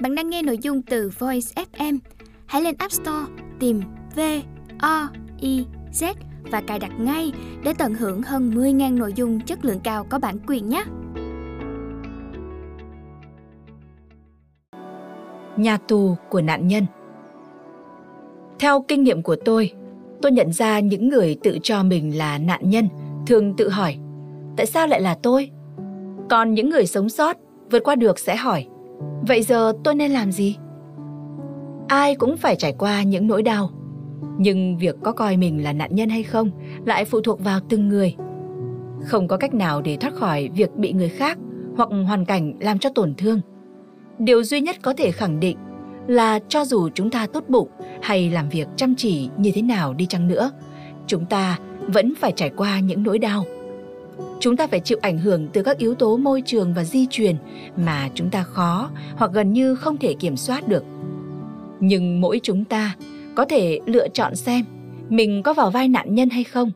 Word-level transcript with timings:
Bạn 0.00 0.14
đang 0.14 0.30
nghe 0.30 0.42
nội 0.42 0.58
dung 0.58 0.82
từ 0.82 1.10
Voice 1.18 1.62
FM. 1.72 1.98
Hãy 2.46 2.62
lên 2.62 2.74
App 2.78 2.92
Store 2.92 3.26
tìm 3.60 3.80
V 4.16 4.20
O 4.78 5.08
I 5.40 5.66
Z 5.92 6.14
và 6.50 6.60
cài 6.60 6.78
đặt 6.78 6.92
ngay 6.98 7.32
để 7.64 7.72
tận 7.78 7.94
hưởng 7.94 8.22
hơn 8.22 8.50
10.000 8.50 8.98
nội 8.98 9.12
dung 9.16 9.40
chất 9.40 9.64
lượng 9.64 9.80
cao 9.84 10.06
có 10.10 10.18
bản 10.18 10.38
quyền 10.46 10.68
nhé. 10.68 10.84
Nhà 15.56 15.76
tù 15.76 16.16
của 16.30 16.40
nạn 16.40 16.68
nhân 16.68 16.86
Theo 18.58 18.84
kinh 18.88 19.02
nghiệm 19.02 19.22
của 19.22 19.36
tôi, 19.44 19.72
tôi 20.22 20.32
nhận 20.32 20.52
ra 20.52 20.80
những 20.80 21.08
người 21.08 21.36
tự 21.42 21.58
cho 21.62 21.82
mình 21.82 22.18
là 22.18 22.38
nạn 22.38 22.70
nhân 22.70 22.88
thường 23.26 23.54
tự 23.56 23.68
hỏi 23.68 23.96
tại 24.56 24.66
sao 24.66 24.86
lại 24.86 25.00
là 25.00 25.18
tôi? 25.22 25.50
Còn 26.30 26.54
những 26.54 26.70
người 26.70 26.86
sống 26.86 27.08
sót 27.08 27.36
vượt 27.70 27.84
qua 27.84 27.94
được 27.94 28.18
sẽ 28.18 28.36
hỏi 28.36 28.66
vậy 29.26 29.42
giờ 29.42 29.72
tôi 29.84 29.94
nên 29.94 30.10
làm 30.10 30.32
gì? 30.32 30.56
Ai 31.88 32.14
cũng 32.14 32.36
phải 32.36 32.56
trải 32.56 32.72
qua 32.78 33.02
những 33.02 33.26
nỗi 33.26 33.42
đau. 33.42 33.70
Nhưng 34.38 34.78
việc 34.78 34.96
có 35.02 35.12
coi 35.12 35.36
mình 35.36 35.64
là 35.64 35.72
nạn 35.72 35.94
nhân 35.94 36.08
hay 36.08 36.22
không 36.22 36.50
lại 36.84 37.04
phụ 37.04 37.20
thuộc 37.20 37.44
vào 37.44 37.60
từng 37.68 37.88
người. 37.88 38.14
Không 39.04 39.28
có 39.28 39.36
cách 39.36 39.54
nào 39.54 39.82
để 39.82 39.96
thoát 39.96 40.14
khỏi 40.14 40.48
việc 40.54 40.76
bị 40.76 40.92
người 40.92 41.08
khác 41.08 41.38
hoặc 41.76 41.88
hoàn 42.06 42.24
cảnh 42.24 42.54
làm 42.60 42.78
cho 42.78 42.90
tổn 42.94 43.14
thương. 43.14 43.40
Điều 44.18 44.44
duy 44.44 44.60
nhất 44.60 44.76
có 44.82 44.94
thể 44.96 45.10
khẳng 45.10 45.40
định 45.40 45.56
là 46.06 46.38
cho 46.48 46.64
dù 46.64 46.88
chúng 46.94 47.10
ta 47.10 47.26
tốt 47.26 47.44
bụng 47.48 47.68
hay 48.02 48.30
làm 48.30 48.48
việc 48.48 48.68
chăm 48.76 48.94
chỉ 48.94 49.28
như 49.36 49.50
thế 49.54 49.62
nào 49.62 49.94
đi 49.94 50.06
chăng 50.06 50.28
nữa, 50.28 50.50
chúng 51.06 51.26
ta 51.26 51.58
vẫn 51.80 52.14
phải 52.20 52.32
trải 52.32 52.50
qua 52.56 52.80
những 52.80 53.02
nỗi 53.02 53.18
đau 53.18 53.44
chúng 54.40 54.56
ta 54.56 54.66
phải 54.66 54.80
chịu 54.80 54.98
ảnh 55.02 55.18
hưởng 55.18 55.48
từ 55.52 55.62
các 55.62 55.78
yếu 55.78 55.94
tố 55.94 56.16
môi 56.16 56.42
trường 56.46 56.74
và 56.74 56.84
di 56.84 57.06
truyền 57.10 57.36
mà 57.76 58.10
chúng 58.14 58.30
ta 58.30 58.42
khó 58.42 58.90
hoặc 59.16 59.30
gần 59.34 59.52
như 59.52 59.74
không 59.74 59.96
thể 59.96 60.14
kiểm 60.20 60.36
soát 60.36 60.68
được. 60.68 60.84
Nhưng 61.80 62.20
mỗi 62.20 62.40
chúng 62.42 62.64
ta 62.64 62.96
có 63.34 63.44
thể 63.44 63.80
lựa 63.86 64.08
chọn 64.08 64.36
xem 64.36 64.64
mình 65.08 65.42
có 65.42 65.52
vào 65.52 65.70
vai 65.70 65.88
nạn 65.88 66.14
nhân 66.14 66.30
hay 66.30 66.44
không. 66.44 66.70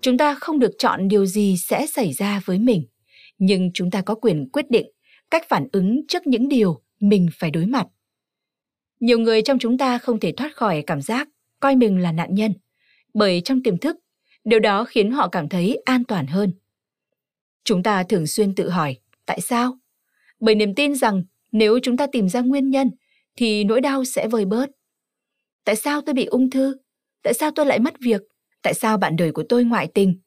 Chúng 0.00 0.18
ta 0.18 0.34
không 0.34 0.58
được 0.58 0.70
chọn 0.78 1.08
điều 1.08 1.26
gì 1.26 1.56
sẽ 1.58 1.86
xảy 1.86 2.12
ra 2.12 2.40
với 2.44 2.58
mình, 2.58 2.84
nhưng 3.38 3.70
chúng 3.74 3.90
ta 3.90 4.02
có 4.02 4.14
quyền 4.14 4.48
quyết 4.52 4.70
định 4.70 4.86
cách 5.30 5.48
phản 5.48 5.68
ứng 5.72 6.06
trước 6.08 6.26
những 6.26 6.48
điều 6.48 6.80
mình 7.00 7.28
phải 7.38 7.50
đối 7.50 7.66
mặt. 7.66 7.86
Nhiều 9.00 9.18
người 9.18 9.42
trong 9.42 9.58
chúng 9.58 9.78
ta 9.78 9.98
không 9.98 10.20
thể 10.20 10.32
thoát 10.32 10.56
khỏi 10.56 10.82
cảm 10.86 11.00
giác 11.00 11.28
coi 11.60 11.76
mình 11.76 11.98
là 11.98 12.12
nạn 12.12 12.34
nhân, 12.34 12.52
bởi 13.14 13.40
trong 13.44 13.62
tiềm 13.62 13.78
thức 13.78 13.96
điều 14.48 14.60
đó 14.60 14.84
khiến 14.84 15.10
họ 15.10 15.28
cảm 15.28 15.48
thấy 15.48 15.82
an 15.84 16.04
toàn 16.04 16.26
hơn 16.26 16.52
chúng 17.64 17.82
ta 17.82 18.02
thường 18.02 18.26
xuyên 18.26 18.54
tự 18.54 18.70
hỏi 18.70 18.96
tại 19.26 19.40
sao 19.40 19.78
bởi 20.40 20.54
niềm 20.54 20.74
tin 20.74 20.94
rằng 20.94 21.22
nếu 21.52 21.78
chúng 21.82 21.96
ta 21.96 22.06
tìm 22.12 22.28
ra 22.28 22.40
nguyên 22.40 22.70
nhân 22.70 22.90
thì 23.36 23.64
nỗi 23.64 23.80
đau 23.80 24.04
sẽ 24.04 24.28
vơi 24.28 24.44
bớt 24.44 24.70
Tại 25.68 25.76
sao 25.76 26.00
tôi 26.00 26.14
bị 26.14 26.24
ung 26.24 26.50
thư? 26.50 26.76
Tại 27.22 27.34
sao 27.34 27.50
tôi 27.50 27.66
lại 27.66 27.78
mất 27.78 27.94
việc? 28.00 28.22
Tại 28.62 28.74
sao 28.74 28.96
bạn 28.98 29.16
đời 29.16 29.32
của 29.32 29.42
tôi 29.48 29.64
ngoại 29.64 29.88
tình? 29.94 30.20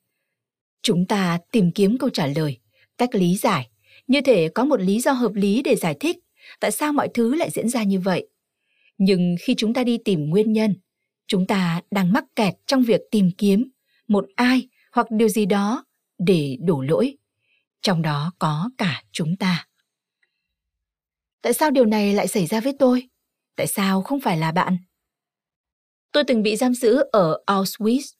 Chúng 0.82 1.06
ta 1.08 1.40
tìm 1.52 1.72
kiếm 1.72 1.98
câu 1.98 2.10
trả 2.10 2.28
lời, 2.28 2.58
cách 2.98 3.16
lý 3.16 3.36
giải, 3.36 3.70
như 4.08 4.22
thể 4.22 4.50
có 4.50 4.66
một 4.66 4.82
lý 4.82 5.00
do 5.00 5.12
hợp 5.12 5.34
lý 5.34 5.62
để 5.62 5.76
giải 5.76 5.96
thích 6.00 6.18
tại 6.60 6.72
sao 6.72 6.94
mọi 6.94 7.10
thứ 7.14 7.36
lại 7.36 7.50
diễn 7.50 7.70
ra 7.70 7.84
như 7.84 8.00
vậy. 8.00 8.28
Nhưng 8.98 9.36
khi 9.42 9.56
chúng 9.58 9.74
ta 9.74 9.84
đi 9.84 9.98
tìm 10.06 10.30
nguyên 10.30 10.54
nhân, 10.54 10.76
chúng 11.28 11.48
ta 11.48 11.82
đang 11.92 12.14
mắc 12.14 12.26
kẹt 12.36 12.54
trong 12.66 12.84
việc 12.84 13.02
tìm 13.12 13.32
kiếm 13.38 13.70
một 14.12 14.26
ai 14.36 14.68
hoặc 14.92 15.08
điều 15.10 15.30
gì 15.30 15.46
đó 15.46 15.86
để 16.18 16.58
đổ 16.62 16.82
lỗi. 16.82 17.18
Trong 17.82 18.02
đó 18.02 18.32
có 18.40 18.70
cả 18.78 19.04
chúng 19.12 19.36
ta. 19.36 19.68
Tại 21.42 21.54
sao 21.54 21.72
điều 21.72 21.86
này 21.86 22.14
lại 22.14 22.28
xảy 22.28 22.46
ra 22.46 22.60
với 22.60 22.76
tôi? 22.80 23.10
Tại 23.56 23.68
sao 23.68 24.02
không 24.02 24.20
phải 24.22 24.38
là 24.38 24.52
bạn? 24.52 24.78
Tôi 26.12 26.24
từng 26.24 26.44
bị 26.44 26.56
giam 26.56 26.74
giữ 26.74 27.04
ở 27.12 27.44
Auschwitz, 27.48 28.14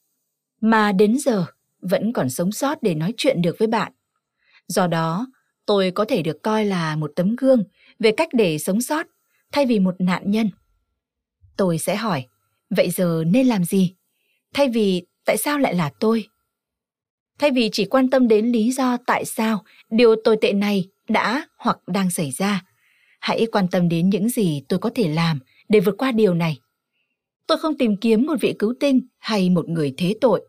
mà 0.60 0.92
đến 0.92 1.18
giờ 1.18 1.44
vẫn 1.80 2.12
còn 2.12 2.30
sống 2.30 2.52
sót 2.52 2.82
để 2.82 2.94
nói 2.94 3.14
chuyện 3.16 3.42
được 3.42 3.56
với 3.58 3.68
bạn. 3.68 3.92
Do 4.68 4.86
đó, 4.86 5.26
tôi 5.66 5.90
có 5.90 6.04
thể 6.04 6.22
được 6.22 6.42
coi 6.42 6.64
là 6.64 6.96
một 6.96 7.12
tấm 7.16 7.36
gương 7.36 7.64
về 7.98 8.12
cách 8.16 8.28
để 8.32 8.58
sống 8.58 8.80
sót 8.80 9.06
thay 9.52 9.66
vì 9.66 9.78
một 9.78 9.94
nạn 9.98 10.30
nhân. 10.30 10.50
Tôi 11.56 11.78
sẽ 11.78 11.96
hỏi, 11.96 12.26
vậy 12.70 12.90
giờ 12.90 13.24
nên 13.26 13.46
làm 13.46 13.64
gì? 13.64 13.94
Thay 14.54 14.68
vì 14.68 15.06
tại 15.24 15.36
sao 15.36 15.58
lại 15.58 15.74
là 15.74 15.90
tôi? 16.00 16.28
Thay 17.38 17.50
vì 17.50 17.68
chỉ 17.72 17.84
quan 17.84 18.10
tâm 18.10 18.28
đến 18.28 18.46
lý 18.46 18.72
do 18.72 18.96
tại 19.06 19.24
sao 19.24 19.64
điều 19.90 20.16
tồi 20.24 20.36
tệ 20.40 20.52
này 20.52 20.88
đã 21.08 21.46
hoặc 21.56 21.78
đang 21.86 22.10
xảy 22.10 22.30
ra, 22.30 22.64
hãy 23.20 23.46
quan 23.52 23.68
tâm 23.68 23.88
đến 23.88 24.10
những 24.10 24.28
gì 24.28 24.62
tôi 24.68 24.78
có 24.78 24.90
thể 24.94 25.08
làm 25.08 25.38
để 25.68 25.80
vượt 25.80 25.94
qua 25.98 26.12
điều 26.12 26.34
này. 26.34 26.60
Tôi 27.46 27.58
không 27.58 27.78
tìm 27.78 27.96
kiếm 27.96 28.26
một 28.26 28.34
vị 28.40 28.54
cứu 28.58 28.74
tinh 28.80 29.00
hay 29.18 29.50
một 29.50 29.68
người 29.68 29.94
thế 29.96 30.14
tội. 30.20 30.48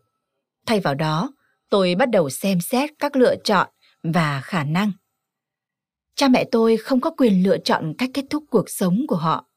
Thay 0.66 0.80
vào 0.80 0.94
đó, 0.94 1.32
tôi 1.70 1.94
bắt 1.94 2.10
đầu 2.10 2.30
xem 2.30 2.60
xét 2.60 2.90
các 2.98 3.16
lựa 3.16 3.34
chọn 3.44 3.68
và 4.02 4.40
khả 4.40 4.64
năng. 4.64 4.92
Cha 6.14 6.28
mẹ 6.28 6.44
tôi 6.52 6.76
không 6.76 7.00
có 7.00 7.10
quyền 7.10 7.42
lựa 7.42 7.58
chọn 7.58 7.94
cách 7.98 8.10
kết 8.14 8.24
thúc 8.30 8.44
cuộc 8.50 8.70
sống 8.70 9.00
của 9.08 9.16
họ, 9.16 9.48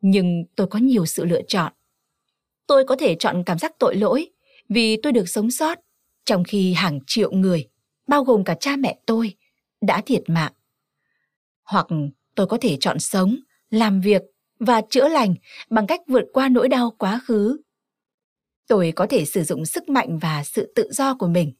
nhưng 0.00 0.44
tôi 0.56 0.66
có 0.66 0.78
nhiều 0.78 1.06
sự 1.06 1.24
lựa 1.24 1.42
chọn. 1.48 1.72
Tôi 2.66 2.84
có 2.84 2.96
thể 2.96 3.16
chọn 3.18 3.42
cảm 3.46 3.58
giác 3.58 3.72
tội 3.78 3.96
lỗi 3.96 4.30
vì 4.68 4.96
tôi 5.02 5.12
được 5.12 5.28
sống 5.28 5.50
sót, 5.50 5.78
trong 6.24 6.44
khi 6.44 6.72
hàng 6.72 7.00
triệu 7.06 7.32
người, 7.32 7.68
bao 8.08 8.24
gồm 8.24 8.44
cả 8.44 8.54
cha 8.60 8.76
mẹ 8.76 8.98
tôi, 9.06 9.34
đã 9.80 10.00
thiệt 10.00 10.22
mạng. 10.26 10.52
Hoặc 11.64 11.86
tôi 12.34 12.46
có 12.46 12.58
thể 12.60 12.76
chọn 12.80 12.98
sống, 12.98 13.36
làm 13.70 14.00
việc 14.00 14.22
và 14.58 14.80
chữa 14.90 15.08
lành 15.08 15.34
bằng 15.70 15.86
cách 15.86 16.00
vượt 16.06 16.24
qua 16.32 16.48
nỗi 16.48 16.68
đau 16.68 16.90
quá 16.98 17.20
khứ. 17.24 17.56
Tôi 18.68 18.92
có 18.96 19.06
thể 19.06 19.24
sử 19.24 19.42
dụng 19.42 19.66
sức 19.66 19.88
mạnh 19.88 20.18
và 20.18 20.44
sự 20.44 20.72
tự 20.74 20.88
do 20.92 21.14
của 21.14 21.28
mình. 21.28 21.52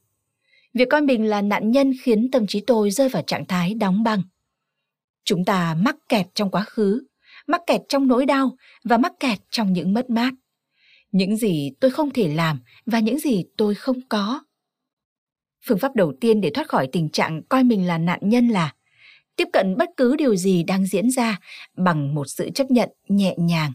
Việc 0.75 0.89
coi 0.91 1.01
mình 1.01 1.25
là 1.25 1.43
nạn 1.43 1.71
nhân 1.71 1.93
khiến 2.03 2.31
tâm 2.31 2.47
trí 2.47 2.61
tôi 2.61 2.91
rơi 2.91 3.09
vào 3.09 3.23
trạng 3.23 3.47
thái 3.47 3.75
đóng 3.75 4.03
băng. 4.03 4.23
Chúng 5.25 5.45
ta 5.45 5.75
mắc 5.75 5.97
kẹt 6.09 6.27
trong 6.35 6.51
quá 6.51 6.65
khứ, 6.65 7.07
mắc 7.47 7.61
kẹt 7.67 7.81
trong 7.89 8.09
nỗi 8.09 8.27
đau 8.27 8.57
và 8.85 8.99
mắc 8.99 9.13
kẹt 9.21 9.39
trong 9.51 9.73
những 9.73 9.95
mất 9.95 10.11
mát. 10.11 10.35
Những 11.15 11.37
gì 11.37 11.71
tôi 11.81 11.91
không 11.91 12.11
thể 12.11 12.29
làm 12.29 12.61
và 12.87 13.01
những 13.01 13.19
gì 13.19 13.45
tôi 13.57 13.75
không 13.75 14.01
có. 14.09 14.43
Phương 15.67 15.79
pháp 15.79 15.97
đầu 15.97 16.13
tiên 16.21 16.41
để 16.41 16.51
thoát 16.55 16.69
khỏi 16.69 16.89
tình 16.93 17.09
trạng 17.11 17.43
coi 17.43 17.65
mình 17.65 17.87
là 17.87 17.99
nạn 17.99 18.21
nhân 18.23 18.49
là 18.49 18.75
tiếp 19.37 19.49
cận 19.53 19.77
bất 19.77 19.89
cứ 19.97 20.17
điều 20.17 20.37
gì 20.37 20.63
đang 20.63 20.87
diễn 20.87 21.11
ra 21.11 21.41
bằng 21.77 22.15
một 22.15 22.25
sự 22.29 22.51
chấp 22.51 22.71
nhận 22.71 22.89
nhẹ 23.09 23.35
nhàng. 23.39 23.73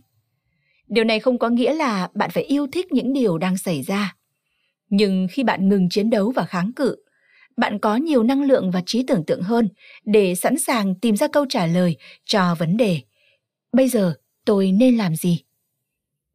Điều 0.87 1.03
này 1.03 1.19
không 1.19 1.39
có 1.39 1.49
nghĩa 1.49 1.73
là 1.73 2.09
bạn 2.13 2.29
phải 2.29 2.43
yêu 2.43 2.67
thích 2.71 2.91
những 2.91 3.13
điều 3.13 3.37
đang 3.37 3.57
xảy 3.57 3.81
ra. 3.81 4.15
Nhưng 4.89 5.27
khi 5.31 5.43
bạn 5.43 5.69
ngừng 5.69 5.89
chiến 5.89 6.09
đấu 6.09 6.31
và 6.35 6.45
kháng 6.45 6.71
cự, 6.75 6.95
bạn 7.57 7.79
có 7.79 7.95
nhiều 7.95 8.23
năng 8.23 8.43
lượng 8.43 8.71
và 8.71 8.83
trí 8.85 9.03
tưởng 9.07 9.25
tượng 9.25 9.41
hơn 9.41 9.69
để 10.05 10.35
sẵn 10.35 10.57
sàng 10.57 10.95
tìm 10.99 11.15
ra 11.15 11.27
câu 11.27 11.45
trả 11.49 11.65
lời 11.65 11.97
cho 12.25 12.55
vấn 12.59 12.77
đề. 12.77 13.01
Bây 13.73 13.89
giờ 13.89 14.13
tôi 14.45 14.71
nên 14.71 14.97
làm 14.97 15.15
gì? 15.15 15.43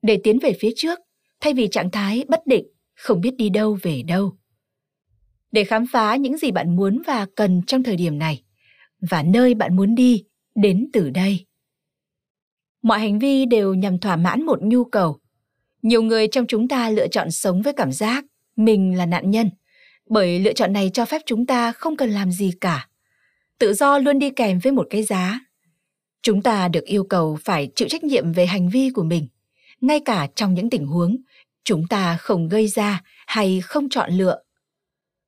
Để 0.05 0.21
tiến 0.25 0.39
về 0.39 0.53
phía 0.61 0.71
trước, 0.77 0.99
thay 1.41 1.55
vì 1.55 1.69
trạng 1.69 1.91
thái 1.91 2.25
bất 2.29 2.47
định, 2.47 2.67
không 2.95 3.21
biết 3.21 3.35
đi 3.39 3.49
đâu 3.49 3.79
về 3.83 4.03
đâu. 4.03 4.37
Để 5.53 5.65
khám 5.65 5.87
phá 5.87 6.17
những 6.17 6.39
gì 6.39 6.51
bạn 6.51 6.77
muốn 6.77 7.03
và 7.07 7.27
cần 7.37 7.63
trong 7.67 7.83
thời 7.83 7.97
điểm 7.97 8.19
này, 8.19 8.43
và 9.11 9.23
nơi 9.23 9.55
bạn 9.55 9.77
muốn 9.77 9.95
đi, 9.95 10.25
đến 10.55 10.89
từ 10.93 11.11
đây. 11.11 11.47
Mọi 12.83 12.99
hành 12.99 13.19
vi 13.19 13.47
đều 13.47 13.75
nhằm 13.75 13.99
thỏa 13.99 14.17
mãn 14.17 14.43
một 14.43 14.63
nhu 14.63 14.85
cầu. 14.85 15.19
Nhiều 15.83 16.03
người 16.03 16.29
trong 16.29 16.47
chúng 16.47 16.69
ta 16.69 16.91
lựa 16.91 17.09
chọn 17.09 17.31
sống 17.31 17.63
với 17.63 17.73
cảm 17.73 17.93
giác 17.93 18.25
mình 18.57 18.97
là 18.97 19.07
nạn 19.07 19.31
nhân, 19.31 19.51
bởi 20.11 20.39
lựa 20.39 20.53
chọn 20.53 20.73
này 20.73 20.91
cho 20.95 21.05
phép 21.05 21.23
chúng 21.27 21.47
ta 21.47 21.73
không 21.73 21.97
cần 21.97 22.11
làm 22.11 22.33
gì 22.33 22.53
cả. 22.61 22.89
Tự 23.59 23.75
do 23.75 23.99
luôn 23.99 24.19
đi 24.19 24.31
kèm 24.31 24.59
với 24.59 24.73
một 24.73 24.87
cái 24.91 25.03
giá. 25.03 25.41
Chúng 26.23 26.43
ta 26.43 26.69
được 26.69 26.85
yêu 26.85 27.05
cầu 27.05 27.39
phải 27.45 27.69
chịu 27.75 27.89
trách 27.89 28.05
nhiệm 28.05 28.33
về 28.33 28.47
hành 28.47 28.69
vi 28.69 28.91
của 28.91 29.03
mình 29.03 29.29
ngay 29.87 30.01
cả 30.01 30.29
trong 30.35 30.55
những 30.55 30.71
tình 30.71 30.87
huống 30.87 31.17
chúng 31.65 31.87
ta 31.91 32.17
không 32.17 32.49
gây 32.49 32.69
ra 32.69 33.03
hay 33.27 33.61
không 33.61 33.89
chọn 33.89 34.11
lựa 34.13 34.43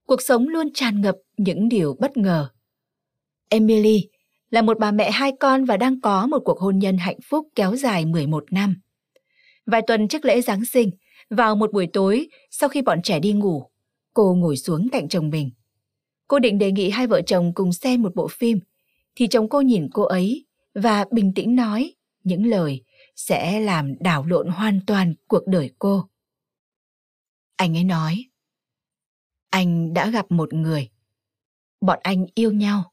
cuộc 0.07 0.23
sống 0.23 0.49
luôn 0.49 0.73
tràn 0.75 1.01
ngập 1.01 1.17
những 1.37 1.69
điều 1.69 1.97
bất 2.01 2.17
ngờ 2.17 2.49
Emily 3.49 4.09
là 4.51 4.63
một 4.63 4.79
bà 4.79 4.91
mẹ 4.91 5.11
hai 5.11 5.33
con 5.41 5.65
và 5.65 5.77
đang 5.77 6.01
có 6.01 6.27
một 6.27 6.39
cuộc 6.45 6.59
hôn 6.59 6.79
nhân 6.79 6.99
hạnh 6.99 7.19
phúc 7.25 7.49
kéo 7.55 7.77
dài 7.77 8.07
11 8.07 8.53
năm. 8.53 8.77
Vài 9.67 9.83
tuần 9.87 10.09
trước 10.09 10.25
lễ 10.25 10.41
Giáng 10.41 10.65
sinh, 10.65 10.91
vào 11.31 11.57
một 11.57 11.73
buổi 11.73 11.87
tối 11.93 12.29
sau 12.51 12.69
khi 12.69 12.83
bọn 12.83 13.03
trẻ 13.03 13.21
đi 13.21 13.33
ngủ, 13.33 13.71
cô 14.15 14.35
ngồi 14.35 14.57
xuống 14.57 14.89
cạnh 14.93 15.09
chồng 15.09 15.31
mình. 15.31 15.51
Cô 16.29 16.39
định 16.39 16.59
đề 16.59 16.73
nghị 16.73 16.91
hai 16.91 17.07
vợ 17.07 17.23
chồng 17.23 17.53
cùng 17.55 17.73
xem 17.73 18.03
một 18.03 18.15
bộ 18.15 18.29
phim, 18.29 18.61
thì 19.17 19.27
chồng 19.27 19.49
cô 19.49 19.61
nhìn 19.61 19.89
cô 19.93 20.03
ấy 20.03 20.47
và 20.75 21.05
bình 21.11 21.33
tĩnh 21.35 21.57
nói 21.57 21.95
những 22.25 22.47
lời 22.47 22.83
sẽ 23.17 23.61
làm 23.61 23.95
đảo 24.01 24.27
lộn 24.27 24.49
hoàn 24.49 24.81
toàn 24.87 25.15
cuộc 25.29 25.47
đời 25.47 25.71
cô. 25.79 26.09
Anh 27.57 27.77
ấy 27.77 27.85
nói, 27.85 28.25
anh 29.51 29.95
đã 29.95 30.11
gặp 30.11 30.31
một 30.31 30.53
người. 30.53 30.91
Bọn 31.81 31.99
anh 32.03 32.27
yêu 32.35 32.53
nhau 32.53 32.93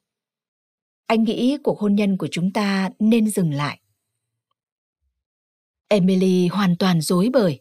Anh 1.06 1.24
nghĩ 1.24 1.56
cuộc 1.64 1.78
hôn 1.78 1.94
nhân 1.94 2.16
của 2.16 2.28
chúng 2.30 2.52
ta 2.52 2.90
nên 2.98 3.30
dừng 3.30 3.52
lại. 3.52 3.80
Emily 5.88 6.46
hoàn 6.46 6.76
toàn 6.78 7.00
dối 7.00 7.30
bời. 7.32 7.60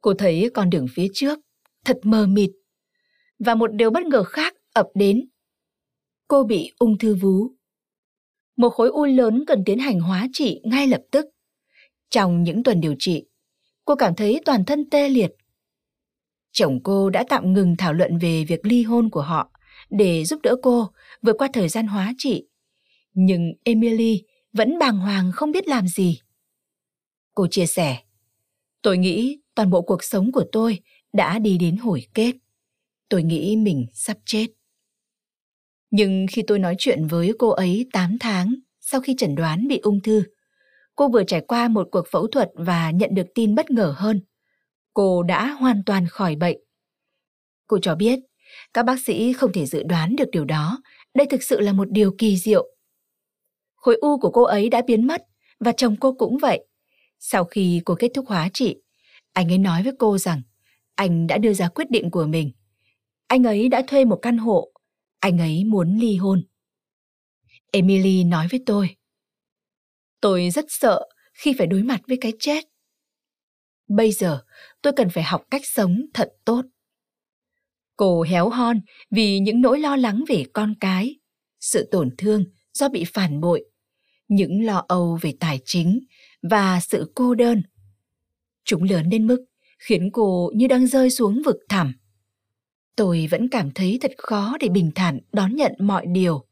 Cô 0.00 0.14
thấy 0.14 0.50
con 0.54 0.70
đường 0.70 0.86
phía 0.90 1.06
trước 1.14 1.38
thật 1.84 1.98
mờ 2.02 2.26
mịt. 2.26 2.50
Và 3.38 3.54
một 3.54 3.72
điều 3.72 3.90
bất 3.90 4.02
ngờ 4.02 4.22
khác 4.22 4.54
ập 4.72 4.88
đến. 4.94 5.28
Cô 6.28 6.44
bị 6.44 6.72
ung 6.78 6.98
thư 6.98 7.14
vú. 7.14 7.52
Một 8.56 8.70
khối 8.70 8.88
u 8.88 9.04
lớn 9.04 9.44
cần 9.46 9.62
tiến 9.66 9.78
hành 9.78 10.00
hóa 10.00 10.28
trị 10.32 10.60
ngay 10.64 10.86
lập 10.86 11.02
tức. 11.10 11.26
Trong 12.10 12.42
những 12.42 12.62
tuần 12.62 12.80
điều 12.80 12.94
trị, 12.98 13.24
cô 13.84 13.94
cảm 13.94 14.14
thấy 14.14 14.40
toàn 14.44 14.64
thân 14.64 14.90
tê 14.90 15.08
liệt. 15.08 15.30
Chồng 16.52 16.80
cô 16.84 17.10
đã 17.10 17.24
tạm 17.28 17.52
ngừng 17.52 17.76
thảo 17.78 17.92
luận 17.92 18.18
về 18.18 18.44
việc 18.44 18.66
ly 18.66 18.82
hôn 18.82 19.10
của 19.10 19.22
họ 19.22 19.50
để 19.90 20.24
giúp 20.24 20.40
đỡ 20.42 20.56
cô 20.62 20.90
vượt 21.22 21.36
qua 21.38 21.48
thời 21.52 21.68
gian 21.68 21.86
hóa 21.86 22.14
trị. 22.18 22.46
Nhưng 23.14 23.52
Emily 23.64 24.22
vẫn 24.52 24.78
bàng 24.78 24.98
hoàng 24.98 25.32
không 25.34 25.52
biết 25.52 25.68
làm 25.68 25.88
gì. 25.88 26.20
Cô 27.34 27.46
chia 27.46 27.66
sẻ, 27.66 27.98
tôi 28.82 28.98
nghĩ 28.98 29.38
toàn 29.54 29.70
bộ 29.70 29.82
cuộc 29.82 30.04
sống 30.04 30.32
của 30.32 30.44
tôi 30.52 30.78
đã 31.12 31.38
đi 31.38 31.58
đến 31.58 31.76
hồi 31.76 32.06
kết. 32.14 32.32
Tôi 33.08 33.22
nghĩ 33.22 33.56
mình 33.56 33.86
sắp 33.92 34.16
chết. 34.24 34.46
Nhưng 35.90 36.26
khi 36.30 36.42
tôi 36.46 36.58
nói 36.58 36.74
chuyện 36.78 37.06
với 37.06 37.32
cô 37.38 37.48
ấy 37.48 37.86
8 37.92 38.16
tháng 38.20 38.54
sau 38.80 39.00
khi 39.00 39.14
chẩn 39.18 39.34
đoán 39.34 39.68
bị 39.68 39.78
ung 39.78 40.00
thư, 40.00 40.22
cô 40.98 41.08
vừa 41.08 41.24
trải 41.24 41.40
qua 41.40 41.68
một 41.68 41.88
cuộc 41.90 42.06
phẫu 42.10 42.26
thuật 42.26 42.50
và 42.54 42.90
nhận 42.90 43.14
được 43.14 43.26
tin 43.34 43.54
bất 43.54 43.70
ngờ 43.70 43.94
hơn. 43.96 44.20
Cô 44.94 45.22
đã 45.22 45.50
hoàn 45.50 45.82
toàn 45.86 46.06
khỏi 46.06 46.36
bệnh. 46.36 46.56
Cô 47.66 47.78
cho 47.82 47.94
biết, 47.94 48.18
các 48.74 48.82
bác 48.82 49.00
sĩ 49.00 49.32
không 49.32 49.52
thể 49.52 49.66
dự 49.66 49.82
đoán 49.82 50.16
được 50.16 50.24
điều 50.32 50.44
đó. 50.44 50.82
Đây 51.14 51.26
thực 51.30 51.42
sự 51.42 51.60
là 51.60 51.72
một 51.72 51.90
điều 51.90 52.14
kỳ 52.18 52.36
diệu. 52.36 52.68
Khối 53.74 53.96
u 53.96 54.18
của 54.18 54.30
cô 54.30 54.42
ấy 54.42 54.68
đã 54.68 54.82
biến 54.86 55.06
mất 55.06 55.22
và 55.60 55.72
chồng 55.72 55.96
cô 56.00 56.12
cũng 56.12 56.38
vậy. 56.38 56.66
Sau 57.18 57.44
khi 57.44 57.82
cô 57.84 57.94
kết 57.94 58.10
thúc 58.14 58.26
hóa 58.28 58.48
trị, 58.54 58.76
anh 59.32 59.48
ấy 59.52 59.58
nói 59.58 59.82
với 59.82 59.92
cô 59.98 60.18
rằng 60.18 60.42
anh 60.94 61.26
đã 61.26 61.38
đưa 61.38 61.52
ra 61.52 61.68
quyết 61.68 61.90
định 61.90 62.10
của 62.10 62.26
mình. 62.26 62.52
Anh 63.26 63.44
ấy 63.44 63.68
đã 63.68 63.82
thuê 63.86 64.04
một 64.04 64.18
căn 64.22 64.38
hộ. 64.38 64.72
Anh 65.20 65.38
ấy 65.38 65.64
muốn 65.64 65.98
ly 65.98 66.16
hôn. 66.16 66.42
Emily 67.72 68.24
nói 68.24 68.48
với 68.50 68.62
tôi. 68.66 68.97
Tôi 70.20 70.50
rất 70.50 70.64
sợ 70.68 71.08
khi 71.34 71.54
phải 71.58 71.66
đối 71.66 71.82
mặt 71.82 72.00
với 72.08 72.18
cái 72.20 72.32
chết. 72.40 72.64
Bây 73.88 74.12
giờ 74.12 74.40
tôi 74.82 74.92
cần 74.96 75.10
phải 75.10 75.24
học 75.24 75.42
cách 75.50 75.62
sống 75.64 76.00
thật 76.14 76.28
tốt. 76.44 76.62
Cô 77.96 78.22
héo 78.22 78.48
hon 78.48 78.80
vì 79.10 79.38
những 79.38 79.60
nỗi 79.60 79.80
lo 79.80 79.96
lắng 79.96 80.24
về 80.28 80.44
con 80.52 80.74
cái, 80.80 81.16
sự 81.60 81.88
tổn 81.90 82.14
thương 82.18 82.44
do 82.72 82.88
bị 82.88 83.04
phản 83.04 83.40
bội, 83.40 83.64
những 84.28 84.64
lo 84.64 84.84
âu 84.88 85.18
về 85.22 85.34
tài 85.40 85.60
chính 85.64 86.00
và 86.42 86.80
sự 86.80 87.12
cô 87.14 87.34
đơn. 87.34 87.62
Chúng 88.64 88.82
lớn 88.82 89.08
đến 89.10 89.26
mức 89.26 89.44
khiến 89.78 90.10
cô 90.12 90.50
như 90.54 90.66
đang 90.66 90.86
rơi 90.86 91.10
xuống 91.10 91.42
vực 91.44 91.56
thẳm. 91.68 91.92
Tôi 92.96 93.28
vẫn 93.30 93.48
cảm 93.48 93.70
thấy 93.70 93.98
thật 94.00 94.12
khó 94.18 94.56
để 94.60 94.68
bình 94.68 94.90
thản 94.94 95.18
đón 95.32 95.56
nhận 95.56 95.72
mọi 95.78 96.06
điều. 96.06 96.46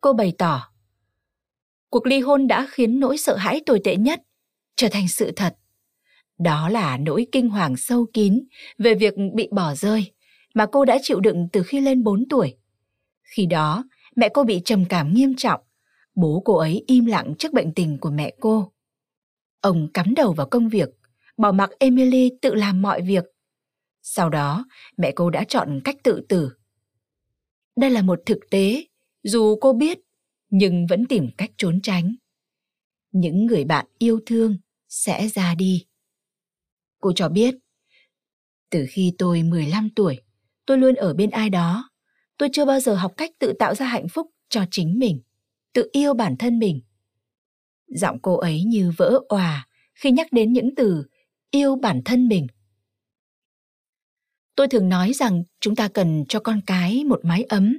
Cô 0.00 0.12
bày 0.12 0.32
tỏ. 0.38 0.75
Cuộc 1.90 2.06
ly 2.06 2.20
hôn 2.20 2.46
đã 2.46 2.66
khiến 2.70 3.00
nỗi 3.00 3.18
sợ 3.18 3.36
hãi 3.36 3.60
tồi 3.66 3.80
tệ 3.84 3.96
nhất 3.96 4.20
trở 4.76 4.88
thành 4.88 5.08
sự 5.08 5.32
thật. 5.36 5.56
Đó 6.38 6.68
là 6.68 6.98
nỗi 6.98 7.26
kinh 7.32 7.48
hoàng 7.48 7.76
sâu 7.76 8.06
kín 8.12 8.46
về 8.78 8.94
việc 8.94 9.14
bị 9.34 9.48
bỏ 9.52 9.74
rơi 9.74 10.12
mà 10.54 10.66
cô 10.72 10.84
đã 10.84 10.98
chịu 11.02 11.20
đựng 11.20 11.48
từ 11.52 11.62
khi 11.62 11.80
lên 11.80 12.02
4 12.02 12.28
tuổi. 12.28 12.56
Khi 13.22 13.46
đó, 13.46 13.84
mẹ 14.16 14.28
cô 14.28 14.44
bị 14.44 14.60
trầm 14.64 14.84
cảm 14.88 15.14
nghiêm 15.14 15.34
trọng. 15.36 15.60
Bố 16.14 16.42
cô 16.44 16.56
ấy 16.56 16.84
im 16.86 17.06
lặng 17.06 17.34
trước 17.38 17.52
bệnh 17.52 17.74
tình 17.74 17.98
của 18.00 18.10
mẹ 18.10 18.34
cô. 18.40 18.72
Ông 19.60 19.88
cắm 19.94 20.14
đầu 20.14 20.32
vào 20.32 20.46
công 20.50 20.68
việc, 20.68 20.88
bỏ 21.36 21.52
mặc 21.52 21.70
Emily 21.78 22.30
tự 22.42 22.54
làm 22.54 22.82
mọi 22.82 23.02
việc. 23.02 23.24
Sau 24.02 24.30
đó, 24.30 24.64
mẹ 24.96 25.12
cô 25.12 25.30
đã 25.30 25.44
chọn 25.44 25.80
cách 25.84 25.96
tự 26.02 26.20
tử. 26.28 26.50
Đây 27.76 27.90
là 27.90 28.02
một 28.02 28.18
thực 28.26 28.38
tế, 28.50 28.84
dù 29.22 29.56
cô 29.60 29.72
biết, 29.72 29.98
nhưng 30.58 30.86
vẫn 30.86 31.06
tìm 31.06 31.28
cách 31.38 31.50
trốn 31.56 31.80
tránh. 31.82 32.14
Những 33.12 33.46
người 33.46 33.64
bạn 33.64 33.86
yêu 33.98 34.20
thương 34.26 34.56
sẽ 34.88 35.28
ra 35.28 35.54
đi. 35.54 35.86
Cô 37.00 37.12
cho 37.12 37.28
biết, 37.28 37.54
từ 38.70 38.86
khi 38.88 39.12
tôi 39.18 39.42
15 39.42 39.88
tuổi, 39.96 40.20
tôi 40.66 40.78
luôn 40.78 40.94
ở 40.94 41.14
bên 41.14 41.30
ai 41.30 41.50
đó. 41.50 41.90
Tôi 42.38 42.48
chưa 42.52 42.64
bao 42.64 42.80
giờ 42.80 42.94
học 42.94 43.12
cách 43.16 43.30
tự 43.38 43.52
tạo 43.58 43.74
ra 43.74 43.86
hạnh 43.86 44.08
phúc 44.08 44.30
cho 44.48 44.64
chính 44.70 44.98
mình, 44.98 45.20
tự 45.72 45.88
yêu 45.92 46.14
bản 46.14 46.36
thân 46.36 46.58
mình. 46.58 46.80
Giọng 47.86 48.18
cô 48.22 48.36
ấy 48.36 48.64
như 48.64 48.92
vỡ 48.96 49.20
òa 49.28 49.68
khi 49.94 50.10
nhắc 50.10 50.32
đến 50.32 50.52
những 50.52 50.74
từ 50.74 51.04
yêu 51.50 51.76
bản 51.76 52.02
thân 52.04 52.28
mình. 52.28 52.46
Tôi 54.54 54.68
thường 54.68 54.88
nói 54.88 55.12
rằng 55.12 55.42
chúng 55.60 55.76
ta 55.76 55.88
cần 55.88 56.24
cho 56.28 56.40
con 56.40 56.60
cái 56.66 57.04
một 57.04 57.20
mái 57.24 57.42
ấm, 57.42 57.78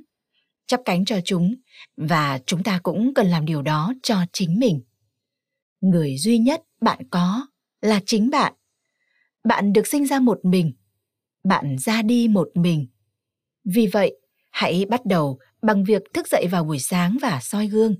chắp 0.68 0.81
cánh 0.86 1.06
cho 1.06 1.19
chúng 1.25 1.56
và 1.98 2.40
chúng 2.46 2.64
ta 2.64 2.80
cũng 2.84 3.14
cần 3.14 3.28
làm 3.28 3.46
điều 3.46 3.62
đó 3.62 3.94
cho 4.04 4.25
chính 4.34 4.60
mình. 4.60 4.81
Người 5.81 6.18
duy 6.18 6.38
nhất 6.38 6.62
bạn 6.81 7.00
có 7.10 7.48
là 7.81 8.02
chính 8.06 8.30
bạn. 8.30 8.54
Bạn 9.44 9.74
được 9.74 9.88
sinh 9.88 10.06
ra 10.06 10.19
một 10.19 10.40
mình, 10.44 10.74
bạn 11.44 11.75
ra 11.80 12.02
đi 12.02 12.28
một 12.28 12.50
mình. 12.54 12.88
Vì 13.64 13.88
vậy, 13.88 14.19
hãy 14.52 14.86
bắt 14.90 15.06
đầu 15.06 15.40
bằng 15.62 15.84
việc 15.84 16.02
thức 16.14 16.28
dậy 16.28 16.48
vào 16.52 16.64
buổi 16.64 16.80
sáng 16.80 17.18
và 17.22 17.40
soi 17.42 17.68
gương. 17.68 17.96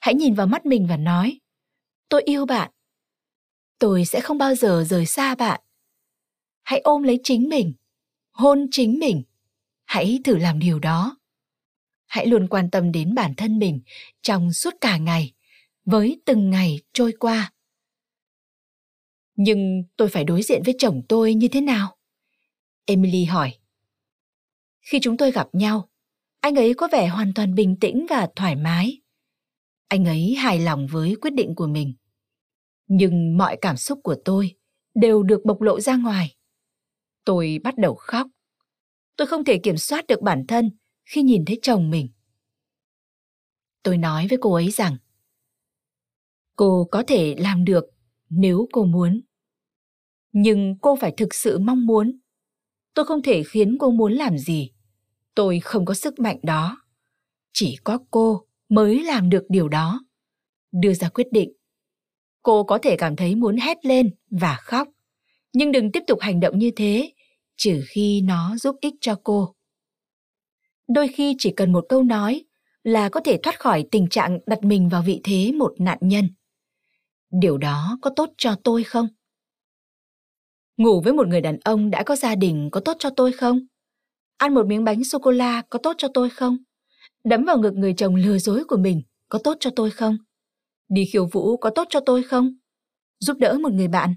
Hãy 0.00 0.14
nhìn 0.14 0.34
vào 0.34 0.46
mắt 0.46 0.66
mình 0.66 0.86
và 0.86 0.96
nói: 0.96 1.40
"Tôi 2.08 2.22
yêu 2.22 2.46
bạn. 2.46 2.70
Tôi 3.78 4.04
sẽ 4.04 4.20
không 4.20 4.38
bao 4.38 4.54
giờ 4.54 4.84
rời 4.88 5.06
xa 5.06 5.34
bạn." 5.34 5.60
Hãy 6.62 6.80
ôm 6.80 7.02
lấy 7.02 7.20
chính 7.24 7.48
mình, 7.48 7.72
hôn 8.30 8.66
chính 8.70 8.98
mình. 8.98 9.22
Hãy 9.84 10.20
thử 10.24 10.36
làm 10.36 10.58
điều 10.58 10.78
đó. 10.78 11.16
Hãy 12.06 12.26
luôn 12.26 12.48
quan 12.48 12.70
tâm 12.70 12.92
đến 12.92 13.14
bản 13.14 13.34
thân 13.36 13.58
mình 13.58 13.80
trong 14.22 14.52
suốt 14.52 14.74
cả 14.80 14.96
ngày, 14.96 15.32
với 15.84 16.22
từng 16.24 16.50
ngày 16.50 16.80
trôi 16.92 17.12
qua. 17.20 17.52
Nhưng 19.36 19.82
tôi 19.96 20.08
phải 20.08 20.24
đối 20.24 20.42
diện 20.42 20.62
với 20.64 20.74
chồng 20.78 21.02
tôi 21.08 21.34
như 21.34 21.48
thế 21.48 21.60
nào? 21.60 21.96
Emily 22.84 23.24
hỏi. 23.24 23.52
Khi 24.80 24.98
chúng 25.02 25.16
tôi 25.16 25.32
gặp 25.32 25.48
nhau, 25.52 25.88
anh 26.40 26.54
ấy 26.54 26.74
có 26.74 26.88
vẻ 26.92 27.08
hoàn 27.08 27.34
toàn 27.34 27.54
bình 27.54 27.76
tĩnh 27.80 28.06
và 28.10 28.28
thoải 28.36 28.56
mái. 28.56 29.00
Anh 29.88 30.04
ấy 30.04 30.34
hài 30.34 30.58
lòng 30.58 30.86
với 30.86 31.16
quyết 31.20 31.34
định 31.34 31.54
của 31.54 31.66
mình. 31.66 31.94
Nhưng 32.86 33.36
mọi 33.36 33.56
cảm 33.60 33.76
xúc 33.76 34.00
của 34.02 34.16
tôi 34.24 34.54
đều 34.94 35.22
được 35.22 35.44
bộc 35.44 35.60
lộ 35.60 35.80
ra 35.80 35.96
ngoài. 35.96 36.36
Tôi 37.24 37.58
bắt 37.64 37.78
đầu 37.78 37.94
khóc. 37.94 38.26
Tôi 39.16 39.26
không 39.26 39.44
thể 39.44 39.58
kiểm 39.58 39.76
soát 39.76 40.06
được 40.06 40.22
bản 40.22 40.44
thân 40.48 40.70
khi 41.06 41.22
nhìn 41.22 41.44
thấy 41.44 41.58
chồng 41.62 41.90
mình. 41.90 42.08
Tôi 43.82 43.98
nói 43.98 44.26
với 44.30 44.38
cô 44.40 44.54
ấy 44.54 44.70
rằng 44.70 44.96
cô 46.56 46.88
có 46.90 47.02
thể 47.06 47.34
làm 47.38 47.64
được 47.64 47.84
nếu 48.30 48.68
cô 48.72 48.84
muốn. 48.84 49.20
Nhưng 50.32 50.78
cô 50.82 50.96
phải 51.00 51.14
thực 51.16 51.34
sự 51.34 51.58
mong 51.58 51.86
muốn. 51.86 52.18
Tôi 52.94 53.04
không 53.04 53.22
thể 53.22 53.42
khiến 53.42 53.76
cô 53.80 53.90
muốn 53.90 54.12
làm 54.12 54.38
gì. 54.38 54.72
Tôi 55.34 55.60
không 55.60 55.84
có 55.84 55.94
sức 55.94 56.18
mạnh 56.18 56.38
đó. 56.42 56.82
Chỉ 57.52 57.76
có 57.84 57.98
cô 58.10 58.46
mới 58.68 59.04
làm 59.04 59.30
được 59.30 59.44
điều 59.48 59.68
đó. 59.68 60.00
Đưa 60.72 60.94
ra 60.94 61.08
quyết 61.08 61.26
định. 61.32 61.52
Cô 62.42 62.64
có 62.64 62.78
thể 62.78 62.96
cảm 62.96 63.16
thấy 63.16 63.34
muốn 63.34 63.56
hét 63.56 63.84
lên 63.84 64.14
và 64.30 64.56
khóc, 64.60 64.88
nhưng 65.52 65.72
đừng 65.72 65.92
tiếp 65.92 66.02
tục 66.06 66.20
hành 66.20 66.40
động 66.40 66.58
như 66.58 66.70
thế, 66.76 67.12
trừ 67.56 67.84
khi 67.88 68.20
nó 68.20 68.56
giúp 68.56 68.76
ích 68.80 68.94
cho 69.00 69.20
cô. 69.24 69.55
Đôi 70.88 71.08
khi 71.08 71.34
chỉ 71.38 71.52
cần 71.56 71.72
một 71.72 71.86
câu 71.88 72.02
nói 72.02 72.44
là 72.82 73.08
có 73.08 73.20
thể 73.20 73.38
thoát 73.42 73.60
khỏi 73.60 73.84
tình 73.90 74.08
trạng 74.08 74.38
đặt 74.46 74.62
mình 74.62 74.88
vào 74.88 75.02
vị 75.06 75.20
thế 75.24 75.52
một 75.52 75.74
nạn 75.78 75.98
nhân. 76.00 76.28
Điều 77.30 77.58
đó 77.58 77.98
có 78.02 78.10
tốt 78.16 78.30
cho 78.38 78.54
tôi 78.64 78.84
không? 78.84 79.08
Ngủ 80.76 81.00
với 81.00 81.12
một 81.12 81.28
người 81.28 81.40
đàn 81.40 81.58
ông 81.64 81.90
đã 81.90 82.02
có 82.02 82.16
gia 82.16 82.34
đình 82.34 82.68
có 82.72 82.80
tốt 82.80 82.96
cho 82.98 83.10
tôi 83.10 83.32
không? 83.32 83.60
Ăn 84.36 84.54
một 84.54 84.66
miếng 84.66 84.84
bánh 84.84 85.04
sô 85.04 85.18
cô 85.18 85.30
la 85.30 85.62
có 85.70 85.78
tốt 85.78 85.94
cho 85.98 86.08
tôi 86.14 86.30
không? 86.30 86.56
Đấm 87.24 87.44
vào 87.44 87.58
ngực 87.58 87.74
người 87.74 87.94
chồng 87.96 88.14
lừa 88.14 88.38
dối 88.38 88.64
của 88.64 88.76
mình 88.76 89.02
có 89.28 89.38
tốt 89.44 89.56
cho 89.60 89.70
tôi 89.76 89.90
không? 89.90 90.18
Đi 90.88 91.04
khiêu 91.04 91.26
vũ 91.32 91.56
có 91.56 91.70
tốt 91.70 91.86
cho 91.90 92.00
tôi 92.00 92.22
không? 92.22 92.54
Giúp 93.20 93.36
đỡ 93.38 93.58
một 93.62 93.72
người 93.72 93.88
bạn. 93.88 94.14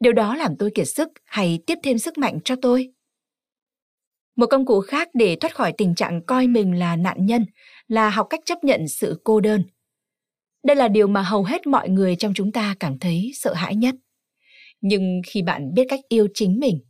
Điều 0.00 0.12
đó 0.12 0.36
làm 0.36 0.56
tôi 0.58 0.70
kiệt 0.74 0.88
sức 0.88 1.08
hay 1.24 1.58
tiếp 1.66 1.78
thêm 1.82 1.98
sức 1.98 2.18
mạnh 2.18 2.38
cho 2.44 2.56
tôi? 2.62 2.92
Một 4.36 4.46
công 4.46 4.66
cụ 4.66 4.80
khác 4.80 5.08
để 5.14 5.36
thoát 5.36 5.54
khỏi 5.54 5.72
tình 5.78 5.94
trạng 5.94 6.22
coi 6.26 6.46
mình 6.46 6.78
là 6.78 6.96
nạn 6.96 7.26
nhân 7.26 7.46
là 7.88 8.10
học 8.10 8.26
cách 8.30 8.40
chấp 8.44 8.64
nhận 8.64 8.88
sự 8.88 9.20
cô 9.24 9.40
đơn. 9.40 9.64
Đây 10.64 10.76
là 10.76 10.88
điều 10.88 11.06
mà 11.06 11.22
hầu 11.22 11.44
hết 11.44 11.66
mọi 11.66 11.88
người 11.88 12.16
trong 12.16 12.34
chúng 12.34 12.52
ta 12.52 12.74
cảm 12.80 12.98
thấy 12.98 13.30
sợ 13.34 13.54
hãi 13.54 13.76
nhất. 13.76 13.94
Nhưng 14.80 15.22
khi 15.26 15.42
bạn 15.42 15.74
biết 15.74 15.86
cách 15.88 16.00
yêu 16.08 16.28
chính 16.34 16.60
mình, 16.60 16.80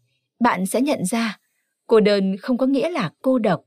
bạn 0.41 0.67
sẽ 0.67 0.81
nhận 0.81 1.05
ra 1.05 1.39
cô 1.87 2.01
đơn 2.01 2.37
không 2.37 2.59
có 2.59 2.67
nghĩa 2.67 2.91
là 2.91 3.13
cô 3.23 3.39
độc. 3.39 3.65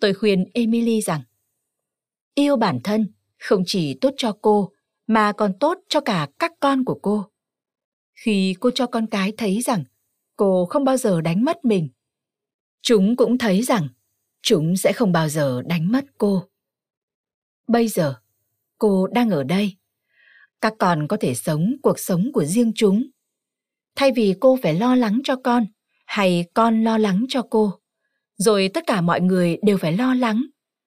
Tôi 0.00 0.14
khuyên 0.14 0.44
Emily 0.54 1.00
rằng 1.00 1.20
Yêu 2.34 2.56
bản 2.56 2.78
thân 2.84 3.12
không 3.38 3.62
chỉ 3.66 3.98
tốt 4.00 4.14
cho 4.16 4.36
cô 4.42 4.72
mà 5.06 5.32
còn 5.32 5.58
tốt 5.58 5.78
cho 5.88 6.00
cả 6.00 6.28
các 6.38 6.52
con 6.60 6.84
của 6.84 6.98
cô. 7.02 7.24
Khi 8.14 8.54
cô 8.60 8.70
cho 8.74 8.86
con 8.86 9.06
cái 9.06 9.32
thấy 9.36 9.60
rằng 9.60 9.84
cô 10.36 10.66
không 10.70 10.84
bao 10.84 10.96
giờ 10.96 11.20
đánh 11.20 11.44
mất 11.44 11.64
mình, 11.64 11.88
chúng 12.82 13.16
cũng 13.16 13.38
thấy 13.38 13.62
rằng 13.62 13.88
chúng 14.42 14.76
sẽ 14.76 14.92
không 14.92 15.12
bao 15.12 15.28
giờ 15.28 15.62
đánh 15.66 15.92
mất 15.92 16.04
cô. 16.18 16.44
Bây 17.68 17.88
giờ, 17.88 18.14
cô 18.78 19.06
đang 19.06 19.30
ở 19.30 19.44
đây. 19.44 19.76
Các 20.60 20.72
con 20.78 21.08
có 21.08 21.16
thể 21.20 21.34
sống 21.34 21.76
cuộc 21.82 21.98
sống 21.98 22.30
của 22.32 22.44
riêng 22.44 22.72
chúng. 22.74 23.10
Thay 23.96 24.12
vì 24.16 24.34
cô 24.40 24.58
phải 24.62 24.74
lo 24.74 24.94
lắng 24.94 25.20
cho 25.24 25.36
con 25.36 25.66
hay 26.06 26.46
con 26.54 26.84
lo 26.84 26.98
lắng 26.98 27.24
cho 27.28 27.42
cô, 27.50 27.72
rồi 28.36 28.70
tất 28.74 28.84
cả 28.86 29.00
mọi 29.00 29.20
người 29.20 29.58
đều 29.62 29.78
phải 29.78 29.96
lo 29.96 30.14
lắng, 30.14 30.42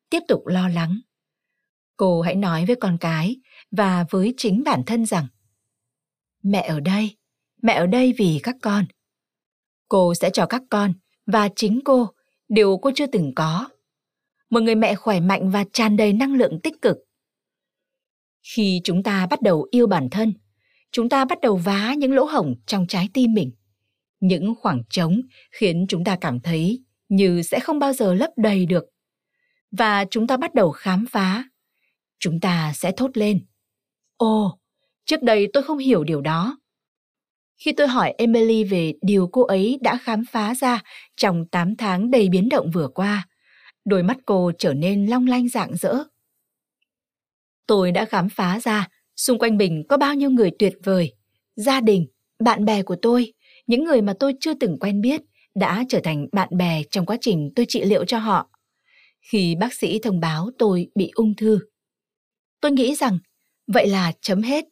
tiếp 0.09 0.19
tục 0.27 0.47
lo 0.47 0.67
lắng. 0.67 0.99
Cô 1.97 2.21
hãy 2.21 2.35
nói 2.35 2.65
với 2.65 2.75
con 2.75 2.97
cái 2.97 3.35
và 3.71 4.05
với 4.09 4.33
chính 4.37 4.63
bản 4.63 4.83
thân 4.85 5.05
rằng 5.05 5.27
Mẹ 6.43 6.61
ở 6.61 6.79
đây, 6.79 7.17
mẹ 7.61 7.73
ở 7.73 7.87
đây 7.87 8.13
vì 8.17 8.39
các 8.43 8.55
con. 8.61 8.85
Cô 9.87 10.13
sẽ 10.13 10.29
cho 10.33 10.45
các 10.45 10.61
con 10.69 10.93
và 11.31 11.49
chính 11.55 11.79
cô 11.85 12.07
điều 12.49 12.77
cô 12.77 12.91
chưa 12.95 13.07
từng 13.07 13.35
có. 13.35 13.69
Một 14.49 14.59
người 14.59 14.75
mẹ 14.75 14.95
khỏe 14.95 15.19
mạnh 15.19 15.49
và 15.49 15.65
tràn 15.73 15.97
đầy 15.97 16.13
năng 16.13 16.33
lượng 16.33 16.59
tích 16.63 16.81
cực. 16.81 16.97
Khi 18.43 18.81
chúng 18.83 19.03
ta 19.03 19.27
bắt 19.27 19.41
đầu 19.41 19.67
yêu 19.71 19.87
bản 19.87 20.09
thân, 20.09 20.33
chúng 20.91 21.09
ta 21.09 21.25
bắt 21.25 21.41
đầu 21.41 21.55
vá 21.55 21.93
những 21.97 22.13
lỗ 22.13 22.23
hổng 22.23 22.55
trong 22.65 22.87
trái 22.87 23.09
tim 23.13 23.33
mình. 23.33 23.51
Những 24.19 24.55
khoảng 24.55 24.83
trống 24.89 25.21
khiến 25.51 25.85
chúng 25.89 26.03
ta 26.03 26.17
cảm 26.21 26.39
thấy 26.39 26.83
như 27.09 27.41
sẽ 27.41 27.59
không 27.59 27.79
bao 27.79 27.93
giờ 27.93 28.13
lấp 28.13 28.29
đầy 28.37 28.65
được. 28.65 28.85
Và 29.71 30.05
chúng 30.11 30.27
ta 30.27 30.37
bắt 30.37 30.53
đầu 30.53 30.71
khám 30.71 31.05
phá. 31.11 31.43
Chúng 32.19 32.39
ta 32.39 32.71
sẽ 32.75 32.91
thốt 32.97 33.17
lên. 33.17 33.45
Ồ, 34.17 34.59
trước 35.05 35.23
đây 35.23 35.47
tôi 35.53 35.63
không 35.63 35.77
hiểu 35.77 36.03
điều 36.03 36.21
đó. 36.21 36.60
Khi 37.65 37.71
tôi 37.71 37.87
hỏi 37.87 38.13
Emily 38.17 38.63
về 38.63 38.93
điều 39.01 39.27
cô 39.27 39.43
ấy 39.43 39.79
đã 39.81 39.97
khám 39.97 40.23
phá 40.31 40.55
ra 40.55 40.81
trong 41.15 41.45
8 41.51 41.75
tháng 41.75 42.11
đầy 42.11 42.29
biến 42.29 42.49
động 42.49 42.71
vừa 42.71 42.87
qua, 42.87 43.27
đôi 43.85 44.03
mắt 44.03 44.17
cô 44.25 44.51
trở 44.57 44.73
nên 44.73 45.05
long 45.05 45.27
lanh 45.27 45.49
rạng 45.49 45.75
rỡ. 45.75 46.03
Tôi 47.67 47.91
đã 47.91 48.05
khám 48.05 48.29
phá 48.29 48.59
ra 48.59 48.87
xung 49.15 49.39
quanh 49.39 49.57
mình 49.57 49.83
có 49.89 49.97
bao 49.97 50.15
nhiêu 50.15 50.29
người 50.29 50.51
tuyệt 50.59 50.73
vời, 50.83 51.13
gia 51.55 51.81
đình, 51.81 52.07
bạn 52.43 52.65
bè 52.65 52.83
của 52.83 52.95
tôi, 53.01 53.33
những 53.67 53.83
người 53.83 54.01
mà 54.01 54.13
tôi 54.19 54.33
chưa 54.39 54.53
từng 54.53 54.79
quen 54.79 55.01
biết 55.01 55.21
đã 55.55 55.83
trở 55.89 55.99
thành 56.03 56.27
bạn 56.31 56.49
bè 56.57 56.83
trong 56.91 57.05
quá 57.05 57.17
trình 57.21 57.49
tôi 57.55 57.65
trị 57.69 57.83
liệu 57.83 58.05
cho 58.05 58.17
họ. 58.17 58.49
Khi 59.31 59.55
bác 59.55 59.73
sĩ 59.73 59.99
thông 59.99 60.19
báo 60.19 60.49
tôi 60.57 60.87
bị 60.95 61.11
ung 61.15 61.35
thư, 61.35 61.59
tôi 62.61 62.71
nghĩ 62.71 62.95
rằng 62.95 63.19
vậy 63.67 63.87
là 63.87 64.11
chấm 64.21 64.41
hết. 64.41 64.65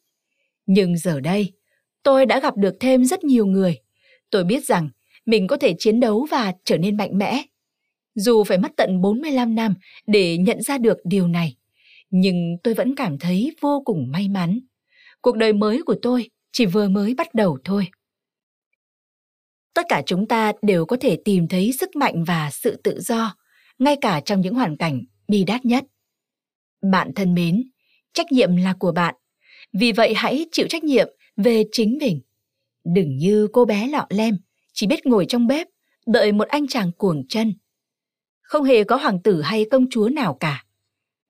Nhưng 0.66 0.98
giờ 0.98 1.20
đây, 1.20 1.59
tôi 2.04 2.26
đã 2.26 2.40
gặp 2.40 2.58
được 2.58 2.76
thêm 2.80 3.06
rất 3.06 3.24
nhiều 3.24 3.46
người. 3.46 3.80
Tôi 4.30 4.44
biết 4.44 4.66
rằng 4.66 4.90
mình 5.26 5.48
có 5.48 5.58
thể 5.58 5.76
chiến 5.80 6.00
đấu 6.00 6.28
và 6.32 6.54
trở 6.66 6.78
nên 6.78 6.98
mạnh 6.98 7.18
mẽ. 7.18 7.44
Dù 8.16 8.44
phải 8.44 8.58
mất 8.58 8.72
tận 8.78 9.02
45 9.02 9.56
năm 9.56 9.74
để 10.08 10.38
nhận 10.38 10.62
ra 10.62 10.78
được 10.78 10.98
điều 11.04 11.28
này, 11.28 11.56
nhưng 12.10 12.58
tôi 12.64 12.74
vẫn 12.74 12.96
cảm 12.96 13.18
thấy 13.20 13.56
vô 13.62 13.82
cùng 13.86 14.12
may 14.12 14.28
mắn. 14.28 14.60
Cuộc 15.22 15.38
đời 15.38 15.54
mới 15.54 15.82
của 15.86 15.96
tôi 16.02 16.30
chỉ 16.52 16.66
vừa 16.66 16.90
mới 16.90 17.14
bắt 17.14 17.34
đầu 17.36 17.58
thôi. 17.64 17.88
Tất 19.74 19.86
cả 19.90 20.02
chúng 20.06 20.28
ta 20.28 20.52
đều 20.62 20.86
có 20.86 20.98
thể 21.02 21.18
tìm 21.26 21.48
thấy 21.48 21.72
sức 21.80 21.96
mạnh 21.96 22.24
và 22.24 22.50
sự 22.52 22.76
tự 22.84 23.00
do, 23.00 23.36
ngay 23.80 23.96
cả 24.02 24.22
trong 24.26 24.42
những 24.42 24.56
hoàn 24.56 24.78
cảnh 24.78 25.02
bi 25.28 25.44
đát 25.44 25.66
nhất. 25.66 25.84
Bạn 26.92 27.12
thân 27.16 27.34
mến, 27.34 27.64
trách 28.14 28.32
nhiệm 28.32 28.56
là 28.56 28.74
của 28.80 28.92
bạn. 28.92 29.16
Vì 29.74 29.92
vậy 29.92 30.14
hãy 30.16 30.46
chịu 30.52 30.68
trách 30.70 30.84
nhiệm 30.84 31.08
về 31.44 31.64
chính 31.72 31.98
mình. 32.02 32.22
Đừng 32.84 33.18
như 33.18 33.48
cô 33.54 33.66
bé 33.66 33.88
lọ 33.88 34.06
lem, 34.10 34.38
chỉ 34.74 34.88
biết 34.88 35.06
ngồi 35.06 35.26
trong 35.26 35.48
bếp, 35.48 35.68
đợi 36.06 36.32
một 36.32 36.48
anh 36.48 36.68
chàng 36.68 36.92
cuồng 36.98 37.28
chân. 37.28 37.54
Không 38.42 38.64
hề 38.64 38.84
có 38.84 38.96
hoàng 38.96 39.22
tử 39.24 39.42
hay 39.42 39.66
công 39.72 39.86
chúa 39.90 40.10
nào 40.10 40.38
cả. 40.40 40.66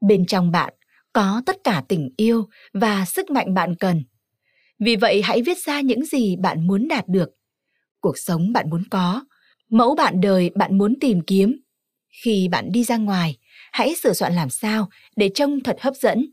Bên 0.02 0.26
trong 0.26 0.52
bạn 0.52 0.74
có 1.14 1.42
tất 1.46 1.58
cả 1.64 1.84
tình 1.88 2.10
yêu 2.18 2.48
và 2.74 3.06
sức 3.06 3.30
mạnh 3.30 3.54
bạn 3.54 3.76
cần. 3.76 4.04
Vì 4.80 4.96
vậy 4.96 5.22
hãy 5.22 5.42
viết 5.42 5.58
ra 5.58 5.82
những 5.82 6.06
gì 6.06 6.36
bạn 6.36 6.68
muốn 6.68 6.88
đạt 6.88 7.08
được, 7.08 7.30
cuộc 8.00 8.18
sống 8.18 8.54
bạn 8.54 8.70
muốn 8.70 8.84
có, 8.92 9.26
mẫu 9.70 9.96
bạn 9.96 10.22
đời 10.22 10.50
bạn 10.56 10.78
muốn 10.78 11.00
tìm 11.00 11.22
kiếm. 11.22 11.60
Khi 12.24 12.48
bạn 12.48 12.72
đi 12.72 12.84
ra 12.84 12.98
ngoài, 12.98 13.38
hãy 13.72 13.96
sửa 13.96 14.14
soạn 14.14 14.34
làm 14.34 14.50
sao 14.50 14.90
để 15.16 15.30
trông 15.36 15.60
thật 15.64 15.78
hấp 15.80 15.96
dẫn 15.96 16.32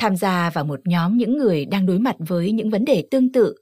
tham 0.00 0.16
gia 0.16 0.50
vào 0.50 0.64
một 0.64 0.80
nhóm 0.84 1.16
những 1.16 1.38
người 1.38 1.64
đang 1.64 1.86
đối 1.86 1.98
mặt 1.98 2.16
với 2.18 2.52
những 2.52 2.70
vấn 2.70 2.84
đề 2.84 3.04
tương 3.10 3.32
tự. 3.32 3.54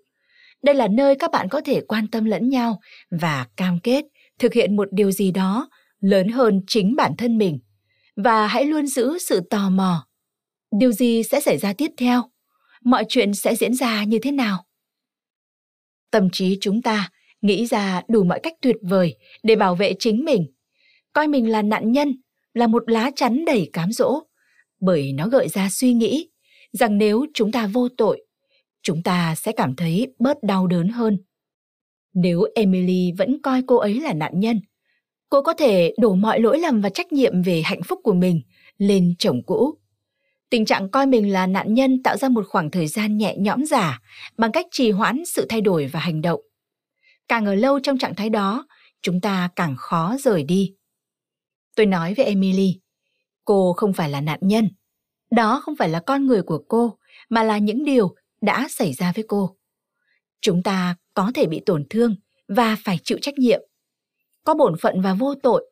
Đây 0.62 0.74
là 0.74 0.88
nơi 0.88 1.14
các 1.14 1.30
bạn 1.30 1.48
có 1.48 1.60
thể 1.64 1.80
quan 1.88 2.06
tâm 2.08 2.24
lẫn 2.24 2.48
nhau 2.48 2.80
và 3.10 3.46
cam 3.56 3.78
kết 3.82 4.04
thực 4.38 4.52
hiện 4.52 4.76
một 4.76 4.88
điều 4.92 5.10
gì 5.10 5.30
đó 5.30 5.68
lớn 6.00 6.28
hơn 6.28 6.60
chính 6.66 6.96
bản 6.96 7.12
thân 7.18 7.38
mình 7.38 7.58
và 8.16 8.46
hãy 8.46 8.64
luôn 8.64 8.86
giữ 8.86 9.18
sự 9.18 9.40
tò 9.50 9.70
mò. 9.70 10.06
Điều 10.78 10.92
gì 10.92 11.22
sẽ 11.22 11.40
xảy 11.40 11.58
ra 11.58 11.72
tiếp 11.72 11.90
theo? 11.96 12.22
Mọi 12.84 13.04
chuyện 13.08 13.34
sẽ 13.34 13.54
diễn 13.54 13.74
ra 13.74 14.04
như 14.04 14.18
thế 14.22 14.32
nào? 14.32 14.64
Tâm 16.10 16.28
trí 16.32 16.58
chúng 16.60 16.82
ta 16.82 17.10
nghĩ 17.42 17.66
ra 17.66 18.02
đủ 18.08 18.24
mọi 18.24 18.40
cách 18.42 18.54
tuyệt 18.62 18.76
vời 18.82 19.16
để 19.42 19.56
bảo 19.56 19.74
vệ 19.74 19.94
chính 19.98 20.24
mình, 20.24 20.46
coi 21.12 21.28
mình 21.28 21.50
là 21.50 21.62
nạn 21.62 21.92
nhân, 21.92 22.12
là 22.54 22.66
một 22.66 22.90
lá 22.90 23.10
chắn 23.16 23.44
đầy 23.44 23.70
cám 23.72 23.92
dỗ 23.92 24.27
bởi 24.80 25.12
nó 25.12 25.28
gợi 25.28 25.48
ra 25.48 25.68
suy 25.70 25.92
nghĩ 25.92 26.28
rằng 26.72 26.98
nếu 26.98 27.26
chúng 27.34 27.52
ta 27.52 27.66
vô 27.66 27.88
tội, 27.88 28.26
chúng 28.82 29.02
ta 29.02 29.34
sẽ 29.34 29.52
cảm 29.52 29.76
thấy 29.76 30.14
bớt 30.18 30.42
đau 30.42 30.66
đớn 30.66 30.88
hơn. 30.88 31.18
Nếu 32.14 32.44
Emily 32.54 33.12
vẫn 33.18 33.42
coi 33.42 33.62
cô 33.66 33.76
ấy 33.76 34.00
là 34.00 34.12
nạn 34.12 34.40
nhân, 34.40 34.60
cô 35.28 35.42
có 35.42 35.52
thể 35.52 35.94
đổ 35.98 36.14
mọi 36.14 36.40
lỗi 36.40 36.58
lầm 36.58 36.80
và 36.80 36.88
trách 36.88 37.12
nhiệm 37.12 37.42
về 37.42 37.62
hạnh 37.64 37.82
phúc 37.82 38.00
của 38.02 38.14
mình 38.14 38.42
lên 38.78 39.14
chồng 39.18 39.42
cũ. 39.46 39.74
Tình 40.50 40.64
trạng 40.64 40.90
coi 40.90 41.06
mình 41.06 41.32
là 41.32 41.46
nạn 41.46 41.74
nhân 41.74 42.02
tạo 42.02 42.16
ra 42.16 42.28
một 42.28 42.44
khoảng 42.48 42.70
thời 42.70 42.86
gian 42.86 43.18
nhẹ 43.18 43.36
nhõm 43.38 43.64
giả 43.64 44.00
bằng 44.38 44.52
cách 44.52 44.66
trì 44.70 44.90
hoãn 44.90 45.24
sự 45.26 45.46
thay 45.48 45.60
đổi 45.60 45.86
và 45.86 46.00
hành 46.00 46.22
động. 46.22 46.40
Càng 47.28 47.46
ở 47.46 47.54
lâu 47.54 47.80
trong 47.80 47.98
trạng 47.98 48.14
thái 48.14 48.30
đó, 48.30 48.66
chúng 49.02 49.20
ta 49.20 49.48
càng 49.56 49.74
khó 49.78 50.16
rời 50.20 50.42
đi. 50.42 50.74
Tôi 51.76 51.86
nói 51.86 52.14
với 52.14 52.26
Emily, 52.26 52.80
Cô 53.48 53.72
không 53.76 53.92
phải 53.92 54.10
là 54.10 54.20
nạn 54.20 54.38
nhân. 54.42 54.68
Đó 55.30 55.60
không 55.64 55.76
phải 55.76 55.88
là 55.88 56.00
con 56.00 56.26
người 56.26 56.42
của 56.42 56.62
cô, 56.68 56.98
mà 57.28 57.42
là 57.42 57.58
những 57.58 57.84
điều 57.84 58.14
đã 58.40 58.66
xảy 58.70 58.92
ra 58.92 59.12
với 59.14 59.24
cô. 59.28 59.56
Chúng 60.40 60.62
ta 60.62 60.96
có 61.14 61.30
thể 61.34 61.46
bị 61.46 61.60
tổn 61.66 61.84
thương 61.90 62.14
và 62.48 62.76
phải 62.84 62.98
chịu 63.04 63.18
trách 63.22 63.38
nhiệm. 63.38 63.60
Có 64.44 64.54
bổn 64.54 64.74
phận 64.80 65.00
và 65.00 65.14
vô 65.14 65.34
tội. 65.42 65.70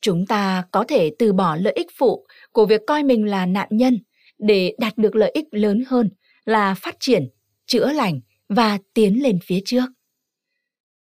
Chúng 0.00 0.26
ta 0.26 0.64
có 0.72 0.84
thể 0.88 1.10
từ 1.18 1.32
bỏ 1.32 1.56
lợi 1.56 1.72
ích 1.72 1.86
phụ 1.98 2.26
của 2.52 2.66
việc 2.66 2.80
coi 2.86 3.02
mình 3.02 3.26
là 3.26 3.46
nạn 3.46 3.68
nhân 3.70 3.98
để 4.38 4.74
đạt 4.78 4.98
được 4.98 5.16
lợi 5.16 5.30
ích 5.34 5.46
lớn 5.50 5.84
hơn 5.86 6.10
là 6.44 6.74
phát 6.74 6.96
triển, 7.00 7.28
chữa 7.66 7.92
lành 7.92 8.20
và 8.48 8.78
tiến 8.94 9.22
lên 9.22 9.38
phía 9.44 9.60
trước. 9.64 9.86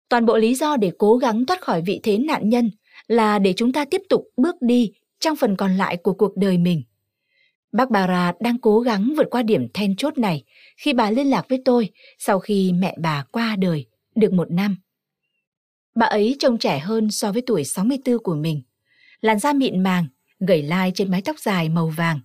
Toàn 0.08 0.26
bộ 0.26 0.36
lý 0.36 0.54
do 0.54 0.76
để 0.76 0.92
cố 0.98 1.16
gắng 1.16 1.46
thoát 1.46 1.60
khỏi 1.60 1.82
vị 1.86 2.00
thế 2.02 2.18
nạn 2.18 2.48
nhân 2.48 2.70
là 3.06 3.38
để 3.38 3.52
chúng 3.56 3.72
ta 3.72 3.84
tiếp 3.84 4.02
tục 4.08 4.24
bước 4.36 4.56
đi 4.60 4.92
trong 5.22 5.36
phần 5.36 5.56
còn 5.56 5.76
lại 5.76 5.96
của 5.96 6.12
cuộc 6.12 6.36
đời 6.36 6.58
mình. 6.58 6.82
Bác 7.72 7.90
Bà 7.90 8.32
đang 8.40 8.58
cố 8.58 8.80
gắng 8.80 9.12
vượt 9.16 9.26
qua 9.30 9.42
điểm 9.42 9.68
then 9.74 9.96
chốt 9.96 10.18
này 10.18 10.44
khi 10.76 10.92
bà 10.92 11.10
liên 11.10 11.30
lạc 11.30 11.46
với 11.48 11.62
tôi 11.64 11.90
sau 12.18 12.38
khi 12.38 12.72
mẹ 12.72 12.96
bà 13.00 13.24
qua 13.32 13.56
đời 13.56 13.86
được 14.14 14.32
một 14.32 14.50
năm. 14.50 14.76
Bà 15.94 16.06
ấy 16.06 16.36
trông 16.38 16.58
trẻ 16.58 16.78
hơn 16.78 17.10
so 17.10 17.32
với 17.32 17.42
tuổi 17.46 17.64
64 17.64 18.18
của 18.18 18.34
mình. 18.34 18.62
Làn 19.20 19.38
da 19.38 19.52
mịn 19.52 19.82
màng, 19.82 20.06
gầy 20.40 20.62
lai 20.62 20.92
trên 20.94 21.10
mái 21.10 21.22
tóc 21.22 21.38
dài 21.38 21.68
màu 21.68 21.86
vàng. 21.86 22.20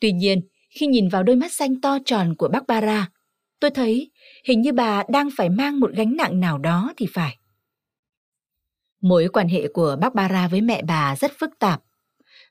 Tuy 0.00 0.12
nhiên, 0.12 0.40
khi 0.70 0.86
nhìn 0.86 1.08
vào 1.08 1.22
đôi 1.22 1.36
mắt 1.36 1.52
xanh 1.52 1.80
to 1.80 1.98
tròn 2.04 2.34
của 2.34 2.48
bác 2.48 2.66
Bara, 2.66 3.10
tôi 3.60 3.70
thấy 3.70 4.10
hình 4.44 4.60
như 4.60 4.72
bà 4.72 5.02
đang 5.08 5.28
phải 5.36 5.48
mang 5.48 5.80
một 5.80 5.90
gánh 5.94 6.16
nặng 6.16 6.40
nào 6.40 6.58
đó 6.58 6.92
thì 6.96 7.06
phải. 7.12 7.38
Mối 9.00 9.28
quan 9.32 9.48
hệ 9.48 9.68
của 9.68 9.96
bác 10.00 10.14
Bara 10.14 10.48
với 10.48 10.60
mẹ 10.60 10.82
bà 10.82 11.16
rất 11.16 11.32
phức 11.38 11.50
tạp. 11.58 11.82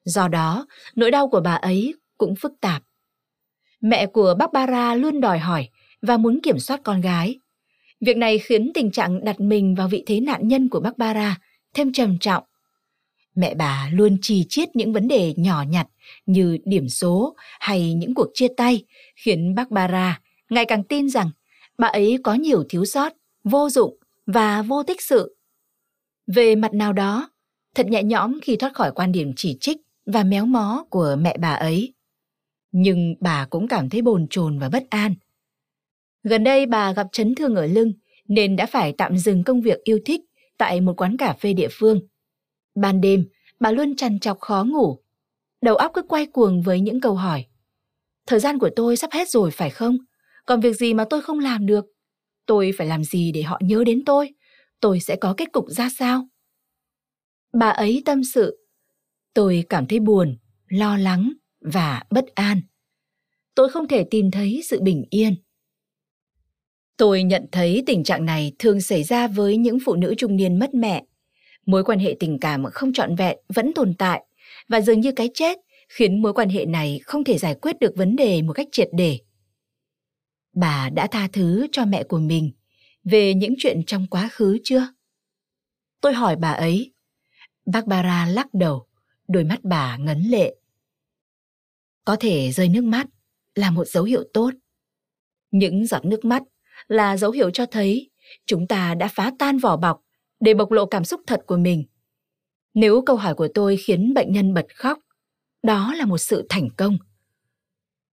Do 0.06 0.28
đó, 0.28 0.66
nỗi 0.96 1.12
đau 1.12 1.28
của 1.28 1.42
bà 1.42 1.56
ấy 1.56 1.94
cũng 2.18 2.36
phức 2.36 2.54
tạp. 2.62 2.84
Mẹ 3.82 4.06
của 4.06 4.36
Barbara 4.40 4.96
luôn 4.96 5.22
đòi 5.22 5.40
hỏi 5.40 5.70
và 6.02 6.18
muốn 6.18 6.40
kiểm 6.44 6.60
soát 6.60 6.80
con 6.84 7.02
gái. 7.02 7.40
Việc 8.02 8.18
này 8.18 8.40
khiến 8.40 8.72
tình 8.74 8.92
trạng 8.92 9.26
đặt 9.26 9.40
mình 9.40 9.76
vào 9.76 9.88
vị 9.88 10.04
thế 10.08 10.20
nạn 10.20 10.48
nhân 10.48 10.70
của 10.70 10.80
Barbara 10.80 11.38
thêm 11.74 11.94
trầm 11.94 12.18
trọng. 12.20 12.44
Mẹ 13.36 13.56
bà 13.56 13.90
luôn 13.94 14.18
trì 14.22 14.46
chiết 14.50 14.76
những 14.76 14.94
vấn 14.94 15.08
đề 15.08 15.34
nhỏ 15.38 15.64
nhặt 15.70 15.88
như 16.26 16.58
điểm 16.66 16.90
số 16.90 17.36
hay 17.60 17.94
những 17.94 18.14
cuộc 18.14 18.28
chia 18.34 18.48
tay, 18.58 18.84
khiến 19.16 19.56
Barbara 19.56 20.22
ngày 20.50 20.66
càng 20.66 20.84
tin 20.84 21.10
rằng 21.10 21.30
bà 21.78 21.88
ấy 21.88 22.18
có 22.24 22.34
nhiều 22.34 22.64
thiếu 22.70 22.86
sót, 22.86 23.14
vô 23.44 23.70
dụng 23.70 23.98
và 24.26 24.62
vô 24.62 24.84
tích 24.84 25.02
sự. 25.02 25.36
Về 26.28 26.56
mặt 26.56 26.74
nào 26.74 26.94
đó, 26.94 27.30
thật 27.76 27.88
nhẹ 27.88 28.04
nhõm 28.04 28.40
khi 28.42 28.56
thoát 28.56 28.74
khỏi 28.74 28.92
quan 28.92 29.12
điểm 29.12 29.34
chỉ 29.36 29.58
trích 29.62 29.78
và 30.14 30.24
méo 30.24 30.46
mó 30.46 30.86
của 30.90 31.16
mẹ 31.20 31.38
bà 31.40 31.54
ấy. 31.54 31.94
Nhưng 32.72 33.16
bà 33.20 33.46
cũng 33.46 33.68
cảm 33.68 33.90
thấy 33.90 34.02
bồn 34.02 34.28
chồn 34.30 34.60
và 34.60 34.70
bất 34.70 34.84
an. 34.90 35.16
Gần 36.24 36.44
đây 36.44 36.66
bà 36.66 36.94
gặp 36.94 37.08
chấn 37.12 37.36
thương 37.36 37.56
ở 37.56 37.66
lưng 37.66 37.94
nên 38.28 38.56
đã 38.56 38.66
phải 38.66 38.94
tạm 38.98 39.18
dừng 39.18 39.44
công 39.44 39.62
việc 39.62 39.84
yêu 39.84 40.00
thích 40.06 40.22
tại 40.58 40.82
một 40.82 41.02
quán 41.02 41.18
cà 41.18 41.34
phê 41.34 41.54
địa 41.54 41.68
phương. 41.72 42.00
Ban 42.76 43.02
đêm, 43.02 43.26
bà 43.60 43.72
luôn 43.72 43.96
trằn 43.96 44.20
trọc 44.20 44.40
khó 44.40 44.64
ngủ. 44.64 45.00
Đầu 45.62 45.76
óc 45.76 45.92
cứ 45.94 46.02
quay 46.02 46.26
cuồng 46.26 46.62
với 46.62 46.80
những 46.80 47.02
câu 47.02 47.16
hỏi. 47.16 47.46
Thời 48.28 48.40
gian 48.40 48.60
của 48.60 48.70
tôi 48.76 48.98
sắp 48.98 49.12
hết 49.12 49.30
rồi 49.30 49.52
phải 49.52 49.70
không? 49.70 49.98
Còn 50.46 50.62
việc 50.62 50.76
gì 50.76 50.94
mà 50.94 51.06
tôi 51.10 51.22
không 51.22 51.40
làm 51.40 51.66
được? 51.66 51.86
Tôi 52.46 52.72
phải 52.78 52.88
làm 52.88 53.04
gì 53.04 53.32
để 53.32 53.42
họ 53.42 53.60
nhớ 53.62 53.84
đến 53.84 54.06
tôi? 54.06 54.34
Tôi 54.80 55.00
sẽ 55.00 55.16
có 55.16 55.34
kết 55.38 55.52
cục 55.52 55.66
ra 55.70 55.90
sao? 55.98 56.28
Bà 57.54 57.70
ấy 57.70 58.02
tâm 58.06 58.24
sự. 58.24 58.69
Tôi 59.34 59.64
cảm 59.70 59.88
thấy 59.88 60.00
buồn, 60.00 60.38
lo 60.68 60.98
lắng 60.98 61.34
và 61.62 62.04
bất 62.10 62.26
an. 62.36 62.62
Tôi 63.56 63.70
không 63.70 63.88
thể 63.88 64.04
tìm 64.04 64.32
thấy 64.32 64.62
sự 64.66 64.82
bình 64.82 65.06
yên. 65.10 65.36
Tôi 66.98 67.24
nhận 67.24 67.46
thấy 67.52 67.84
tình 67.86 68.04
trạng 68.04 68.26
này 68.26 68.52
thường 68.60 68.82
xảy 68.82 69.04
ra 69.04 69.28
với 69.28 69.58
những 69.58 69.78
phụ 69.86 69.96
nữ 69.96 70.14
trung 70.18 70.36
niên 70.36 70.60
mất 70.60 70.74
mẹ. 70.74 71.04
Mối 71.66 71.84
quan 71.84 72.00
hệ 72.00 72.16
tình 72.20 72.40
cảm 72.40 72.64
không 72.72 72.94
trọn 72.94 73.16
vẹn 73.16 73.38
vẫn 73.54 73.74
tồn 73.74 73.94
tại 73.94 74.24
và 74.68 74.82
dường 74.82 75.00
như 75.00 75.12
cái 75.12 75.30
chết 75.34 75.58
khiến 75.90 76.22
mối 76.22 76.34
quan 76.34 76.50
hệ 76.50 76.66
này 76.66 77.00
không 77.04 77.24
thể 77.24 77.38
giải 77.38 77.56
quyết 77.56 77.80
được 77.80 77.94
vấn 77.96 78.16
đề 78.16 78.42
một 78.42 78.54
cách 78.54 78.68
triệt 78.72 78.90
để. 78.94 79.20
Bà 80.56 80.90
đã 80.90 81.08
tha 81.08 81.28
thứ 81.34 81.68
cho 81.72 81.86
mẹ 81.86 82.04
của 82.04 82.20
mình 82.20 82.52
về 83.04 83.34
những 83.34 83.54
chuyện 83.58 83.82
trong 83.88 84.08
quá 84.08 84.30
khứ 84.32 84.58
chưa? 84.64 84.88
Tôi 86.02 86.14
hỏi 86.14 86.36
bà 86.36 86.52
ấy. 86.52 86.94
Barbara 87.66 88.26
lắc 88.26 88.54
đầu, 88.54 88.88
đôi 89.30 89.44
mắt 89.44 89.60
bà 89.64 89.98
ngấn 89.98 90.22
lệ. 90.22 90.56
Có 92.06 92.16
thể 92.20 92.52
rơi 92.52 92.70
nước 92.70 92.84
mắt 92.84 93.08
là 93.56 93.72
một 93.72 93.86
dấu 93.88 94.04
hiệu 94.04 94.24
tốt. 94.34 94.52
Những 95.52 95.86
giọt 95.86 96.06
nước 96.06 96.26
mắt 96.26 96.44
là 96.88 97.18
dấu 97.18 97.32
hiệu 97.32 97.50
cho 97.50 97.66
thấy 97.66 98.10
chúng 98.46 98.68
ta 98.68 98.96
đã 98.96 99.08
phá 99.08 99.32
tan 99.40 99.58
vỏ 99.58 99.78
bọc 99.78 100.02
để 100.40 100.54
bộc 100.54 100.72
lộ 100.72 100.86
cảm 100.86 101.04
xúc 101.04 101.22
thật 101.28 101.42
của 101.48 101.58
mình. 101.58 101.86
Nếu 102.74 103.02
câu 103.06 103.16
hỏi 103.16 103.36
của 103.36 103.48
tôi 103.54 103.78
khiến 103.78 104.14
bệnh 104.14 104.32
nhân 104.32 104.54
bật 104.54 104.66
khóc, 104.76 105.00
đó 105.64 105.94
là 105.98 106.06
một 106.06 106.18
sự 106.18 106.46
thành 106.50 106.70
công. 106.78 106.98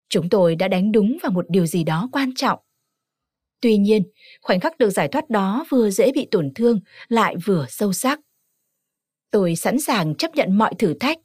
Chúng 0.09 0.29
tôi 0.29 0.57
đã 0.57 0.69
đánh 0.69 0.93
đúng 0.93 1.19
vào 1.23 1.33
một 1.33 1.45
điều 1.49 1.67
gì 1.67 1.85
đó 1.85 2.09
quan 2.13 2.35
trọng. 2.35 2.59
Tuy 3.61 3.79
nhiên, 3.79 4.03
khoảnh 4.41 4.61
khắc 4.61 4.79
được 4.79 4.91
giải 4.91 5.09
thoát 5.09 5.31
đó 5.31 5.65
vừa 5.71 5.91
dễ 5.91 6.13
bị 6.13 6.29
tổn 6.31 6.53
thương 6.55 6.81
lại 7.09 7.37
vừa 7.45 7.67
sâu 7.69 7.93
sắc. 7.93 8.21
Tôi 9.31 9.57
sẵn 9.57 9.81
sàng 9.81 10.15
chấp 10.15 10.35
nhận 10.35 10.59
mọi 10.59 10.75
thử 10.79 10.95
thách, 10.95 11.19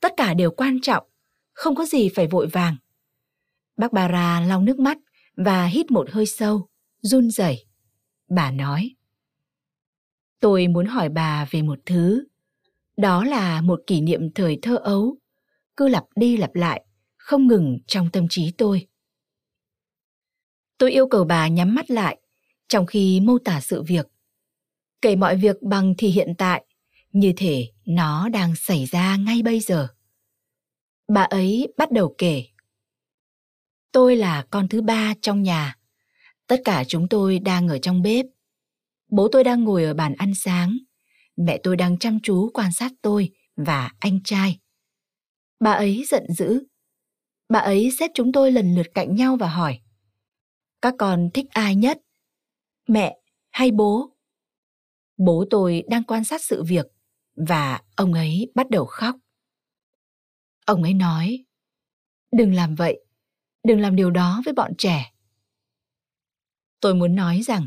tất 0.00 0.12
cả 0.16 0.34
đều 0.34 0.50
quan 0.50 0.80
trọng, 0.80 1.06
không 1.52 1.74
có 1.74 1.84
gì 1.84 2.08
phải 2.08 2.26
vội 2.26 2.46
vàng. 2.46 2.76
Bác 3.76 3.92
Bara 3.92 4.40
lau 4.40 4.62
nước 4.62 4.78
mắt 4.78 4.98
và 5.36 5.66
hít 5.66 5.90
một 5.90 6.10
hơi 6.10 6.26
sâu, 6.26 6.68
run 7.02 7.30
rẩy. 7.30 7.66
Bà 8.28 8.50
nói: 8.50 8.94
Tôi 10.40 10.68
muốn 10.68 10.86
hỏi 10.86 11.08
bà 11.08 11.46
về 11.50 11.62
một 11.62 11.78
thứ. 11.86 12.24
Đó 12.96 13.24
là 13.24 13.60
một 13.60 13.80
kỷ 13.86 14.00
niệm 14.00 14.32
thời 14.34 14.58
thơ 14.62 14.76
ấu, 14.76 15.16
cứ 15.76 15.88
lặp 15.88 16.04
đi 16.16 16.36
lặp 16.36 16.54
lại, 16.54 16.84
không 17.16 17.46
ngừng 17.46 17.78
trong 17.86 18.10
tâm 18.12 18.26
trí 18.30 18.52
tôi. 18.58 18.86
Tôi 20.78 20.92
yêu 20.92 21.08
cầu 21.08 21.24
bà 21.24 21.48
nhắm 21.48 21.74
mắt 21.74 21.90
lại, 21.90 22.20
trong 22.68 22.86
khi 22.86 23.20
mô 23.20 23.38
tả 23.38 23.60
sự 23.60 23.82
việc. 23.82 24.06
Kể 25.02 25.16
mọi 25.16 25.36
việc 25.36 25.62
bằng 25.62 25.94
thì 25.98 26.08
hiện 26.08 26.34
tại, 26.38 26.64
như 27.20 27.32
thể 27.36 27.68
nó 27.86 28.28
đang 28.28 28.54
xảy 28.56 28.84
ra 28.84 29.16
ngay 29.16 29.42
bây 29.42 29.60
giờ. 29.60 29.88
Bà 31.08 31.22
ấy 31.22 31.72
bắt 31.76 31.90
đầu 31.90 32.14
kể. 32.18 32.44
Tôi 33.92 34.16
là 34.16 34.46
con 34.50 34.68
thứ 34.68 34.82
ba 34.82 35.14
trong 35.22 35.42
nhà. 35.42 35.76
Tất 36.46 36.60
cả 36.64 36.84
chúng 36.88 37.08
tôi 37.08 37.38
đang 37.38 37.68
ở 37.68 37.78
trong 37.78 38.02
bếp. 38.02 38.26
Bố 39.10 39.28
tôi 39.32 39.44
đang 39.44 39.64
ngồi 39.64 39.84
ở 39.84 39.94
bàn 39.94 40.14
ăn 40.18 40.32
sáng. 40.34 40.78
Mẹ 41.36 41.60
tôi 41.62 41.76
đang 41.76 41.98
chăm 41.98 42.18
chú 42.22 42.50
quan 42.54 42.72
sát 42.72 42.92
tôi 43.02 43.30
và 43.56 43.90
anh 43.98 44.22
trai. 44.24 44.58
Bà 45.60 45.72
ấy 45.72 46.04
giận 46.08 46.24
dữ. 46.28 46.62
Bà 47.48 47.58
ấy 47.58 47.90
xếp 47.98 48.10
chúng 48.14 48.32
tôi 48.32 48.52
lần 48.52 48.74
lượt 48.74 48.86
cạnh 48.94 49.16
nhau 49.16 49.36
và 49.36 49.48
hỏi. 49.48 49.78
Các 50.82 50.94
con 50.98 51.30
thích 51.34 51.46
ai 51.50 51.76
nhất? 51.76 51.98
Mẹ 52.88 53.16
hay 53.50 53.70
bố? 53.70 54.16
Bố 55.16 55.44
tôi 55.50 55.82
đang 55.88 56.04
quan 56.04 56.24
sát 56.24 56.42
sự 56.42 56.62
việc 56.64 56.86
và 57.46 57.80
ông 57.96 58.12
ấy 58.12 58.52
bắt 58.54 58.70
đầu 58.70 58.84
khóc. 58.84 59.16
Ông 60.66 60.82
ấy 60.82 60.94
nói, 60.94 61.44
đừng 62.32 62.54
làm 62.54 62.74
vậy, 62.74 63.00
đừng 63.64 63.80
làm 63.80 63.96
điều 63.96 64.10
đó 64.10 64.42
với 64.44 64.54
bọn 64.54 64.72
trẻ. 64.78 65.12
Tôi 66.80 66.94
muốn 66.94 67.14
nói 67.14 67.40
rằng 67.42 67.66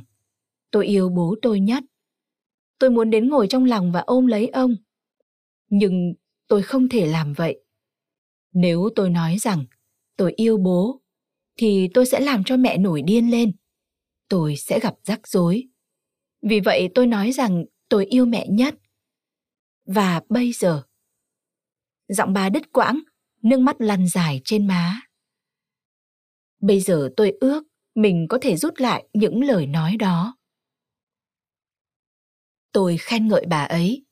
tôi 0.72 0.88
yêu 0.88 1.10
bố 1.10 1.36
tôi 1.42 1.60
nhất. 1.60 1.84
Tôi 2.80 2.90
muốn 2.90 3.10
đến 3.10 3.30
ngồi 3.30 3.48
trong 3.50 3.66
lòng 3.66 3.92
và 3.92 4.00
ôm 4.00 4.28
lấy 4.28 4.48
ông. 4.48 4.76
Nhưng 5.70 6.14
tôi 6.48 6.62
không 6.62 6.90
thể 6.90 7.06
làm 7.06 7.34
vậy. 7.34 7.64
Nếu 8.54 8.90
tôi 8.96 9.10
nói 9.10 9.38
rằng 9.40 9.66
tôi 10.18 10.34
yêu 10.36 10.58
bố, 10.58 11.02
thì 11.58 11.90
tôi 11.94 12.06
sẽ 12.06 12.20
làm 12.20 12.44
cho 12.44 12.58
mẹ 12.58 12.78
nổi 12.78 13.02
điên 13.02 13.32
lên. 13.32 13.52
Tôi 14.28 14.56
sẽ 14.56 14.80
gặp 14.80 14.96
rắc 15.04 15.28
rối. 15.28 15.68
Vì 16.42 16.60
vậy 16.60 16.90
tôi 16.96 17.08
nói 17.08 17.32
rằng 17.32 17.66
tôi 17.90 18.06
yêu 18.06 18.26
mẹ 18.26 18.48
nhất. 18.50 18.76
Và 19.86 20.22
bây 20.30 20.52
giờ, 20.52 20.84
giọng 22.08 22.34
bà 22.34 22.50
đứt 22.50 22.72
quãng, 22.74 23.00
nước 23.42 23.60
mắt 23.60 23.76
lăn 23.80 24.08
dài 24.08 24.42
trên 24.46 24.68
má. 24.68 25.02
Bây 26.60 26.80
giờ 26.80 27.10
tôi 27.18 27.34
ước 27.40 27.64
mình 27.96 28.26
có 28.30 28.38
thể 28.42 28.58
rút 28.58 28.74
lại 28.78 29.08
những 29.14 29.44
lời 29.44 29.68
nói 29.68 29.98
đó. 29.98 30.38
Tôi 32.72 32.98
khen 32.98 33.28
ngợi 33.28 33.46
bà 33.50 33.64
ấy. 33.64 34.06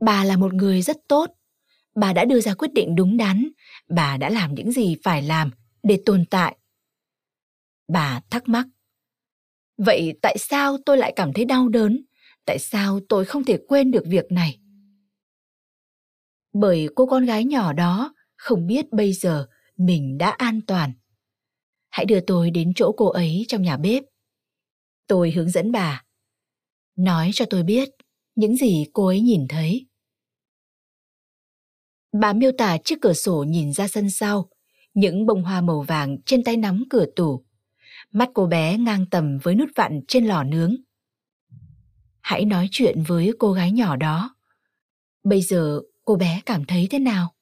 Bà 0.00 0.24
là 0.24 0.36
một 0.36 0.54
người 0.54 0.82
rất 0.82 0.96
tốt. 1.08 1.30
Bà 1.94 2.12
đã 2.12 2.24
đưa 2.24 2.40
ra 2.40 2.54
quyết 2.54 2.72
định 2.74 2.94
đúng 2.96 3.16
đắn, 3.16 3.48
bà 3.88 4.16
đã 4.16 4.30
làm 4.30 4.54
những 4.54 4.72
gì 4.72 4.96
phải 5.04 5.22
làm 5.22 5.50
để 5.82 6.02
tồn 6.06 6.24
tại. 6.30 6.56
Bà 7.88 8.20
thắc 8.30 8.48
mắc. 8.48 8.66
Vậy 9.76 10.18
tại 10.22 10.36
sao 10.38 10.78
tôi 10.86 10.96
lại 10.98 11.12
cảm 11.16 11.32
thấy 11.32 11.44
đau 11.44 11.68
đớn? 11.68 12.04
Tại 12.46 12.58
sao 12.58 13.00
tôi 13.08 13.24
không 13.24 13.44
thể 13.44 13.58
quên 13.68 13.90
được 13.90 14.02
việc 14.06 14.32
này? 14.32 14.58
Bởi 16.52 16.88
cô 16.94 17.06
con 17.06 17.24
gái 17.24 17.44
nhỏ 17.44 17.72
đó 17.72 18.14
không 18.36 18.66
biết 18.66 18.92
bây 18.92 19.12
giờ 19.12 19.46
mình 19.76 20.18
đã 20.18 20.30
an 20.30 20.60
toàn. 20.66 20.92
Hãy 21.90 22.06
đưa 22.06 22.20
tôi 22.20 22.50
đến 22.50 22.72
chỗ 22.76 22.92
cô 22.96 23.08
ấy 23.08 23.44
trong 23.48 23.62
nhà 23.62 23.76
bếp. 23.76 24.02
Tôi 25.06 25.30
hướng 25.30 25.50
dẫn 25.50 25.72
bà. 25.72 26.04
Nói 26.96 27.30
cho 27.34 27.44
tôi 27.50 27.62
biết 27.62 27.88
những 28.34 28.56
gì 28.56 28.86
cô 28.92 29.06
ấy 29.06 29.20
nhìn 29.20 29.46
thấy. 29.48 29.86
Bà 32.20 32.32
miêu 32.32 32.52
tả 32.58 32.78
chiếc 32.84 33.00
cửa 33.00 33.12
sổ 33.12 33.44
nhìn 33.48 33.72
ra 33.72 33.88
sân 33.88 34.10
sau, 34.10 34.48
những 34.94 35.26
bông 35.26 35.42
hoa 35.42 35.60
màu 35.60 35.82
vàng 35.82 36.22
trên 36.26 36.44
tay 36.44 36.56
nắm 36.56 36.84
cửa 36.90 37.06
tủ. 37.16 37.44
Mắt 38.12 38.30
cô 38.34 38.46
bé 38.46 38.78
ngang 38.78 39.06
tầm 39.10 39.38
với 39.42 39.54
nút 39.54 39.68
vặn 39.76 40.00
trên 40.08 40.26
lò 40.26 40.44
nướng. 40.44 40.76
Hãy 42.20 42.44
nói 42.44 42.68
chuyện 42.70 43.02
với 43.06 43.32
cô 43.38 43.52
gái 43.52 43.72
nhỏ 43.72 43.96
đó. 43.96 44.36
Bây 45.24 45.42
giờ 45.42 45.80
cô 46.12 46.16
bé 46.16 46.40
cảm 46.46 46.64
thấy 46.64 46.86
thế 46.90 46.98
nào? 46.98 47.34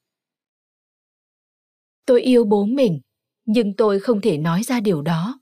Tôi 2.06 2.22
yêu 2.22 2.44
bố 2.44 2.64
mình, 2.64 3.00
nhưng 3.44 3.76
tôi 3.76 4.00
không 4.00 4.20
thể 4.20 4.38
nói 4.38 4.62
ra 4.62 4.80
điều 4.80 5.02
đó. 5.02 5.40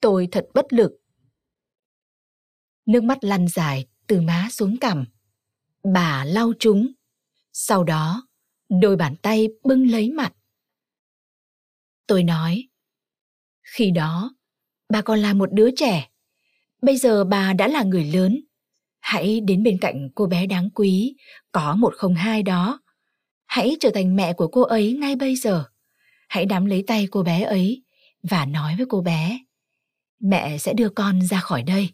Tôi 0.00 0.28
thật 0.32 0.46
bất 0.54 0.72
lực. 0.72 0.92
Nước 2.86 3.04
mắt 3.04 3.24
lăn 3.24 3.48
dài 3.48 3.86
từ 4.06 4.20
má 4.20 4.48
xuống 4.50 4.76
cằm. 4.76 5.04
Bà 5.94 6.24
lau 6.24 6.52
chúng. 6.58 6.92
Sau 7.52 7.84
đó, 7.84 8.28
đôi 8.68 8.96
bàn 8.96 9.16
tay 9.22 9.48
bưng 9.64 9.90
lấy 9.90 10.10
mặt. 10.10 10.32
Tôi 12.06 12.22
nói, 12.22 12.68
khi 13.62 13.90
đó, 13.90 14.34
bà 14.88 15.02
còn 15.02 15.18
là 15.18 15.34
một 15.34 15.52
đứa 15.52 15.70
trẻ. 15.76 16.10
Bây 16.82 16.96
giờ 16.96 17.24
bà 17.24 17.52
đã 17.52 17.68
là 17.68 17.82
người 17.82 18.04
lớn. 18.04 18.40
Hãy 19.08 19.40
đến 19.40 19.62
bên 19.62 19.78
cạnh 19.80 20.08
cô 20.14 20.26
bé 20.26 20.46
đáng 20.46 20.70
quý, 20.70 21.16
có 21.52 21.76
một 21.76 21.94
không 21.96 22.14
hai 22.14 22.42
đó. 22.42 22.80
Hãy 23.46 23.76
trở 23.80 23.90
thành 23.94 24.16
mẹ 24.16 24.32
của 24.32 24.48
cô 24.48 24.62
ấy 24.62 24.92
ngay 24.92 25.16
bây 25.16 25.36
giờ. 25.36 25.64
Hãy 26.28 26.46
nắm 26.46 26.64
lấy 26.64 26.84
tay 26.86 27.08
cô 27.10 27.22
bé 27.22 27.42
ấy 27.42 27.84
và 28.22 28.46
nói 28.46 28.74
với 28.76 28.86
cô 28.88 29.00
bé, 29.00 29.38
mẹ 30.20 30.58
sẽ 30.58 30.72
đưa 30.72 30.88
con 30.88 31.22
ra 31.22 31.40
khỏi 31.40 31.62
đây. 31.62 31.90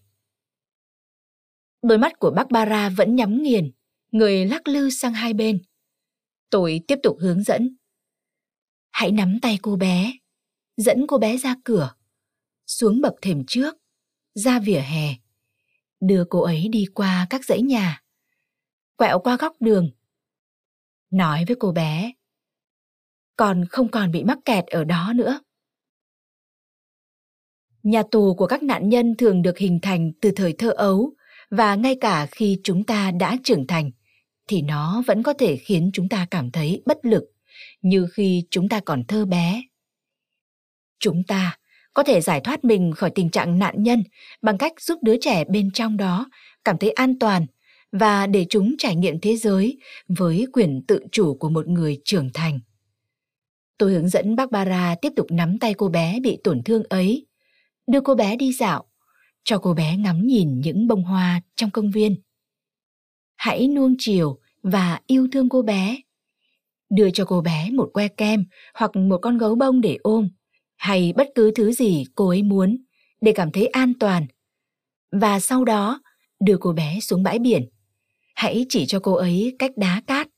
Đôi 1.82 1.98
mắt 1.98 2.18
của 2.18 2.30
bác 2.30 2.50
Bara 2.50 2.88
vẫn 2.88 3.16
nhắm 3.16 3.42
nghiền, 3.42 3.70
người 4.12 4.46
lắc 4.46 4.68
lư 4.68 4.90
sang 4.90 5.14
hai 5.14 5.32
bên. 5.32 5.62
Tôi 6.50 6.80
tiếp 6.88 6.98
tục 7.02 7.16
hướng 7.20 7.42
dẫn. 7.42 7.76
Hãy 8.90 9.12
nắm 9.12 9.38
tay 9.42 9.58
cô 9.62 9.76
bé, 9.76 10.12
dẫn 10.76 11.06
cô 11.08 11.18
bé 11.18 11.36
ra 11.36 11.54
cửa, 11.64 11.94
xuống 12.66 13.00
bậc 13.00 13.14
thềm 13.22 13.44
trước, 13.46 13.76
ra 14.34 14.58
vỉa 14.58 14.80
hè, 14.80 15.23
đưa 16.06 16.24
cô 16.30 16.40
ấy 16.40 16.68
đi 16.72 16.84
qua 16.94 17.26
các 17.30 17.44
dãy 17.44 17.62
nhà, 17.62 18.02
quẹo 18.96 19.18
qua 19.18 19.36
góc 19.36 19.52
đường. 19.60 19.90
nói 21.10 21.44
với 21.48 21.56
cô 21.60 21.72
bé. 21.72 22.12
còn 23.36 23.64
không 23.70 23.90
còn 23.90 24.10
bị 24.10 24.24
mắc 24.24 24.38
kẹt 24.44 24.66
ở 24.66 24.84
đó 24.84 25.12
nữa. 25.16 25.40
Nhà 27.82 28.02
tù 28.10 28.34
của 28.34 28.46
các 28.46 28.62
nạn 28.62 28.88
nhân 28.88 29.14
thường 29.18 29.42
được 29.42 29.58
hình 29.58 29.78
thành 29.82 30.12
từ 30.20 30.30
thời 30.36 30.52
thơ 30.52 30.70
ấu 30.70 31.14
và 31.50 31.74
ngay 31.74 31.96
cả 32.00 32.26
khi 32.30 32.60
chúng 32.64 32.84
ta 32.84 33.10
đã 33.10 33.36
trưởng 33.44 33.66
thành 33.66 33.90
thì 34.46 34.62
nó 34.62 35.02
vẫn 35.06 35.22
có 35.22 35.32
thể 35.32 35.56
khiến 35.56 35.90
chúng 35.92 36.08
ta 36.08 36.26
cảm 36.30 36.50
thấy 36.50 36.82
bất 36.86 36.98
lực 37.02 37.24
như 37.82 38.06
khi 38.12 38.44
chúng 38.50 38.68
ta 38.68 38.80
còn 38.80 39.04
thơ 39.08 39.24
bé. 39.24 39.62
Chúng 40.98 41.22
ta 41.28 41.58
có 41.94 42.02
thể 42.02 42.20
giải 42.20 42.40
thoát 42.40 42.64
mình 42.64 42.92
khỏi 42.92 43.10
tình 43.10 43.30
trạng 43.30 43.58
nạn 43.58 43.82
nhân 43.82 44.02
bằng 44.42 44.58
cách 44.58 44.72
giúp 44.80 44.98
đứa 45.02 45.16
trẻ 45.20 45.44
bên 45.44 45.70
trong 45.70 45.96
đó 45.96 46.30
cảm 46.64 46.78
thấy 46.78 46.90
an 46.90 47.18
toàn 47.18 47.46
và 47.92 48.26
để 48.26 48.46
chúng 48.48 48.74
trải 48.78 48.96
nghiệm 48.96 49.20
thế 49.20 49.36
giới 49.36 49.78
với 50.08 50.46
quyền 50.52 50.82
tự 50.88 51.00
chủ 51.12 51.34
của 51.34 51.48
một 51.48 51.68
người 51.68 52.00
trưởng 52.04 52.30
thành. 52.34 52.60
Tôi 53.78 53.92
hướng 53.92 54.08
dẫn 54.08 54.36
Barbara 54.36 54.94
tiếp 55.02 55.12
tục 55.16 55.26
nắm 55.30 55.58
tay 55.58 55.74
cô 55.74 55.88
bé 55.88 56.20
bị 56.22 56.38
tổn 56.44 56.62
thương 56.62 56.82
ấy, 56.88 57.26
đưa 57.86 58.00
cô 58.00 58.14
bé 58.14 58.36
đi 58.36 58.52
dạo, 58.52 58.84
cho 59.44 59.58
cô 59.58 59.74
bé 59.74 59.96
ngắm 59.96 60.26
nhìn 60.26 60.60
những 60.60 60.86
bông 60.86 61.02
hoa 61.02 61.40
trong 61.56 61.70
công 61.70 61.90
viên. 61.90 62.16
Hãy 63.36 63.68
nuông 63.68 63.94
chiều 63.98 64.38
và 64.62 65.00
yêu 65.06 65.28
thương 65.32 65.48
cô 65.48 65.62
bé. 65.62 65.96
Đưa 66.90 67.10
cho 67.10 67.24
cô 67.24 67.40
bé 67.40 67.70
một 67.70 67.90
que 67.94 68.08
kem 68.08 68.44
hoặc 68.74 68.96
một 68.96 69.18
con 69.22 69.38
gấu 69.38 69.54
bông 69.54 69.80
để 69.80 69.98
ôm, 70.02 70.28
hay 70.76 71.12
bất 71.16 71.28
cứ 71.34 71.52
thứ 71.56 71.72
gì 71.72 72.04
cô 72.14 72.28
ấy 72.28 72.42
muốn 72.42 72.76
để 73.20 73.32
cảm 73.34 73.52
thấy 73.52 73.66
an 73.66 73.92
toàn. 74.00 74.26
Và 75.20 75.40
sau 75.40 75.64
đó, 75.64 76.00
đưa 76.40 76.56
cô 76.60 76.72
bé 76.72 77.00
xuống 77.00 77.22
bãi 77.22 77.38
biển. 77.38 77.68
Hãy 78.34 78.66
chỉ 78.68 78.86
cho 78.86 79.00
cô 79.00 79.14
ấy 79.14 79.56
cách 79.58 79.70
đá 79.76 80.02
cát. 80.06 80.28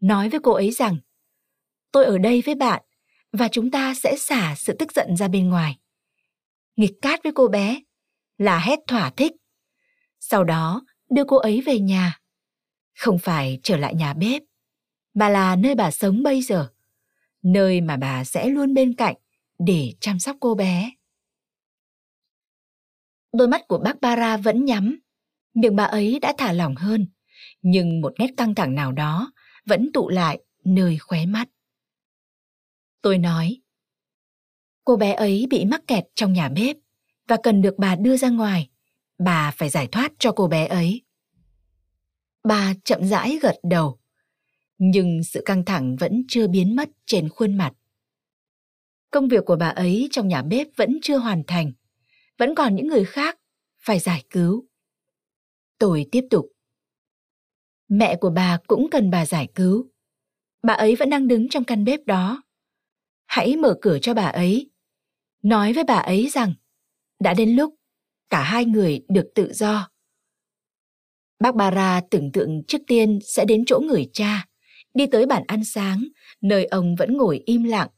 Nói 0.00 0.28
với 0.28 0.40
cô 0.40 0.52
ấy 0.52 0.70
rằng, 0.70 0.96
tôi 1.92 2.04
ở 2.04 2.18
đây 2.18 2.42
với 2.46 2.54
bạn 2.54 2.82
và 3.32 3.48
chúng 3.48 3.70
ta 3.70 3.94
sẽ 3.94 4.16
xả 4.16 4.54
sự 4.56 4.72
tức 4.78 4.92
giận 4.92 5.16
ra 5.16 5.28
bên 5.28 5.48
ngoài. 5.48 5.78
Nghịch 6.76 6.94
cát 7.02 7.22
với 7.22 7.32
cô 7.32 7.48
bé 7.48 7.80
là 8.38 8.58
hét 8.58 8.78
thỏa 8.86 9.10
thích. 9.10 9.32
Sau 10.20 10.44
đó 10.44 10.82
đưa 11.10 11.24
cô 11.24 11.36
ấy 11.36 11.60
về 11.60 11.78
nhà. 11.78 12.20
Không 12.98 13.18
phải 13.18 13.60
trở 13.62 13.76
lại 13.76 13.94
nhà 13.94 14.14
bếp, 14.14 14.42
mà 15.14 15.28
là 15.28 15.56
nơi 15.56 15.74
bà 15.74 15.90
sống 15.90 16.22
bây 16.22 16.42
giờ. 16.42 16.68
Nơi 17.42 17.80
mà 17.80 17.96
bà 17.96 18.24
sẽ 18.24 18.48
luôn 18.48 18.74
bên 18.74 18.94
cạnh 18.94 19.16
để 19.66 19.94
chăm 20.00 20.18
sóc 20.18 20.36
cô 20.40 20.54
bé. 20.54 20.90
Đôi 23.32 23.48
mắt 23.48 23.68
của 23.68 23.78
bác 23.78 24.00
Bara 24.00 24.36
vẫn 24.36 24.64
nhắm, 24.64 24.98
miệng 25.54 25.76
bà 25.76 25.84
ấy 25.84 26.18
đã 26.20 26.34
thả 26.38 26.52
lỏng 26.52 26.74
hơn, 26.74 27.06
nhưng 27.62 28.00
một 28.00 28.12
nét 28.18 28.30
căng 28.36 28.54
thẳng 28.54 28.74
nào 28.74 28.92
đó 28.92 29.32
vẫn 29.66 29.90
tụ 29.92 30.08
lại 30.08 30.42
nơi 30.64 30.98
khóe 30.98 31.26
mắt. 31.26 31.48
Tôi 33.02 33.18
nói, 33.18 33.60
cô 34.84 34.96
bé 34.96 35.12
ấy 35.12 35.46
bị 35.50 35.64
mắc 35.64 35.82
kẹt 35.86 36.04
trong 36.14 36.32
nhà 36.32 36.48
bếp 36.48 36.76
và 37.28 37.36
cần 37.42 37.62
được 37.62 37.74
bà 37.78 37.96
đưa 37.96 38.16
ra 38.16 38.30
ngoài. 38.30 38.70
Bà 39.18 39.50
phải 39.50 39.68
giải 39.68 39.88
thoát 39.92 40.12
cho 40.18 40.32
cô 40.32 40.48
bé 40.48 40.66
ấy. 40.66 41.02
Bà 42.44 42.74
chậm 42.84 43.04
rãi 43.04 43.38
gật 43.42 43.56
đầu, 43.62 43.98
nhưng 44.78 45.24
sự 45.24 45.42
căng 45.44 45.64
thẳng 45.64 45.96
vẫn 45.96 46.24
chưa 46.28 46.46
biến 46.48 46.76
mất 46.76 46.88
trên 47.06 47.28
khuôn 47.28 47.58
mặt. 47.58 47.72
Công 49.14 49.28
việc 49.28 49.44
của 49.44 49.56
bà 49.56 49.68
ấy 49.68 50.08
trong 50.10 50.28
nhà 50.28 50.42
bếp 50.42 50.66
vẫn 50.76 50.98
chưa 51.02 51.16
hoàn 51.16 51.42
thành, 51.46 51.72
vẫn 52.38 52.54
còn 52.54 52.74
những 52.74 52.88
người 52.88 53.04
khác 53.04 53.38
phải 53.80 53.98
giải 53.98 54.24
cứu. 54.30 54.66
Tôi 55.78 56.06
tiếp 56.12 56.24
tục. 56.30 56.46
Mẹ 57.88 58.16
của 58.20 58.30
bà 58.30 58.58
cũng 58.66 58.88
cần 58.90 59.10
bà 59.10 59.26
giải 59.26 59.48
cứu. 59.54 59.90
Bà 60.62 60.74
ấy 60.74 60.96
vẫn 60.96 61.10
đang 61.10 61.28
đứng 61.28 61.48
trong 61.48 61.64
căn 61.64 61.84
bếp 61.84 62.00
đó. 62.06 62.42
Hãy 63.26 63.56
mở 63.56 63.78
cửa 63.82 63.98
cho 64.02 64.14
bà 64.14 64.26
ấy. 64.26 64.70
Nói 65.42 65.72
với 65.72 65.84
bà 65.84 65.96
ấy 65.96 66.28
rằng 66.28 66.54
đã 67.20 67.34
đến 67.34 67.50
lúc 67.56 67.74
cả 68.30 68.42
hai 68.42 68.64
người 68.64 69.04
được 69.08 69.26
tự 69.34 69.52
do. 69.52 69.90
Bác 71.40 71.54
Bara 71.54 72.00
tưởng 72.10 72.32
tượng 72.32 72.62
trước 72.68 72.82
tiên 72.86 73.18
sẽ 73.22 73.44
đến 73.44 73.64
chỗ 73.66 73.80
người 73.80 74.10
cha, 74.12 74.46
đi 74.94 75.06
tới 75.06 75.26
bàn 75.26 75.42
ăn 75.46 75.64
sáng, 75.64 76.04
nơi 76.40 76.64
ông 76.64 76.96
vẫn 76.96 77.16
ngồi 77.16 77.42
im 77.46 77.64
lặng. 77.64 77.88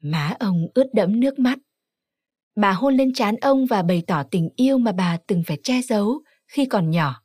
Má 0.00 0.36
ông 0.38 0.66
ướt 0.74 0.86
đẫm 0.94 1.20
nước 1.20 1.38
mắt. 1.38 1.58
Bà 2.56 2.72
hôn 2.72 2.94
lên 2.94 3.12
trán 3.12 3.36
ông 3.36 3.66
và 3.66 3.82
bày 3.82 4.02
tỏ 4.06 4.22
tình 4.30 4.48
yêu 4.56 4.78
mà 4.78 4.92
bà 4.92 5.18
từng 5.26 5.42
phải 5.46 5.58
che 5.62 5.82
giấu 5.82 6.22
khi 6.46 6.66
còn 6.66 6.90
nhỏ. 6.90 7.22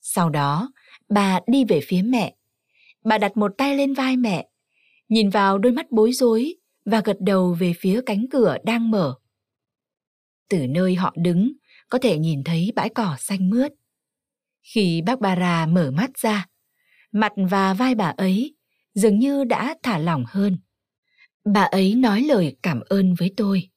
Sau 0.00 0.30
đó, 0.30 0.72
bà 1.08 1.40
đi 1.46 1.64
về 1.64 1.80
phía 1.82 2.02
mẹ. 2.02 2.34
Bà 3.04 3.18
đặt 3.18 3.36
một 3.36 3.52
tay 3.58 3.76
lên 3.76 3.94
vai 3.94 4.16
mẹ, 4.16 4.48
nhìn 5.08 5.30
vào 5.30 5.58
đôi 5.58 5.72
mắt 5.72 5.90
bối 5.90 6.12
rối 6.12 6.54
và 6.84 7.00
gật 7.04 7.16
đầu 7.20 7.56
về 7.60 7.72
phía 7.78 8.00
cánh 8.06 8.26
cửa 8.30 8.56
đang 8.64 8.90
mở. 8.90 9.14
Từ 10.48 10.66
nơi 10.66 10.94
họ 10.94 11.14
đứng, 11.16 11.52
có 11.88 11.98
thể 11.98 12.18
nhìn 12.18 12.44
thấy 12.44 12.72
bãi 12.74 12.88
cỏ 12.88 13.16
xanh 13.18 13.50
mướt. 13.50 13.72
Khi 14.62 15.02
bác 15.06 15.20
Bara 15.20 15.66
mở 15.66 15.90
mắt 15.90 16.10
ra, 16.14 16.46
mặt 17.12 17.32
và 17.50 17.74
vai 17.74 17.94
bà 17.94 18.14
ấy 18.16 18.54
dường 18.94 19.18
như 19.18 19.44
đã 19.44 19.74
thả 19.82 19.98
lỏng 19.98 20.24
hơn. 20.26 20.58
Bà 21.52 21.62
ấy 21.62 21.94
nói 21.94 22.22
lời 22.22 22.56
cảm 22.62 22.80
ơn 22.88 23.14
với 23.14 23.34
tôi. 23.36 23.68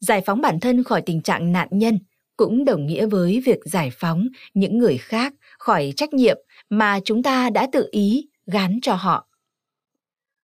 Giải 0.00 0.20
phóng 0.26 0.40
bản 0.40 0.60
thân 0.60 0.84
khỏi 0.84 1.02
tình 1.02 1.22
trạng 1.22 1.52
nạn 1.52 1.68
nhân 1.70 1.98
cũng 2.36 2.64
đồng 2.64 2.86
nghĩa 2.86 3.06
với 3.06 3.42
việc 3.46 3.58
giải 3.64 3.90
phóng 3.90 4.28
những 4.54 4.78
người 4.78 4.98
khác 4.98 5.34
khỏi 5.58 5.92
trách 5.96 6.14
nhiệm 6.14 6.38
mà 6.70 7.00
chúng 7.04 7.22
ta 7.22 7.50
đã 7.50 7.68
tự 7.72 7.88
ý 7.90 8.28
gán 8.46 8.78
cho 8.82 8.94
họ. 8.94 9.28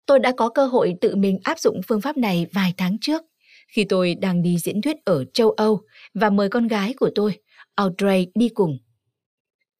Tôi 0.05 0.19
đã 0.19 0.31
có 0.37 0.49
cơ 0.49 0.65
hội 0.65 0.95
tự 1.01 1.15
mình 1.15 1.39
áp 1.43 1.59
dụng 1.59 1.81
phương 1.87 2.01
pháp 2.01 2.17
này 2.17 2.47
vài 2.53 2.73
tháng 2.77 2.97
trước 3.01 3.23
khi 3.67 3.83
tôi 3.83 4.15
đang 4.15 4.41
đi 4.41 4.57
diễn 4.57 4.81
thuyết 4.81 4.97
ở 5.05 5.25
châu 5.33 5.51
Âu 5.51 5.81
và 6.13 6.29
mời 6.29 6.49
con 6.49 6.67
gái 6.67 6.93
của 6.93 7.09
tôi, 7.15 7.37
Audrey, 7.75 8.27
đi 8.35 8.49
cùng. 8.49 8.77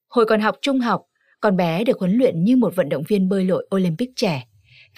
Hồi 0.09 0.25
còn 0.25 0.41
học 0.41 0.57
trung 0.61 0.79
học, 0.79 1.05
con 1.39 1.57
bé 1.57 1.83
được 1.83 1.99
huấn 1.99 2.17
luyện 2.17 2.43
như 2.43 2.57
một 2.57 2.75
vận 2.75 2.89
động 2.89 3.03
viên 3.07 3.29
bơi 3.29 3.45
lội 3.45 3.67
Olympic 3.75 4.09
trẻ. 4.15 4.48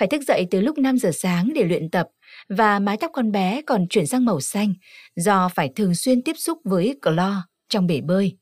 Phải 0.02 0.08
thức 0.08 0.22
dậy 0.28 0.48
từ 0.52 0.62
lúc 0.62 0.78
5 0.78 0.98
giờ 0.98 1.12
sáng 1.14 1.50
để 1.56 1.64
luyện 1.64 1.90
tập 1.90 2.08
và 2.50 2.80
mái 2.80 2.98
tóc 2.98 3.12
con 3.14 3.32
bé 3.32 3.62
còn 3.66 3.88
chuyển 3.88 4.08
sang 4.08 4.26
màu 4.26 4.42
xanh 4.42 4.74
do 5.16 5.50
phải 5.56 5.70
thường 5.76 5.96
xuyên 5.96 6.22
tiếp 6.22 6.34
xúc 6.38 6.60
với 6.64 6.96
clo 7.02 7.44
trong 7.70 7.88
bể 7.88 8.02
bơi. 8.02 8.38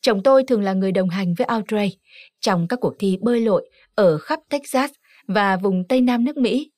Chồng 0.00 0.22
tôi 0.22 0.44
thường 0.44 0.62
là 0.62 0.72
người 0.72 0.92
đồng 0.92 1.08
hành 1.08 1.34
với 1.34 1.44
Audrey 1.44 1.96
trong 2.40 2.68
các 2.68 2.78
cuộc 2.80 2.94
thi 2.98 3.18
bơi 3.20 3.40
lội 3.40 3.70
ở 3.94 4.18
khắp 4.18 4.38
Texas 4.50 4.90
và 5.28 5.56
vùng 5.56 5.88
Tây 5.88 6.00
Nam 6.00 6.24
nước 6.24 6.36
Mỹ. 6.36 6.70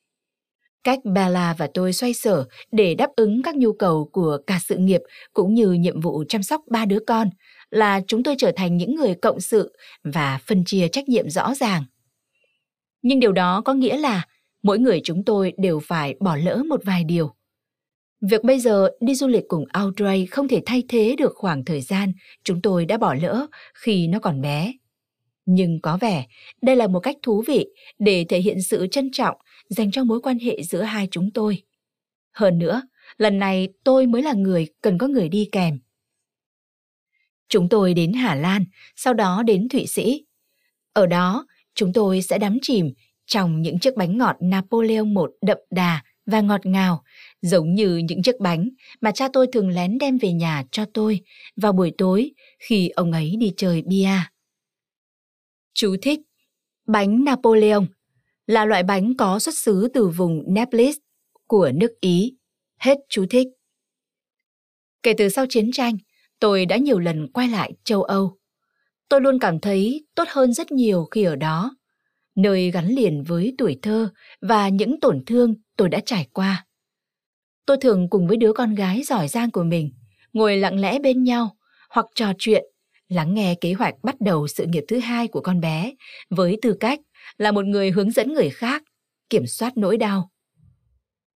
Cách 0.85 0.99
Bella 1.05 1.55
và 1.59 1.69
tôi 1.75 1.93
xoay 1.93 2.15
sở 2.15 2.45
để 2.73 2.95
đáp 2.95 3.11
ứng 3.17 3.43
các 3.43 3.57
nhu 3.57 3.73
cầu 3.73 4.11
của 4.13 4.39
cả 4.47 4.59
sự 4.63 4.77
nghiệp 4.77 5.01
cũng 5.33 5.55
như 5.55 5.73
nhiệm 5.73 6.01
vụ 6.01 6.25
chăm 6.29 6.43
sóc 6.43 6.61
ba 6.71 6.85
đứa 6.85 6.99
con 7.07 7.31
là 7.71 8.01
chúng 8.07 8.23
tôi 8.23 8.35
trở 8.39 8.53
thành 8.57 8.77
những 8.77 8.95
người 8.95 9.15
cộng 9.15 9.41
sự 9.41 9.77
và 10.05 10.39
phân 10.47 10.65
chia 10.65 10.89
trách 10.89 11.09
nhiệm 11.09 11.31
rõ 11.31 11.55
ràng. 11.55 11.85
Nhưng 13.03 13.21
điều 13.21 13.33
đó 13.33 13.61
có 13.65 13.75
nghĩa 13.75 13.99
là 13.99 14.27
mỗi 14.63 14.79
người 14.79 15.01
chúng 15.05 15.25
tôi 15.25 15.53
đều 15.59 15.81
phải 15.81 16.15
bỏ 16.21 16.37
lỡ 16.37 16.63
một 16.69 16.81
vài 16.85 17.05
điều. 17.05 17.35
Việc 18.21 18.45
bây 18.45 18.61
giờ 18.61 18.91
đi 19.01 19.15
du 19.15 19.27
lịch 19.27 19.45
cùng 19.49 19.65
Audrey 19.73 20.27
không 20.27 20.49
thể 20.49 20.63
thay 20.67 20.83
thế 20.89 21.15
được 21.19 21.33
khoảng 21.35 21.65
thời 21.65 21.81
gian 21.81 22.13
chúng 22.45 22.63
tôi 22.63 22.87
đã 22.87 22.99
bỏ 22.99 23.15
lỡ 23.15 23.47
khi 23.75 24.07
nó 24.09 24.19
còn 24.19 24.41
bé. 24.41 24.73
Nhưng 25.47 25.81
có 25.81 25.99
vẻ 26.01 26.27
đây 26.63 26.77
là 26.77 26.87
một 26.87 27.01
cách 27.01 27.17
thú 27.23 27.45
vị 27.47 27.67
để 27.99 28.25
thể 28.29 28.41
hiện 28.41 28.63
sự 28.63 28.87
trân 28.91 29.11
trọng 29.13 29.37
dành 29.69 29.91
cho 29.91 30.05
mối 30.05 30.21
quan 30.21 30.39
hệ 30.39 30.63
giữa 30.63 30.83
hai 30.83 31.09
chúng 31.11 31.31
tôi. 31.35 31.63
Hơn 32.33 32.59
nữa, 32.59 32.83
lần 33.17 33.39
này 33.39 33.69
tôi 33.85 34.07
mới 34.07 34.23
là 34.23 34.33
người 34.33 34.67
cần 34.83 34.99
có 34.99 35.07
người 35.07 35.29
đi 35.29 35.49
kèm. 35.53 35.79
Chúng 37.49 37.69
tôi 37.69 37.95
đến 37.95 38.13
Hà 38.13 38.35
Lan, 38.35 38.65
sau 38.97 39.15
đó 39.15 39.43
đến 39.43 39.69
Thụy 39.69 39.87
Sĩ. 39.87 40.25
Ở 40.93 41.07
đó, 41.07 41.47
chúng 41.79 41.93
tôi 41.93 42.23
sẽ 42.23 42.39
đắm 42.39 42.59
chìm 42.63 42.93
trong 43.27 43.63
những 43.63 43.79
chiếc 43.79 43.97
bánh 43.97 44.19
ngọt 44.19 44.37
Napoleon 44.41 45.05
một 45.05 45.31
đậm 45.43 45.59
đà 45.71 46.03
và 46.27 46.41
ngọt 46.41 46.67
ngào, 46.67 47.03
giống 47.43 47.75
như 47.75 47.97
những 47.97 48.23
chiếc 48.23 48.41
bánh 48.41 48.69
mà 49.01 49.11
cha 49.11 49.29
tôi 49.33 49.47
thường 49.53 49.69
lén 49.69 49.99
đem 49.99 50.19
về 50.19 50.33
nhà 50.33 50.65
cho 50.71 50.85
tôi 50.95 51.21
vào 51.57 51.73
buổi 51.73 51.93
tối 51.99 52.31
khi 52.59 52.89
ông 52.89 53.13
ấy 53.13 53.35
đi 53.39 53.53
chơi 53.57 53.83
bia. 53.83 54.11
Chú 55.75 55.97
thích 56.03 56.21
Bánh 56.87 57.25
Napoleon 57.25 57.85
là 58.47 58.65
loại 58.65 58.83
bánh 58.83 59.17
có 59.17 59.39
xuất 59.39 59.55
xứ 59.59 59.89
từ 59.95 60.09
vùng 60.09 60.55
Naples 60.55 60.97
của 61.47 61.71
nước 61.75 62.01
Ý. 62.01 62.37
Hết 62.79 62.99
chú 63.09 63.27
thích. 63.31 63.47
Kể 65.03 65.13
từ 65.19 65.29
sau 65.29 65.47
chiến 65.47 65.71
tranh, 65.73 65.97
tôi 66.41 66.67
đã 66.67 66.77
nhiều 66.77 66.99
lần 66.99 67.33
quay 67.33 67.49
lại 67.49 67.73
châu 67.85 68.03
Âu. 68.03 68.38
Tôi 69.09 69.21
luôn 69.21 69.39
cảm 69.39 69.61
thấy 69.61 70.07
tốt 70.15 70.25
hơn 70.29 70.53
rất 70.53 70.73
nhiều 70.73 71.09
khi 71.11 71.25
ở 71.25 71.37
đó, 71.37 71.77
nơi 72.37 72.71
gắn 72.71 72.87
liền 72.89 73.23
với 73.23 73.55
tuổi 73.59 73.79
thơ 73.83 74.11
và 74.41 74.69
những 74.69 75.01
tổn 75.01 75.23
thương 75.27 75.55
tôi 75.77 75.89
đã 75.89 76.01
trải 76.07 76.29
qua. 76.33 76.67
Tôi 77.67 77.77
thường 77.81 78.11
cùng 78.11 78.29
với 78.29 78.37
đứa 78.37 78.53
con 78.53 78.75
gái 78.75 79.03
giỏi 79.03 79.29
giang 79.29 79.51
của 79.51 79.65
mình 79.65 79.91
ngồi 80.33 80.57
lặng 80.57 80.81
lẽ 80.81 80.99
bên 80.99 81.25
nhau 81.25 81.57
hoặc 81.91 82.07
trò 82.15 82.33
chuyện, 82.39 82.65
lắng 83.09 83.35
nghe 83.35 83.55
kế 83.61 83.73
hoạch 83.73 83.95
bắt 84.03 84.21
đầu 84.21 84.49
sự 84.49 84.67
nghiệp 84.67 84.85
thứ 84.89 84.99
hai 84.99 85.29
của 85.29 85.41
con 85.41 85.61
bé 85.61 85.95
với 86.31 86.59
tư 86.63 86.77
cách 86.81 87.01
là 87.39 87.53
một 87.53 87.65
người 87.65 87.91
hướng 87.91 88.11
dẫn 88.11 88.33
người 88.35 88.51
khác 88.51 88.83
kiểm 89.31 89.47
soát 89.47 89.77
nỗi 89.77 89.97
đau. 89.97 90.31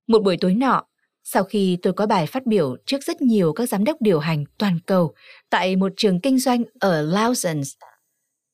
Một 0.08 0.23
buổi 0.23 0.38
tối 0.38 0.53
nọ, 0.55 0.86
sau 1.23 1.43
khi 1.43 1.77
tôi 1.82 1.93
có 1.93 2.05
bài 2.05 2.25
phát 2.25 2.45
biểu 2.45 2.75
trước 2.86 3.03
rất 3.03 3.21
nhiều 3.21 3.53
các 3.53 3.69
giám 3.69 3.84
đốc 3.84 3.97
điều 4.01 4.19
hành 4.19 4.43
toàn 4.58 4.79
cầu 4.86 5.13
tại 5.50 5.76
một 5.76 5.92
trường 5.98 6.22
kinh 6.22 6.40
doanh 6.40 6.64
ở 6.80 7.02
Lausanne. 7.02 7.64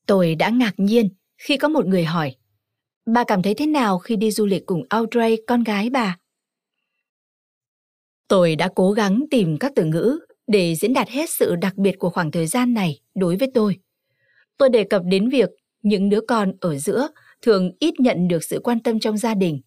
tôi 0.06 0.34
đã 0.34 0.48
ngạc 0.48 0.74
nhiên 0.76 1.08
khi 1.38 1.56
có 1.56 1.68
một 1.68 1.86
người 1.86 2.04
hỏi 2.04 2.36
Bà 3.06 3.24
cảm 3.24 3.42
thấy 3.42 3.54
thế 3.54 3.66
nào 3.66 3.98
khi 3.98 4.16
đi 4.16 4.30
du 4.30 4.46
lịch 4.46 4.66
cùng 4.66 4.82
Audrey, 4.88 5.36
con 5.46 5.64
gái 5.64 5.90
bà? 5.90 6.18
Tôi 8.28 8.56
đã 8.56 8.68
cố 8.74 8.92
gắng 8.92 9.24
tìm 9.30 9.58
các 9.58 9.72
từ 9.76 9.84
ngữ 9.84 10.18
để 10.46 10.74
diễn 10.74 10.92
đạt 10.92 11.08
hết 11.08 11.30
sự 11.30 11.56
đặc 11.56 11.76
biệt 11.76 11.98
của 11.98 12.10
khoảng 12.10 12.30
thời 12.30 12.46
gian 12.46 12.74
này 12.74 13.00
đối 13.14 13.36
với 13.36 13.50
tôi. 13.54 13.76
Tôi 14.58 14.68
đề 14.68 14.84
cập 14.84 15.02
đến 15.04 15.28
việc 15.28 15.50
những 15.82 16.08
đứa 16.08 16.20
con 16.28 16.52
ở 16.60 16.78
giữa 16.78 17.08
thường 17.42 17.72
ít 17.78 18.00
nhận 18.00 18.28
được 18.28 18.44
sự 18.44 18.60
quan 18.64 18.80
tâm 18.80 19.00
trong 19.00 19.16
gia 19.18 19.34
đình. 19.34 19.60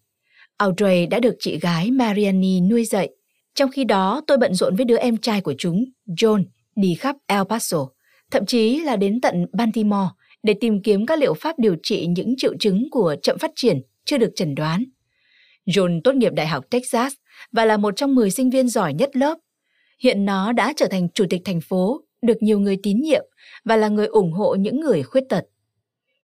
Audrey 0.56 1.06
đã 1.06 1.20
được 1.20 1.36
chị 1.38 1.58
gái 1.58 1.90
Mariani 1.90 2.60
nuôi 2.60 2.84
dạy. 2.84 3.10
Trong 3.54 3.70
khi 3.70 3.84
đó, 3.84 4.22
tôi 4.26 4.38
bận 4.38 4.54
rộn 4.54 4.76
với 4.76 4.84
đứa 4.84 4.96
em 4.96 5.16
trai 5.16 5.40
của 5.40 5.54
chúng, 5.58 5.84
John, 6.06 6.44
đi 6.80 6.94
khắp 6.94 7.16
El 7.26 7.42
Paso, 7.48 7.88
thậm 8.30 8.46
chí 8.46 8.80
là 8.80 8.96
đến 8.96 9.20
tận 9.20 9.46
Baltimore 9.52 10.08
để 10.42 10.54
tìm 10.60 10.82
kiếm 10.82 11.06
các 11.06 11.18
liệu 11.18 11.34
pháp 11.34 11.58
điều 11.58 11.76
trị 11.82 12.06
những 12.06 12.34
triệu 12.36 12.52
chứng 12.60 12.88
của 12.90 13.16
chậm 13.22 13.38
phát 13.38 13.50
triển 13.56 13.80
chưa 14.04 14.18
được 14.18 14.30
chẩn 14.34 14.54
đoán. 14.54 14.84
John 15.66 16.00
tốt 16.04 16.14
nghiệp 16.14 16.32
Đại 16.32 16.46
học 16.46 16.64
Texas 16.70 17.12
và 17.52 17.64
là 17.64 17.76
một 17.76 17.96
trong 17.96 18.14
10 18.14 18.30
sinh 18.30 18.50
viên 18.50 18.68
giỏi 18.68 18.94
nhất 18.94 19.16
lớp. 19.16 19.38
Hiện 20.02 20.24
nó 20.24 20.52
đã 20.52 20.72
trở 20.76 20.86
thành 20.90 21.08
chủ 21.14 21.24
tịch 21.30 21.40
thành 21.44 21.60
phố, 21.60 22.00
được 22.22 22.42
nhiều 22.42 22.60
người 22.60 22.76
tín 22.82 23.00
nhiệm 23.00 23.24
và 23.64 23.76
là 23.76 23.88
người 23.88 24.06
ủng 24.06 24.32
hộ 24.32 24.54
những 24.54 24.80
người 24.80 25.02
khuyết 25.02 25.24
tật. 25.28 25.44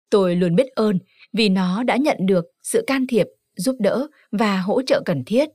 Tôi 0.10 0.36
luôn 0.36 0.56
biết 0.56 0.68
ơn 0.76 1.00
vì 1.34 1.50
nó 1.50 1.84
đã 1.84 1.98
nhận 1.98 2.18
được 2.26 2.46
sự 2.64 2.84
can 2.88 3.08
thiệp, 3.08 3.28
giúp 3.56 3.76
đỡ 3.80 4.08
và 4.32 4.58
hỗ 4.58 4.82
trợ 4.82 5.02
cần 5.06 5.24
thiết. 5.26 5.50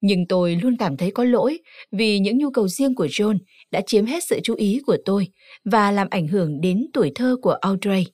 Nhưng 0.00 0.26
tôi 0.28 0.56
luôn 0.62 0.76
cảm 0.76 0.96
thấy 0.96 1.10
có 1.10 1.24
lỗi 1.24 1.58
vì 1.92 2.18
những 2.18 2.38
nhu 2.38 2.50
cầu 2.50 2.68
riêng 2.68 2.94
của 2.94 3.06
John 3.06 3.38
đã 3.70 3.80
chiếm 3.86 4.06
hết 4.06 4.24
sự 4.24 4.40
chú 4.44 4.54
ý 4.54 4.80
của 4.86 4.96
tôi 5.04 5.28
và 5.64 5.90
làm 5.90 6.08
ảnh 6.10 6.28
hưởng 6.28 6.60
đến 6.60 6.86
tuổi 6.92 7.12
thơ 7.14 7.36
của 7.42 7.52
Audrey. 7.52 8.06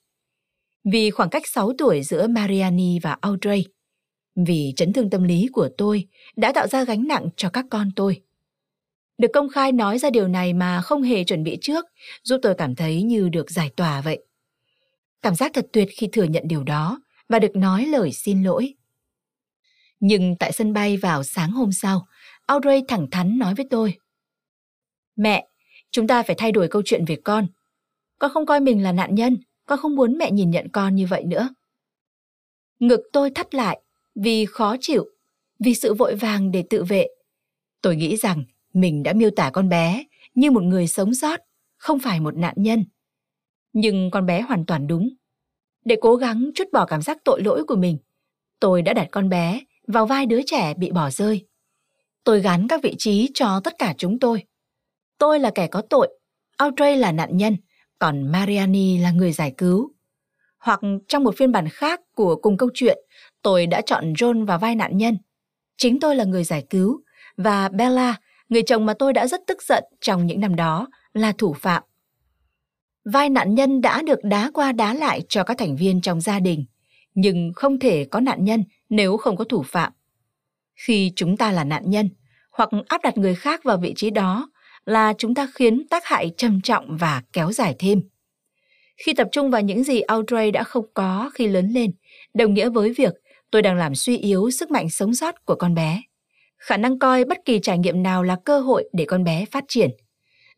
Vì 0.85 1.11
khoảng 1.11 1.31
cách 1.31 1.47
6 1.47 1.73
tuổi 1.79 2.03
giữa 2.03 2.27
Mariani 2.27 2.99
và 3.03 3.17
Audrey, 3.21 3.65
vì 4.47 4.73
chấn 4.77 4.93
thương 4.93 5.11
tâm 5.11 5.23
lý 5.23 5.47
của 5.53 5.69
tôi 5.79 6.09
đã 6.37 6.53
tạo 6.53 6.67
ra 6.67 6.85
gánh 6.85 7.09
nặng 7.09 7.29
cho 7.37 7.51
các 7.51 7.65
con 7.71 7.91
tôi. 7.97 8.23
Được 9.19 9.31
công 9.35 9.49
khai 9.49 9.73
nói 9.73 9.99
ra 9.99 10.11
điều 10.11 10.29
này 10.29 10.53
mà 10.53 10.81
không 10.81 11.03
hề 11.03 11.25
chuẩn 11.25 11.43
bị 11.43 11.59
trước 11.61 11.87
giúp 12.23 12.39
tôi 12.43 12.55
cảm 12.55 12.75
thấy 12.75 13.03
như 13.03 13.29
được 13.29 13.51
giải 13.51 13.71
tỏa 13.77 14.01
vậy. 14.01 14.25
Cảm 15.23 15.35
giác 15.35 15.51
thật 15.55 15.67
tuyệt 15.73 15.89
khi 15.97 16.09
thừa 16.13 16.25
nhận 16.25 16.43
điều 16.47 16.65
đó 16.65 17.03
và 17.29 17.39
được 17.39 17.57
nói 17.57 17.87
lời 17.87 18.13
xin 18.13 18.43
lỗi. 18.43 18.75
Nhưng 20.01 20.37
tại 20.39 20.53
sân 20.53 20.73
bay 20.73 20.97
vào 20.97 21.23
sáng 21.23 21.51
hôm 21.51 21.73
sau, 21.73 22.07
Audrey 22.47 22.83
thẳng 22.89 23.07
thắn 23.11 23.39
nói 23.39 23.55
với 23.55 23.67
tôi. 23.71 23.95
Mẹ, 25.23 25.49
chúng 25.91 26.07
ta 26.07 26.23
phải 26.23 26.37
thay 26.39 26.53
đổi 26.53 26.69
câu 26.69 26.83
chuyện 26.85 27.05
về 27.05 27.17
con. 27.25 27.47
Con 28.19 28.31
không 28.35 28.47
coi 28.47 28.61
mình 28.61 28.83
là 28.83 28.93
nạn 28.93 29.15
nhân, 29.15 29.37
con 29.67 29.79
không 29.79 29.97
muốn 29.97 30.19
mẹ 30.19 30.31
nhìn 30.31 30.51
nhận 30.51 30.69
con 30.73 30.95
như 30.95 31.07
vậy 31.07 31.25
nữa. 31.25 31.49
Ngực 32.79 33.01
tôi 33.13 33.31
thắt 33.31 33.55
lại 33.55 33.81
vì 34.15 34.47
khó 34.47 34.77
chịu, 34.81 35.07
vì 35.59 35.75
sự 35.75 35.95
vội 35.95 36.15
vàng 36.15 36.51
để 36.51 36.65
tự 36.71 36.85
vệ. 36.85 37.07
Tôi 37.83 37.97
nghĩ 37.97 38.17
rằng 38.17 38.45
mình 38.73 39.03
đã 39.03 39.13
miêu 39.13 39.31
tả 39.37 39.51
con 39.51 39.69
bé 39.69 40.05
như 40.35 40.51
một 40.51 40.63
người 40.63 40.87
sống 40.87 41.15
sót, 41.15 41.41
không 41.77 41.99
phải 41.99 42.21
một 42.21 42.37
nạn 42.37 42.55
nhân. 42.57 42.85
Nhưng 43.73 44.11
con 44.11 44.27
bé 44.27 44.41
hoàn 44.41 44.67
toàn 44.67 44.87
đúng. 44.87 45.09
Để 45.85 45.97
cố 46.01 46.17
gắng 46.17 46.51
chút 46.55 46.65
bỏ 46.73 46.87
cảm 46.87 47.03
giác 47.03 47.19
tội 47.25 47.43
lỗi 47.43 47.65
của 47.65 47.77
mình, 47.77 47.99
tôi 48.61 48.83
đã 48.83 48.93
đặt 48.93 49.09
con 49.11 49.29
bé 49.29 49.61
vào 49.87 50.07
vai 50.07 50.27
đứa 50.27 50.41
trẻ 50.47 50.75
bị 50.75 50.91
bỏ 50.91 51.11
rơi. 51.11 51.47
Tôi 52.25 52.41
gắn 52.41 52.69
các 52.69 52.83
vị 52.83 52.95
trí 52.99 53.31
cho 53.35 53.61
tất 53.65 53.75
cả 53.79 53.95
chúng 53.99 54.19
tôi. 54.19 54.45
Tôi 55.23 55.39
là 55.39 55.51
kẻ 55.51 55.67
có 55.67 55.83
tội, 55.91 56.09
Audrey 56.57 56.97
là 56.97 57.13
nạn 57.13 57.37
nhân, 57.37 57.57
còn 57.99 58.33
Mariani 58.33 58.99
là 58.99 59.11
người 59.11 59.33
giải 59.33 59.55
cứu. 59.59 59.93
Hoặc 60.59 60.81
trong 61.09 61.25
một 61.25 61.35
phiên 61.37 61.53
bản 61.53 61.69
khác 61.69 62.01
của 62.15 62.37
cùng 62.37 62.57
câu 62.57 62.69
chuyện, 62.75 62.99
tôi 63.43 63.67
đã 63.67 63.81
chọn 63.87 64.13
John 64.13 64.47
vào 64.47 64.59
vai 64.59 64.75
nạn 64.75 64.97
nhân. 64.97 65.19
Chính 65.77 66.01
tôi 66.01 66.17
là 66.17 66.25
người 66.25 66.45
giải 66.45 66.65
cứu, 66.71 67.01
và 67.37 67.69
Bella, 67.69 68.15
người 68.49 68.63
chồng 68.63 68.87
mà 68.87 68.95
tôi 68.95 69.13
đã 69.13 69.27
rất 69.27 69.41
tức 69.47 69.63
giận 69.63 69.85
trong 70.01 70.27
những 70.27 70.41
năm 70.41 70.57
đó, 70.57 70.89
là 71.13 71.33
thủ 71.39 71.53
phạm. 71.53 71.83
Vai 73.05 73.29
nạn 73.29 73.55
nhân 73.55 73.81
đã 73.81 74.03
được 74.03 74.25
đá 74.25 74.51
qua 74.55 74.73
đá 74.73 74.95
lại 74.95 75.23
cho 75.29 75.45
các 75.45 75.59
thành 75.59 75.77
viên 75.77 76.01
trong 76.01 76.21
gia 76.21 76.41
đình, 76.41 76.65
nhưng 77.15 77.53
không 77.55 77.79
thể 77.79 78.05
có 78.05 78.21
nạn 78.21 78.45
nhân 78.45 78.65
nếu 78.89 79.17
không 79.17 79.37
có 79.37 79.45
thủ 79.45 79.63
phạm. 79.63 79.93
Khi 80.75 81.13
chúng 81.17 81.37
ta 81.37 81.53
là 81.53 81.65
nạn 81.65 81.91
nhân 81.91 82.11
hoặc 82.51 82.69
áp 82.89 83.03
đặt 83.03 83.19
người 83.19 83.35
khác 83.35 83.65
vào 83.65 83.77
vị 83.77 83.93
trí 83.97 84.11
đó 84.11 84.52
là 84.87 85.15
chúng 85.19 85.35
ta 85.35 85.49
khiến 85.55 85.87
tác 85.91 86.05
hại 86.05 86.31
trầm 86.37 86.61
trọng 86.61 86.97
và 86.97 87.23
kéo 87.33 87.53
dài 87.53 87.77
thêm. 87.79 88.03
Khi 88.97 89.15
tập 89.15 89.29
trung 89.33 89.51
vào 89.51 89.61
những 89.61 89.85
gì 89.85 90.01
Audrey 90.01 90.51
đã 90.51 90.65
không 90.65 90.85
có 90.95 91.31
khi 91.35 91.49
lớn 91.49 91.69
lên, 91.69 91.91
đồng 92.35 92.55
nghĩa 92.55 92.69
với 92.69 92.93
việc 92.93 93.15
tôi 93.51 93.63
đang 93.63 93.77
làm 93.77 93.95
suy 93.95 94.19
yếu 94.19 94.51
sức 94.51 94.71
mạnh 94.71 94.91
sống 94.91 95.15
sót 95.15 95.45
của 95.45 95.55
con 95.55 95.75
bé. 95.75 96.03
Khả 96.59 96.77
năng 96.77 96.99
coi 96.99 97.25
bất 97.25 97.39
kỳ 97.45 97.59
trải 97.59 97.79
nghiệm 97.79 98.03
nào 98.03 98.23
là 98.23 98.37
cơ 98.45 98.61
hội 98.61 98.89
để 98.93 99.05
con 99.05 99.25
bé 99.25 99.45
phát 99.51 99.65
triển. 99.69 99.91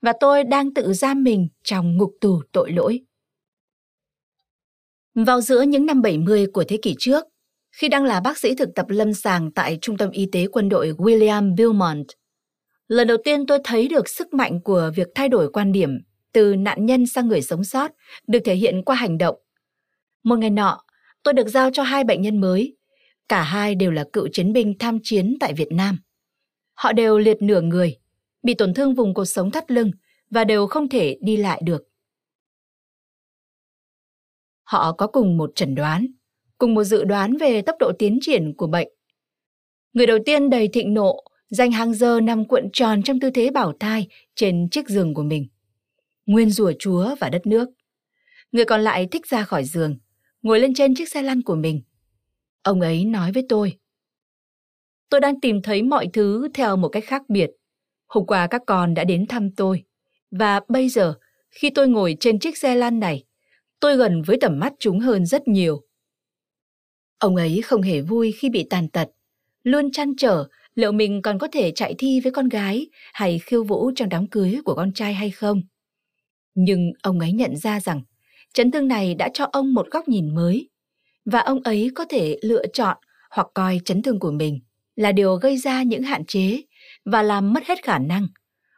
Và 0.03 0.13
tôi 0.21 0.45
đang 0.45 0.75
tự 0.75 0.93
giam 0.93 1.23
mình 1.23 1.49
trong 1.63 1.97
ngục 1.97 2.11
tù 2.21 2.43
tội 2.53 2.73
lỗi. 2.73 3.01
Vào 5.15 5.41
giữa 5.41 5.63
những 5.63 5.87
năm 5.87 6.03
70 6.03 6.47
của 6.53 6.65
thế 6.65 6.79
kỷ 6.83 6.95
trước, 6.99 7.25
khi 7.73 7.89
đang 7.89 8.05
là 8.05 8.21
bác 8.21 8.39
sĩ 8.39 8.55
thực 8.55 8.69
tập 8.75 8.87
lâm 8.89 9.13
sàng 9.15 9.53
tại 9.53 9.79
Trung 9.81 9.97
tâm 9.97 10.11
Y 10.11 10.27
tế 10.33 10.47
quân 10.53 10.69
đội 10.69 10.93
William 10.99 11.57
Beaumont, 11.57 12.07
lần 12.89 13.09
đầu 13.09 13.17
tiên 13.25 13.47
tôi 13.47 13.59
thấy 13.65 13.89
được 13.89 14.09
sức 14.09 14.35
mạnh 14.35 14.61
của 14.61 14.91
việc 14.97 15.09
thay 15.15 15.29
đổi 15.29 15.53
quan 15.53 15.73
điểm 15.73 15.91
từ 16.33 16.57
nạn 16.57 16.87
nhân 16.87 17.07
sang 17.07 17.29
người 17.29 17.43
sống 17.43 17.65
sót 17.65 17.91
được 18.27 18.39
thể 18.45 18.55
hiện 18.55 18.83
qua 18.85 18.97
hành 18.97 19.19
động. 19.19 19.37
Một 20.23 20.39
ngày 20.39 20.51
nọ, 20.51 20.85
tôi 21.23 21.35
được 21.35 21.49
giao 21.49 21.71
cho 21.73 21.83
hai 21.83 22.05
bệnh 22.05 22.23
nhân 22.23 22.41
mới. 22.41 22.77
Cả 23.29 23.43
hai 23.43 23.75
đều 23.75 23.91
là 23.91 24.05
cựu 24.13 24.29
chiến 24.33 24.53
binh 24.53 24.75
tham 24.79 24.99
chiến 25.03 25.37
tại 25.41 25.53
Việt 25.53 25.69
Nam. 25.73 25.99
Họ 26.75 26.93
đều 26.93 27.19
liệt 27.19 27.43
nửa 27.43 27.61
người, 27.61 27.97
bị 28.43 28.55
tổn 28.55 28.75
thương 28.75 28.95
vùng 28.95 29.15
cột 29.15 29.29
sống 29.29 29.51
thắt 29.51 29.71
lưng 29.71 29.91
và 30.31 30.45
đều 30.45 30.67
không 30.67 30.89
thể 30.89 31.19
đi 31.21 31.37
lại 31.37 31.61
được. 31.65 31.83
Họ 34.65 34.93
có 34.93 35.07
cùng 35.07 35.37
một 35.37 35.51
chẩn 35.55 35.75
đoán, 35.75 36.07
cùng 36.59 36.75
một 36.75 36.85
dự 36.85 37.05
đoán 37.05 37.37
về 37.37 37.63
tốc 37.63 37.77
độ 37.79 37.93
tiến 37.99 38.19
triển 38.23 38.55
của 38.57 38.67
bệnh. 38.67 38.89
Người 39.93 40.07
đầu 40.07 40.19
tiên 40.25 40.51
đầy 40.51 40.69
thịnh 40.69 40.95
nộ, 40.95 41.25
dành 41.51 41.73
hàng 41.73 41.95
giờ 41.95 42.21
nằm 42.21 42.49
cuộn 42.49 42.71
tròn 42.73 43.03
trong 43.03 43.21
tư 43.21 43.31
thế 43.31 43.51
bảo 43.51 43.73
thai 43.81 44.09
trên 44.35 44.69
chiếc 44.71 44.89
giường 44.89 45.15
của 45.15 45.23
mình. 45.23 45.47
Nguyên 46.27 46.51
rủa 46.51 46.73
Chúa 46.79 47.15
và 47.21 47.29
đất 47.29 47.47
nước. 47.47 47.69
Người 48.53 48.65
còn 48.65 48.81
lại 48.81 49.09
thích 49.11 49.27
ra 49.27 49.45
khỏi 49.45 49.65
giường, 49.65 49.99
ngồi 50.43 50.61
lên 50.61 50.75
trên 50.75 50.95
chiếc 50.95 51.09
xe 51.09 51.23
lăn 51.23 51.43
của 51.43 51.55
mình. 51.55 51.83
Ông 52.63 52.81
ấy 52.81 53.05
nói 53.05 53.33
với 53.33 53.47
tôi. 53.49 53.79
Tôi 55.11 55.21
đang 55.21 55.41
tìm 55.41 55.63
thấy 55.63 55.83
mọi 55.83 56.09
thứ 56.13 56.49
theo 56.55 56.77
một 56.77 56.89
cách 56.89 57.05
khác 57.07 57.23
biệt. 57.29 57.51
Hôm 58.07 58.27
qua 58.27 58.47
các 58.47 58.63
con 58.67 58.95
đã 58.95 59.05
đến 59.05 59.27
thăm 59.27 59.51
tôi. 59.51 59.85
Và 60.31 60.61
bây 60.69 60.89
giờ, 60.89 61.15
khi 61.51 61.71
tôi 61.71 61.89
ngồi 61.89 62.17
trên 62.21 62.39
chiếc 62.39 62.59
xe 62.59 62.75
lăn 62.75 63.01
này, 63.01 63.25
tôi 63.81 63.97
gần 63.97 64.23
với 64.23 64.37
tầm 64.41 64.59
mắt 64.59 64.73
chúng 64.79 65.01
hơn 65.01 65.27
rất 65.27 65.49
nhiều. 65.49 65.83
Ông 67.19 67.37
ấy 67.37 67.61
không 67.65 67.83
hề 67.83 68.01
vui 68.01 68.33
khi 68.33 68.51
bị 68.51 68.67
tàn 68.71 68.89
tật, 68.89 69.09
luôn 69.63 69.93
chăn 69.93 70.17
trở 70.17 70.49
liệu 70.75 70.93
mình 70.93 71.23
còn 71.23 71.39
có 71.39 71.49
thể 71.53 71.71
chạy 71.71 71.95
thi 71.99 72.21
với 72.21 72.33
con 72.33 72.49
gái 72.49 72.89
hay 73.13 73.39
khiêu 73.39 73.65
vũ 73.65 73.91
trong 73.97 74.09
đám 74.09 74.27
cưới 74.27 74.59
của 74.65 74.75
con 74.75 74.93
trai 74.93 75.15
hay 75.15 75.31
không. 75.31 75.63
Nhưng 76.55 76.93
ông 77.03 77.21
ấy 77.21 77.33
nhận 77.33 77.57
ra 77.57 77.81
rằng 77.81 78.03
chấn 78.55 78.71
thương 78.71 78.89
này 78.89 79.15
đã 79.15 79.29
cho 79.35 79.49
ông 79.53 79.75
một 79.75 79.87
góc 79.91 80.09
nhìn 80.09 80.35
mới 80.35 80.71
và 81.25 81.41
ông 81.41 81.63
ấy 81.63 81.91
có 81.95 82.05
thể 82.09 82.39
lựa 82.43 82.67
chọn 82.67 82.97
hoặc 83.31 83.47
coi 83.55 83.81
chấn 83.85 84.03
thương 84.03 84.19
của 84.19 84.31
mình 84.31 84.61
là 84.97 85.13
điều 85.13 85.37
gây 85.37 85.57
ra 85.57 85.83
những 85.83 86.03
hạn 86.03 86.25
chế 86.27 86.63
và 87.05 87.23
làm 87.23 87.53
mất 87.53 87.67
hết 87.67 87.83
khả 87.83 87.99
năng 87.99 88.27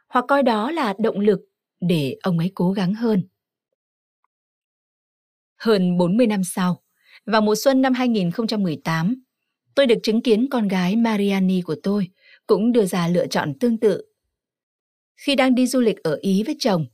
hoặc 0.09 0.25
coi 0.27 0.43
đó 0.43 0.71
là 0.71 0.93
động 0.99 1.19
lực 1.19 1.39
để 1.81 2.17
ông 2.23 2.39
ấy 2.39 2.51
cố 2.55 2.71
gắng 2.71 2.93
hơn. 2.93 3.23
Hơn 5.57 5.97
40 5.97 6.27
năm 6.27 6.43
sau, 6.43 6.81
vào 7.25 7.41
mùa 7.41 7.55
xuân 7.55 7.81
năm 7.81 7.93
2018, 7.93 9.23
tôi 9.77 9.87
được 9.87 9.99
chứng 10.03 10.21
kiến 10.21 10.47
con 10.51 10.67
gái 10.67 10.95
Mariani 10.95 11.61
của 11.61 11.75
tôi 11.83 12.09
cũng 12.47 12.71
đưa 12.71 12.85
ra 12.85 13.07
lựa 13.07 13.27
chọn 13.27 13.59
tương 13.59 13.77
tự. 13.77 14.01
Khi 15.15 15.35
đang 15.35 15.55
đi 15.55 15.67
du 15.67 15.81
lịch 15.81 16.03
ở 16.03 16.17
Ý 16.21 16.43
với 16.43 16.55
chồng, 16.59 16.85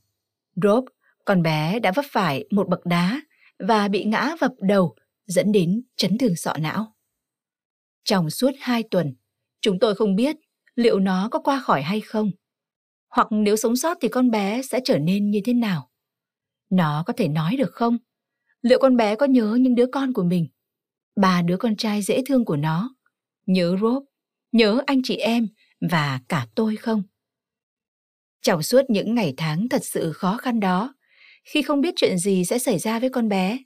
Rob, 0.62 0.84
con 1.24 1.42
bé 1.42 1.80
đã 1.80 1.92
vấp 1.96 2.04
phải 2.08 2.44
một 2.50 2.68
bậc 2.68 2.86
đá 2.86 3.20
và 3.58 3.88
bị 3.88 4.04
ngã 4.04 4.36
vập 4.40 4.52
đầu 4.60 4.96
dẫn 5.26 5.52
đến 5.52 5.82
chấn 5.96 6.18
thương 6.18 6.36
sọ 6.36 6.54
não. 6.60 6.94
Trong 8.04 8.30
suốt 8.30 8.50
hai 8.60 8.82
tuần, 8.90 9.14
chúng 9.60 9.78
tôi 9.78 9.94
không 9.94 10.16
biết 10.16 10.36
liệu 10.74 10.98
nó 10.98 11.28
có 11.28 11.38
qua 11.38 11.60
khỏi 11.60 11.82
hay 11.82 12.00
không. 12.00 12.30
Hoặc 13.08 13.28
nếu 13.30 13.56
sống 13.56 13.76
sót 13.76 13.98
thì 14.00 14.08
con 14.08 14.30
bé 14.30 14.62
sẽ 14.62 14.80
trở 14.84 14.98
nên 14.98 15.30
như 15.30 15.40
thế 15.44 15.52
nào. 15.52 15.90
Nó 16.70 17.02
có 17.06 17.12
thể 17.16 17.28
nói 17.28 17.56
được 17.56 17.72
không? 17.72 17.98
Liệu 18.62 18.78
con 18.78 18.96
bé 18.96 19.16
có 19.16 19.26
nhớ 19.26 19.58
những 19.60 19.74
đứa 19.74 19.86
con 19.86 20.12
của 20.12 20.24
mình? 20.24 20.48
Ba 21.16 21.42
đứa 21.42 21.56
con 21.56 21.76
trai 21.76 22.02
dễ 22.02 22.22
thương 22.26 22.44
của 22.44 22.56
nó? 22.56 22.94
Nhớ 23.46 23.76
Rob, 23.80 24.02
nhớ 24.52 24.82
anh 24.86 25.00
chị 25.04 25.16
em 25.16 25.48
và 25.90 26.20
cả 26.28 26.46
tôi 26.54 26.76
không? 26.76 27.02
Trong 28.42 28.62
suốt 28.62 28.82
những 28.88 29.14
ngày 29.14 29.34
tháng 29.36 29.68
thật 29.68 29.84
sự 29.84 30.12
khó 30.12 30.36
khăn 30.36 30.60
đó, 30.60 30.94
khi 31.44 31.62
không 31.62 31.80
biết 31.80 31.94
chuyện 31.96 32.18
gì 32.18 32.44
sẽ 32.44 32.58
xảy 32.58 32.78
ra 32.78 32.98
với 32.98 33.10
con 33.10 33.28
bé, 33.28 33.58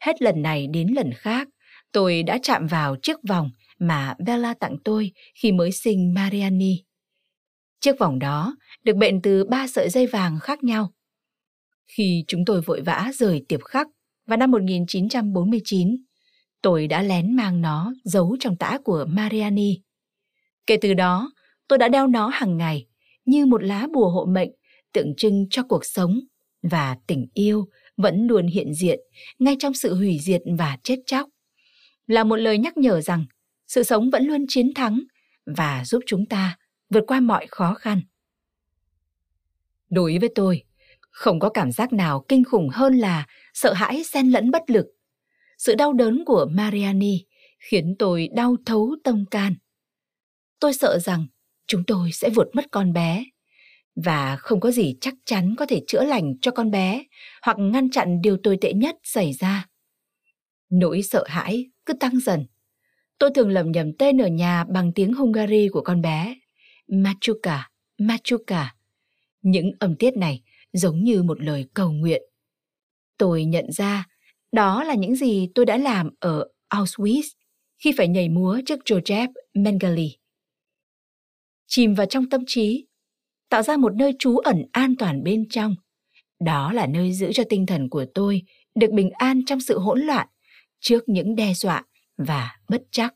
hết 0.00 0.22
lần 0.22 0.42
này 0.42 0.66
đến 0.66 0.88
lần 0.88 1.10
khác, 1.16 1.48
tôi 1.92 2.22
đã 2.22 2.38
chạm 2.42 2.66
vào 2.66 2.96
chiếc 3.02 3.16
vòng 3.28 3.50
mà 3.78 4.14
Bella 4.26 4.54
tặng 4.54 4.76
tôi 4.84 5.12
khi 5.42 5.52
mới 5.52 5.72
sinh 5.72 6.14
Mariani. 6.14 6.84
Chiếc 7.80 7.98
vòng 7.98 8.18
đó 8.18 8.56
được 8.84 8.96
bện 8.96 9.22
từ 9.22 9.44
ba 9.44 9.66
sợi 9.66 9.88
dây 9.90 10.06
vàng 10.06 10.38
khác 10.40 10.64
nhau. 10.64 10.92
Khi 11.86 12.24
chúng 12.28 12.44
tôi 12.44 12.60
vội 12.60 12.80
vã 12.80 13.10
rời 13.14 13.44
tiệp 13.48 13.60
khắc 13.64 13.86
vào 14.26 14.36
năm 14.36 14.50
1949, 14.50 15.96
tôi 16.64 16.86
đã 16.86 17.02
lén 17.02 17.36
mang 17.36 17.60
nó 17.60 17.92
giấu 18.04 18.36
trong 18.40 18.56
tã 18.56 18.78
của 18.84 19.06
Mariani. 19.08 19.80
Kể 20.66 20.76
từ 20.80 20.94
đó, 20.94 21.32
tôi 21.68 21.78
đã 21.78 21.88
đeo 21.88 22.06
nó 22.06 22.28
hàng 22.28 22.56
ngày 22.56 22.86
như 23.24 23.46
một 23.46 23.62
lá 23.62 23.86
bùa 23.94 24.10
hộ 24.10 24.24
mệnh 24.24 24.50
tượng 24.92 25.14
trưng 25.16 25.46
cho 25.50 25.62
cuộc 25.62 25.84
sống 25.84 26.20
và 26.62 26.96
tình 27.06 27.26
yêu 27.34 27.68
vẫn 27.96 28.26
luôn 28.26 28.46
hiện 28.46 28.74
diện 28.74 29.00
ngay 29.38 29.56
trong 29.58 29.74
sự 29.74 29.94
hủy 29.94 30.18
diệt 30.22 30.42
và 30.58 30.78
chết 30.82 30.96
chóc. 31.06 31.28
Là 32.06 32.24
một 32.24 32.36
lời 32.36 32.58
nhắc 32.58 32.76
nhở 32.76 33.00
rằng 33.00 33.24
sự 33.66 33.82
sống 33.82 34.10
vẫn 34.10 34.26
luôn 34.26 34.44
chiến 34.48 34.74
thắng 34.74 35.00
và 35.56 35.84
giúp 35.84 36.02
chúng 36.06 36.26
ta 36.26 36.58
vượt 36.90 37.04
qua 37.06 37.20
mọi 37.20 37.46
khó 37.50 37.74
khăn. 37.74 38.00
Đối 39.90 40.18
với 40.18 40.28
tôi, 40.34 40.62
không 41.10 41.40
có 41.40 41.48
cảm 41.48 41.72
giác 41.72 41.92
nào 41.92 42.24
kinh 42.28 42.44
khủng 42.44 42.68
hơn 42.68 42.94
là 42.94 43.26
sợ 43.54 43.72
hãi 43.72 44.04
xen 44.04 44.30
lẫn 44.30 44.50
bất 44.50 44.70
lực. 44.70 44.93
Sự 45.66 45.74
đau 45.74 45.92
đớn 45.92 46.24
của 46.26 46.46
Mariani 46.50 47.24
khiến 47.58 47.94
tôi 47.98 48.28
đau 48.34 48.56
thấu 48.66 48.96
tâm 49.04 49.24
can. 49.30 49.54
Tôi 50.60 50.74
sợ 50.74 50.98
rằng 50.98 51.26
chúng 51.66 51.84
tôi 51.86 52.12
sẽ 52.12 52.30
vượt 52.30 52.48
mất 52.54 52.64
con 52.70 52.92
bé 52.92 53.24
và 53.96 54.36
không 54.36 54.60
có 54.60 54.70
gì 54.70 54.96
chắc 55.00 55.14
chắn 55.24 55.54
có 55.58 55.66
thể 55.66 55.82
chữa 55.86 56.04
lành 56.04 56.34
cho 56.40 56.50
con 56.50 56.70
bé 56.70 57.04
hoặc 57.42 57.58
ngăn 57.58 57.90
chặn 57.90 58.20
điều 58.22 58.36
tồi 58.42 58.58
tệ 58.60 58.72
nhất 58.72 58.96
xảy 59.02 59.32
ra. 59.32 59.66
Nỗi 60.70 61.02
sợ 61.02 61.24
hãi 61.28 61.70
cứ 61.86 61.94
tăng 61.94 62.20
dần. 62.20 62.46
Tôi 63.18 63.30
thường 63.34 63.50
lầm 63.50 63.72
nhầm 63.72 63.92
tên 63.98 64.18
ở 64.18 64.28
nhà 64.28 64.64
bằng 64.64 64.92
tiếng 64.92 65.12
Hungary 65.12 65.68
của 65.68 65.82
con 65.82 66.02
bé. 66.02 66.34
Machuka, 66.88 67.70
Machuka. 67.98 68.74
Những 69.42 69.70
âm 69.78 69.96
tiết 69.96 70.16
này 70.16 70.42
giống 70.72 71.04
như 71.04 71.22
một 71.22 71.40
lời 71.40 71.66
cầu 71.74 71.92
nguyện. 71.92 72.22
Tôi 73.18 73.44
nhận 73.44 73.72
ra 73.72 74.06
đó 74.54 74.84
là 74.84 74.94
những 74.94 75.16
gì 75.16 75.48
tôi 75.54 75.66
đã 75.66 75.76
làm 75.76 76.10
ở 76.20 76.48
Auschwitz 76.70 77.22
khi 77.78 77.92
phải 77.96 78.08
nhảy 78.08 78.28
múa 78.28 78.60
trước 78.66 78.80
Joseph 78.84 79.32
Mengele. 79.54 80.08
Chìm 81.66 81.94
vào 81.94 82.06
trong 82.06 82.28
tâm 82.28 82.40
trí, 82.46 82.86
tạo 83.48 83.62
ra 83.62 83.76
một 83.76 83.94
nơi 83.94 84.12
trú 84.18 84.38
ẩn 84.38 84.62
an 84.72 84.94
toàn 84.98 85.22
bên 85.22 85.48
trong. 85.50 85.74
Đó 86.40 86.72
là 86.72 86.86
nơi 86.86 87.12
giữ 87.12 87.32
cho 87.32 87.42
tinh 87.48 87.66
thần 87.66 87.88
của 87.90 88.06
tôi 88.14 88.42
được 88.74 88.90
bình 88.92 89.10
an 89.10 89.40
trong 89.46 89.60
sự 89.60 89.78
hỗn 89.78 90.00
loạn 90.00 90.28
trước 90.80 91.02
những 91.06 91.36
đe 91.36 91.54
dọa 91.54 91.84
và 92.16 92.56
bất 92.68 92.82
chắc. 92.90 93.14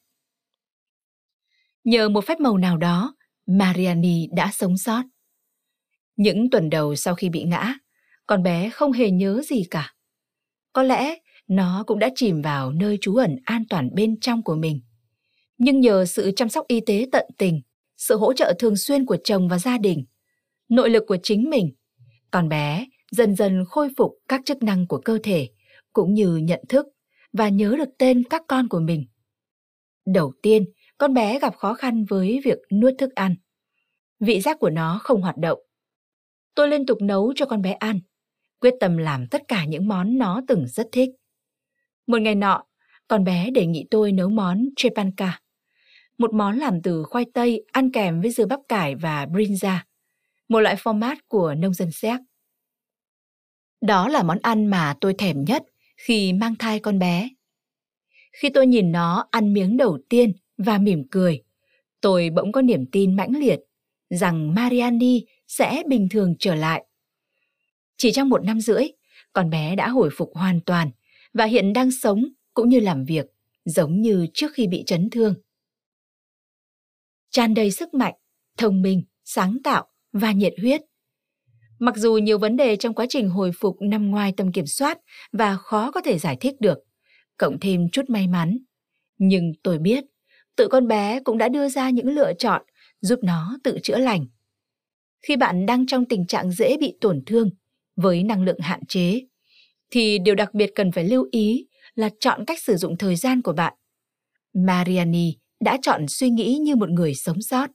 Nhờ 1.84 2.08
một 2.08 2.24
phép 2.26 2.40
màu 2.40 2.58
nào 2.58 2.76
đó, 2.76 3.14
Mariani 3.46 4.26
đã 4.36 4.50
sống 4.52 4.76
sót. 4.76 5.02
Những 6.16 6.50
tuần 6.50 6.70
đầu 6.70 6.96
sau 6.96 7.14
khi 7.14 7.28
bị 7.28 7.42
ngã, 7.42 7.74
con 8.26 8.42
bé 8.42 8.70
không 8.70 8.92
hề 8.92 9.10
nhớ 9.10 9.42
gì 9.48 9.62
cả. 9.70 9.94
Có 10.72 10.82
lẽ 10.82 11.18
nó 11.48 11.84
cũng 11.86 11.98
đã 11.98 12.10
chìm 12.14 12.42
vào 12.42 12.72
nơi 12.72 12.98
trú 13.00 13.16
ẩn 13.16 13.36
an 13.44 13.64
toàn 13.68 13.90
bên 13.94 14.20
trong 14.20 14.42
của 14.42 14.54
mình. 14.56 14.80
Nhưng 15.58 15.80
nhờ 15.80 16.04
sự 16.04 16.32
chăm 16.36 16.48
sóc 16.48 16.64
y 16.68 16.80
tế 16.80 17.06
tận 17.12 17.26
tình, 17.38 17.60
sự 17.96 18.16
hỗ 18.16 18.32
trợ 18.32 18.52
thường 18.58 18.76
xuyên 18.76 19.06
của 19.06 19.16
chồng 19.24 19.48
và 19.48 19.58
gia 19.58 19.78
đình, 19.78 20.04
nội 20.68 20.90
lực 20.90 21.04
của 21.06 21.16
chính 21.22 21.50
mình, 21.50 21.70
con 22.30 22.48
bé 22.48 22.86
dần 23.10 23.36
dần 23.36 23.64
khôi 23.68 23.88
phục 23.96 24.12
các 24.28 24.40
chức 24.44 24.62
năng 24.62 24.86
của 24.86 25.00
cơ 25.04 25.18
thể 25.22 25.48
cũng 25.92 26.14
như 26.14 26.36
nhận 26.36 26.60
thức 26.68 26.86
và 27.32 27.48
nhớ 27.48 27.74
được 27.78 27.88
tên 27.98 28.22
các 28.24 28.42
con 28.48 28.68
của 28.68 28.80
mình. 28.80 29.06
Đầu 30.06 30.32
tiên, 30.42 30.64
con 30.98 31.14
bé 31.14 31.38
gặp 31.38 31.56
khó 31.56 31.74
khăn 31.74 32.04
với 32.04 32.40
việc 32.44 32.58
nuốt 32.72 32.94
thức 32.98 33.14
ăn. 33.14 33.34
Vị 34.20 34.40
giác 34.40 34.58
của 34.60 34.70
nó 34.70 34.98
không 35.02 35.22
hoạt 35.22 35.36
động. 35.36 35.58
Tôi 36.54 36.68
liên 36.68 36.86
tục 36.86 36.98
nấu 37.02 37.32
cho 37.36 37.46
con 37.46 37.62
bé 37.62 37.72
ăn, 37.72 38.00
quyết 38.60 38.74
tâm 38.80 38.96
làm 38.96 39.26
tất 39.26 39.42
cả 39.48 39.64
những 39.64 39.88
món 39.88 40.18
nó 40.18 40.42
từng 40.48 40.66
rất 40.66 40.88
thích. 40.92 41.10
Một 42.08 42.22
ngày 42.22 42.34
nọ, 42.34 42.64
con 43.08 43.24
bé 43.24 43.50
đề 43.50 43.66
nghị 43.66 43.86
tôi 43.90 44.12
nấu 44.12 44.28
món 44.28 44.64
chepanka, 44.76 45.40
một 46.18 46.34
món 46.34 46.58
làm 46.58 46.82
từ 46.82 47.02
khoai 47.02 47.24
tây 47.34 47.64
ăn 47.72 47.92
kèm 47.92 48.20
với 48.20 48.30
dưa 48.30 48.46
bắp 48.46 48.60
cải 48.68 48.94
và 48.94 49.26
brinza, 49.26 49.78
một 50.48 50.60
loại 50.60 50.76
format 50.76 51.16
của 51.28 51.54
nông 51.54 51.74
dân 51.74 51.90
Séc. 51.92 52.20
Đó 53.80 54.08
là 54.08 54.22
món 54.22 54.38
ăn 54.42 54.66
mà 54.66 54.94
tôi 55.00 55.14
thèm 55.18 55.44
nhất 55.44 55.62
khi 55.96 56.32
mang 56.32 56.54
thai 56.58 56.80
con 56.80 56.98
bé. 56.98 57.28
Khi 58.32 58.48
tôi 58.48 58.66
nhìn 58.66 58.92
nó 58.92 59.26
ăn 59.30 59.52
miếng 59.52 59.76
đầu 59.76 59.98
tiên 60.08 60.32
và 60.58 60.78
mỉm 60.78 61.04
cười, 61.10 61.42
tôi 62.00 62.30
bỗng 62.30 62.52
có 62.52 62.62
niềm 62.62 62.86
tin 62.92 63.16
mãnh 63.16 63.36
liệt 63.38 63.60
rằng 64.10 64.54
Mariani 64.54 65.24
sẽ 65.48 65.82
bình 65.88 66.08
thường 66.10 66.34
trở 66.38 66.54
lại. 66.54 66.84
Chỉ 67.96 68.12
trong 68.12 68.28
một 68.28 68.44
năm 68.44 68.60
rưỡi, 68.60 68.84
con 69.32 69.50
bé 69.50 69.76
đã 69.76 69.88
hồi 69.88 70.10
phục 70.12 70.30
hoàn 70.34 70.60
toàn 70.60 70.90
và 71.38 71.44
hiện 71.44 71.72
đang 71.72 71.90
sống 71.90 72.24
cũng 72.54 72.68
như 72.68 72.80
làm 72.80 73.04
việc 73.04 73.26
giống 73.64 74.00
như 74.00 74.26
trước 74.34 74.52
khi 74.54 74.66
bị 74.66 74.82
chấn 74.86 75.10
thương. 75.10 75.34
Tràn 77.30 77.54
đầy 77.54 77.70
sức 77.70 77.94
mạnh, 77.94 78.14
thông 78.56 78.82
minh, 78.82 79.02
sáng 79.24 79.56
tạo 79.64 79.86
và 80.12 80.32
nhiệt 80.32 80.54
huyết. 80.60 80.80
Mặc 81.78 81.96
dù 81.96 82.14
nhiều 82.16 82.38
vấn 82.38 82.56
đề 82.56 82.76
trong 82.76 82.94
quá 82.94 83.06
trình 83.08 83.28
hồi 83.28 83.50
phục 83.60 83.76
nằm 83.80 84.10
ngoài 84.10 84.32
tầm 84.36 84.52
kiểm 84.52 84.66
soát 84.66 84.98
và 85.32 85.56
khó 85.56 85.90
có 85.90 86.00
thể 86.00 86.18
giải 86.18 86.36
thích 86.40 86.54
được, 86.60 86.78
cộng 87.36 87.60
thêm 87.60 87.88
chút 87.92 88.02
may 88.08 88.26
mắn. 88.26 88.58
Nhưng 89.18 89.52
tôi 89.62 89.78
biết, 89.78 90.04
tự 90.56 90.68
con 90.68 90.88
bé 90.88 91.20
cũng 91.24 91.38
đã 91.38 91.48
đưa 91.48 91.68
ra 91.68 91.90
những 91.90 92.08
lựa 92.08 92.32
chọn 92.38 92.62
giúp 93.00 93.18
nó 93.22 93.58
tự 93.64 93.78
chữa 93.82 93.98
lành. 93.98 94.26
Khi 95.22 95.36
bạn 95.36 95.66
đang 95.66 95.86
trong 95.86 96.04
tình 96.04 96.26
trạng 96.26 96.50
dễ 96.50 96.76
bị 96.80 96.98
tổn 97.00 97.22
thương 97.26 97.50
với 97.96 98.22
năng 98.22 98.42
lượng 98.42 98.60
hạn 98.60 98.86
chế, 98.86 99.20
thì 99.90 100.18
điều 100.18 100.34
đặc 100.34 100.54
biệt 100.54 100.70
cần 100.74 100.92
phải 100.92 101.04
lưu 101.04 101.28
ý 101.30 101.66
là 101.94 102.10
chọn 102.20 102.44
cách 102.44 102.62
sử 102.62 102.76
dụng 102.76 102.98
thời 102.98 103.16
gian 103.16 103.42
của 103.42 103.52
bạn. 103.52 103.74
Mariani 104.54 105.36
đã 105.60 105.78
chọn 105.82 106.08
suy 106.08 106.30
nghĩ 106.30 106.58
như 106.58 106.76
một 106.76 106.90
người 106.90 107.14
sống 107.14 107.42
sót, 107.42 107.70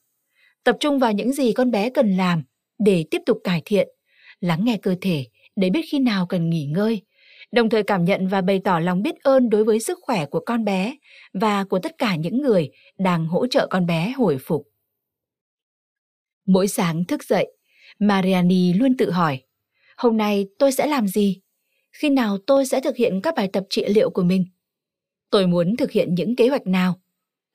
tập 0.63 0.77
trung 0.79 0.99
vào 0.99 1.11
những 1.11 1.33
gì 1.33 1.53
con 1.53 1.71
bé 1.71 1.89
cần 1.89 2.17
làm 2.17 2.43
để 2.79 3.05
tiếp 3.11 3.21
tục 3.25 3.37
cải 3.43 3.61
thiện, 3.65 3.87
lắng 4.39 4.65
nghe 4.65 4.77
cơ 4.81 4.95
thể 5.01 5.25
để 5.55 5.69
biết 5.69 5.81
khi 5.91 5.99
nào 5.99 6.25
cần 6.25 6.49
nghỉ 6.49 6.65
ngơi, 6.65 7.01
đồng 7.51 7.69
thời 7.69 7.83
cảm 7.83 8.05
nhận 8.05 8.27
và 8.27 8.41
bày 8.41 8.61
tỏ 8.63 8.79
lòng 8.79 9.01
biết 9.01 9.15
ơn 9.23 9.49
đối 9.49 9.63
với 9.63 9.79
sức 9.79 9.99
khỏe 10.01 10.25
của 10.25 10.39
con 10.45 10.65
bé 10.65 10.95
và 11.33 11.63
của 11.63 11.79
tất 11.79 11.97
cả 11.97 12.15
những 12.15 12.41
người 12.41 12.69
đang 12.97 13.25
hỗ 13.25 13.47
trợ 13.47 13.67
con 13.69 13.85
bé 13.85 14.13
hồi 14.17 14.37
phục. 14.45 14.67
Mỗi 16.45 16.67
sáng 16.67 17.05
thức 17.05 17.23
dậy, 17.23 17.47
Mariani 17.99 18.73
luôn 18.73 18.97
tự 18.97 19.11
hỏi, 19.11 19.41
hôm 19.97 20.17
nay 20.17 20.45
tôi 20.59 20.71
sẽ 20.71 20.85
làm 20.85 21.07
gì? 21.07 21.42
Khi 21.93 22.09
nào 22.09 22.37
tôi 22.47 22.65
sẽ 22.65 22.81
thực 22.81 22.95
hiện 22.95 23.21
các 23.21 23.35
bài 23.35 23.49
tập 23.53 23.63
trị 23.69 23.85
liệu 23.87 24.09
của 24.09 24.23
mình? 24.23 24.45
Tôi 25.29 25.47
muốn 25.47 25.75
thực 25.77 25.91
hiện 25.91 26.15
những 26.15 26.35
kế 26.35 26.47
hoạch 26.49 26.67
nào? 26.67 27.01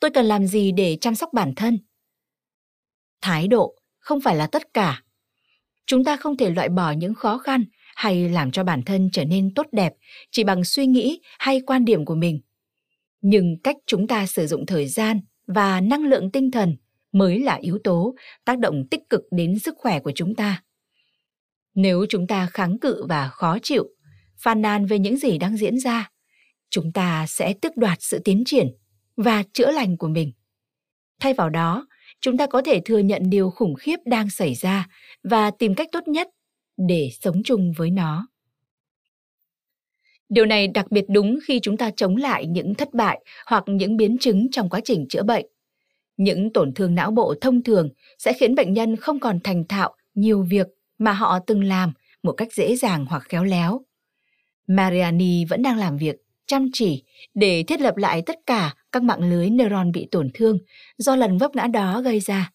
Tôi 0.00 0.10
cần 0.10 0.26
làm 0.26 0.46
gì 0.46 0.72
để 0.72 0.98
chăm 1.00 1.14
sóc 1.14 1.32
bản 1.32 1.52
thân? 1.56 1.78
Thái 3.20 3.48
độ 3.48 3.74
không 3.98 4.20
phải 4.20 4.36
là 4.36 4.46
tất 4.46 4.74
cả. 4.74 5.02
Chúng 5.86 6.04
ta 6.04 6.16
không 6.16 6.36
thể 6.36 6.50
loại 6.50 6.68
bỏ 6.68 6.90
những 6.90 7.14
khó 7.14 7.38
khăn 7.38 7.64
hay 7.96 8.28
làm 8.28 8.50
cho 8.50 8.64
bản 8.64 8.82
thân 8.82 9.08
trở 9.12 9.24
nên 9.24 9.54
tốt 9.54 9.66
đẹp 9.72 9.92
chỉ 10.30 10.44
bằng 10.44 10.64
suy 10.64 10.86
nghĩ 10.86 11.20
hay 11.38 11.60
quan 11.60 11.84
điểm 11.84 12.04
của 12.04 12.14
mình. 12.14 12.40
Nhưng 13.20 13.56
cách 13.64 13.76
chúng 13.86 14.06
ta 14.06 14.26
sử 14.26 14.46
dụng 14.46 14.66
thời 14.66 14.86
gian 14.86 15.20
và 15.46 15.80
năng 15.80 16.04
lượng 16.04 16.30
tinh 16.30 16.50
thần 16.50 16.76
mới 17.12 17.40
là 17.40 17.54
yếu 17.54 17.78
tố 17.84 18.14
tác 18.44 18.58
động 18.58 18.88
tích 18.90 19.10
cực 19.10 19.22
đến 19.30 19.58
sức 19.58 19.74
khỏe 19.78 20.00
của 20.00 20.12
chúng 20.14 20.34
ta. 20.34 20.62
Nếu 21.74 22.06
chúng 22.08 22.26
ta 22.26 22.46
kháng 22.52 22.78
cự 22.78 23.06
và 23.08 23.28
khó 23.28 23.58
chịu, 23.62 23.88
phàn 24.38 24.62
nàn 24.62 24.86
về 24.86 24.98
những 24.98 25.16
gì 25.16 25.38
đang 25.38 25.56
diễn 25.56 25.78
ra, 25.78 26.10
chúng 26.70 26.92
ta 26.92 27.26
sẽ 27.28 27.54
tước 27.62 27.76
đoạt 27.76 27.98
sự 28.00 28.18
tiến 28.24 28.42
triển 28.46 28.66
và 29.16 29.42
chữa 29.52 29.70
lành 29.70 29.96
của 29.96 30.08
mình. 30.08 30.32
Thay 31.20 31.34
vào 31.34 31.50
đó, 31.50 31.86
chúng 32.20 32.36
ta 32.36 32.46
có 32.46 32.62
thể 32.62 32.80
thừa 32.84 32.98
nhận 32.98 33.30
điều 33.30 33.50
khủng 33.50 33.74
khiếp 33.74 33.96
đang 34.04 34.30
xảy 34.30 34.54
ra 34.54 34.88
và 35.22 35.50
tìm 35.50 35.74
cách 35.74 35.88
tốt 35.92 36.08
nhất 36.08 36.28
để 36.76 37.10
sống 37.20 37.42
chung 37.44 37.72
với 37.76 37.90
nó. 37.90 38.26
Điều 40.28 40.46
này 40.46 40.68
đặc 40.68 40.90
biệt 40.90 41.04
đúng 41.08 41.38
khi 41.44 41.60
chúng 41.62 41.76
ta 41.76 41.90
chống 41.96 42.16
lại 42.16 42.46
những 42.46 42.74
thất 42.74 42.94
bại 42.94 43.20
hoặc 43.46 43.64
những 43.66 43.96
biến 43.96 44.18
chứng 44.18 44.50
trong 44.50 44.68
quá 44.68 44.80
trình 44.84 45.06
chữa 45.08 45.22
bệnh. 45.22 45.46
Những 46.16 46.52
tổn 46.52 46.74
thương 46.74 46.94
não 46.94 47.10
bộ 47.10 47.34
thông 47.40 47.62
thường 47.62 47.88
sẽ 48.18 48.32
khiến 48.32 48.54
bệnh 48.54 48.72
nhân 48.72 48.96
không 48.96 49.20
còn 49.20 49.40
thành 49.44 49.64
thạo 49.68 49.94
nhiều 50.14 50.42
việc 50.42 50.66
mà 50.98 51.12
họ 51.12 51.38
từng 51.46 51.64
làm 51.64 51.92
một 52.22 52.32
cách 52.32 52.52
dễ 52.52 52.76
dàng 52.76 53.06
hoặc 53.06 53.22
khéo 53.22 53.44
léo. 53.44 53.80
Mariani 54.68 55.44
vẫn 55.44 55.62
đang 55.62 55.78
làm 55.78 55.96
việc 55.96 56.16
chăm 56.46 56.68
chỉ 56.72 57.04
để 57.34 57.62
thiết 57.62 57.80
lập 57.80 57.96
lại 57.96 58.22
tất 58.26 58.36
cả 58.46 58.74
các 58.92 59.02
mạng 59.02 59.30
lưới 59.30 59.50
neuron 59.50 59.92
bị 59.92 60.08
tổn 60.10 60.30
thương 60.34 60.58
do 60.98 61.16
lần 61.16 61.38
vấp 61.38 61.56
ngã 61.56 61.66
đó 61.66 62.00
gây 62.00 62.20
ra. 62.20 62.50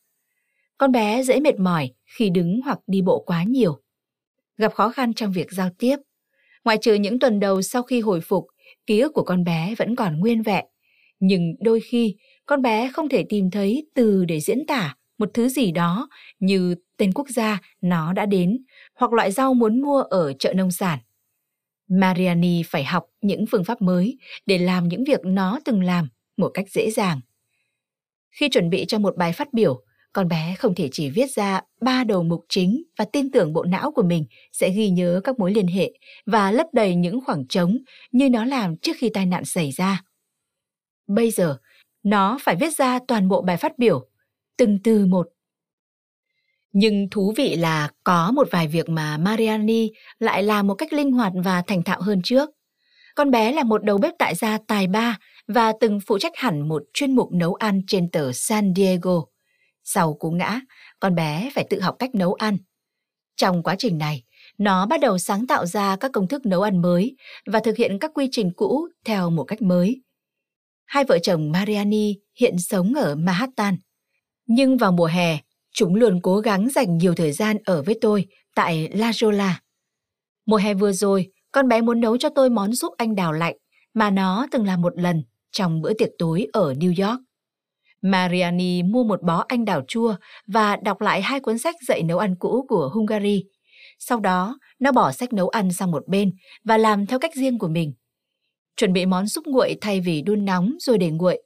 Con 0.78 0.92
bé 0.92 1.24
dễ 1.24 1.40
mệt 1.40 1.60
mỏi 1.60 1.92
khi 2.18 2.30
đứng 2.30 2.62
hoặc 2.66 2.80
đi 2.88 3.02
bộ 3.02 3.24
quá 3.26 3.44
nhiều. 3.44 3.82
Gặp 4.58 4.74
khó 4.74 4.90
khăn 4.90 5.14
trong 5.14 5.32
việc 5.32 5.52
giao 5.52 5.70
tiếp. 5.78 5.98
Ngoại 6.64 6.78
trừ 6.82 6.94
những 6.94 7.20
tuần 7.20 7.40
đầu 7.40 7.62
sau 7.62 7.84
khi 7.84 8.00
hồi 8.02 8.22
phục, 8.22 8.48
ký 8.86 9.00
ức 9.00 9.14
của 9.14 9.24
con 9.24 9.44
bé 9.44 9.76
vẫn 9.78 9.96
còn 9.96 10.20
nguyên 10.20 10.44
vẹn. 10.44 10.66
Nhưng 11.20 11.56
đôi 11.60 11.80
khi, 11.80 12.16
con 12.46 12.62
bé 12.62 12.92
không 12.94 13.10
thể 13.10 13.26
tìm 13.30 13.52
thấy 13.52 13.88
từ 13.96 14.26
để 14.26 14.40
diễn 14.40 14.66
tả 14.68 14.96
một 15.18 15.30
thứ 15.34 15.50
gì 15.50 15.72
đó 15.72 16.10
như 16.40 16.76
tên 16.98 17.12
quốc 17.14 17.28
gia 17.30 17.60
nó 17.82 18.14
đã 18.14 18.26
đến 18.26 18.58
hoặc 18.96 19.14
loại 19.14 19.32
rau 19.32 19.54
muốn 19.54 19.82
mua 19.82 20.02
ở 20.02 20.34
chợ 20.40 20.54
nông 20.54 20.72
sản. 20.72 21.00
Mariani 21.88 22.64
phải 22.66 22.84
học 22.84 23.06
những 23.22 23.46
phương 23.52 23.64
pháp 23.64 23.82
mới 23.82 24.18
để 24.46 24.58
làm 24.58 24.88
những 24.88 25.04
việc 25.04 25.20
nó 25.24 25.60
từng 25.66 25.84
làm 25.84 26.10
một 26.38 26.52
cách 26.54 26.66
dễ 26.70 26.92
dàng. 26.92 27.20
Khi 28.32 28.50
chuẩn 28.50 28.70
bị 28.70 28.86
cho 28.88 29.00
một 29.00 29.18
bài 29.18 29.34
phát 29.34 29.54
biểu, 29.54 29.84
con 30.14 30.28
bé 30.28 30.56
không 30.60 30.76
thể 30.76 30.90
chỉ 30.92 31.10
viết 31.10 31.32
ra 31.32 31.62
ba 31.82 32.04
đầu 32.04 32.24
mục 32.24 32.46
chính 32.50 32.84
và 32.98 33.06
tin 33.06 33.32
tưởng 33.32 33.54
bộ 33.54 33.64
não 33.64 33.92
của 33.92 34.04
mình 34.04 34.26
sẽ 34.52 34.70
ghi 34.70 34.90
nhớ 34.90 35.22
các 35.24 35.40
mối 35.40 35.54
liên 35.54 35.68
hệ 35.68 35.92
và 36.26 36.52
lấp 36.52 36.68
đầy 36.74 36.96
những 36.96 37.20
khoảng 37.26 37.48
trống 37.48 37.78
như 38.12 38.30
nó 38.30 38.46
làm 38.46 38.78
trước 38.78 38.94
khi 38.98 39.10
tai 39.14 39.26
nạn 39.26 39.46
xảy 39.46 39.72
ra. 39.72 40.04
Bây 41.08 41.32
giờ, 41.32 41.58
nó 42.04 42.38
phải 42.42 42.56
viết 42.56 42.78
ra 42.78 43.00
toàn 43.08 43.28
bộ 43.28 43.42
bài 43.42 43.58
phát 43.58 43.78
biểu, 43.78 44.08
từng 44.58 44.80
từ 44.84 45.06
một. 45.06 45.30
Nhưng 46.74 47.10
thú 47.12 47.34
vị 47.38 47.56
là 47.56 47.90
có 48.04 48.32
một 48.32 48.48
vài 48.52 48.68
việc 48.68 48.90
mà 48.90 49.18
Mariani 49.18 49.92
lại 50.20 50.44
làm 50.44 50.68
một 50.68 50.76
cách 50.76 50.94
linh 50.94 51.12
hoạt 51.12 51.34
và 51.44 51.62
thành 51.62 51.84
thạo 51.84 52.02
hơn 52.02 52.22
trước. 52.24 52.50
Con 53.16 53.32
bé 53.32 53.52
là 53.52 53.64
một 53.64 53.84
đầu 53.84 53.98
bếp 53.98 54.14
tại 54.20 54.36
gia 54.36 54.58
tài 54.68 54.88
ba 54.88 55.18
và 55.48 55.74
từng 55.80 56.00
phụ 56.08 56.20
trách 56.20 56.34
hẳn 56.36 56.68
một 56.68 56.84
chuyên 56.94 57.16
mục 57.16 57.30
nấu 57.32 57.54
ăn 57.54 57.82
trên 57.88 58.12
tờ 58.12 58.32
San 58.32 58.74
Diego. 58.76 59.22
Sau 59.84 60.14
cú 60.14 60.32
ngã, 60.32 60.60
con 61.00 61.16
bé 61.16 61.50
phải 61.56 61.66
tự 61.70 61.82
học 61.82 61.96
cách 62.00 62.16
nấu 62.16 62.34
ăn. 62.34 62.58
Trong 63.36 63.64
quá 63.64 63.76
trình 63.78 63.98
này, 63.98 64.24
nó 64.58 64.86
bắt 64.86 65.00
đầu 65.00 65.18
sáng 65.18 65.48
tạo 65.48 65.66
ra 65.66 65.96
các 65.96 66.12
công 66.14 66.28
thức 66.28 66.46
nấu 66.46 66.62
ăn 66.62 66.82
mới 66.82 67.16
và 67.46 67.60
thực 67.60 67.78
hiện 67.78 68.00
các 68.00 68.12
quy 68.14 68.28
trình 68.32 68.52
cũ 68.56 68.88
theo 69.06 69.30
một 69.30 69.44
cách 69.44 69.62
mới. 69.62 70.02
Hai 70.86 71.04
vợ 71.04 71.20
chồng 71.20 71.52
Mariani 71.52 72.16
hiện 72.40 72.60
sống 72.60 72.94
ở 72.94 73.16
Manhattan. 73.16 73.78
Nhưng 74.46 74.78
vào 74.78 74.92
mùa 74.92 75.06
hè, 75.06 75.38
chúng 75.74 75.96
luôn 75.96 76.20
cố 76.24 76.40
gắng 76.40 76.70
dành 76.70 76.98
nhiều 76.98 77.16
thời 77.16 77.32
gian 77.32 77.58
ở 77.66 77.84
với 77.84 77.98
tôi 78.02 78.26
tại 78.56 78.90
La 78.94 79.12
Jolla. 79.12 79.52
Mùa 80.46 80.58
hè 80.58 80.74
vừa 80.74 80.92
rồi, 80.92 81.32
con 81.52 81.68
bé 81.68 81.82
muốn 81.82 82.00
nấu 82.00 82.18
cho 82.18 82.30
tôi 82.30 82.50
món 82.50 82.76
súp 82.76 82.94
anh 82.98 83.16
đào 83.16 83.34
lạnh 83.34 83.58
mà 83.94 84.10
nó 84.10 84.48
từng 84.52 84.66
làm 84.66 84.82
một 84.82 84.94
lần 85.00 85.24
trong 85.52 85.82
bữa 85.82 85.94
tiệc 85.94 86.10
tối 86.18 86.48
ở 86.54 86.74
New 86.74 87.08
York. 87.08 87.22
Mariani 88.02 88.84
mua 88.84 89.04
một 89.04 89.22
bó 89.24 89.46
anh 89.48 89.66
đào 89.66 89.82
chua 89.88 90.16
và 90.48 90.76
đọc 90.76 91.02
lại 91.02 91.22
hai 91.22 91.40
cuốn 91.40 91.58
sách 91.58 91.76
dạy 91.88 92.04
nấu 92.04 92.18
ăn 92.18 92.36
cũ 92.40 92.66
của 92.70 92.90
Hungary. 92.94 93.44
Sau 94.00 94.20
đó, 94.20 94.60
nó 94.80 94.92
bỏ 94.92 95.12
sách 95.12 95.34
nấu 95.34 95.50
ăn 95.50 95.72
sang 95.72 95.92
một 95.92 96.08
bên 96.08 96.32
và 96.64 96.78
làm 96.78 97.06
theo 97.06 97.20
cách 97.20 97.36
riêng 97.36 97.60
của 97.60 97.68
mình. 97.68 97.94
Chuẩn 98.78 98.94
bị 98.94 99.06
món 99.06 99.28
súp 99.28 99.48
nguội 99.48 99.76
thay 99.82 100.02
vì 100.02 100.22
đun 100.22 100.46
nóng 100.46 100.72
rồi 100.80 100.98
để 100.98 101.10
nguội. 101.12 101.44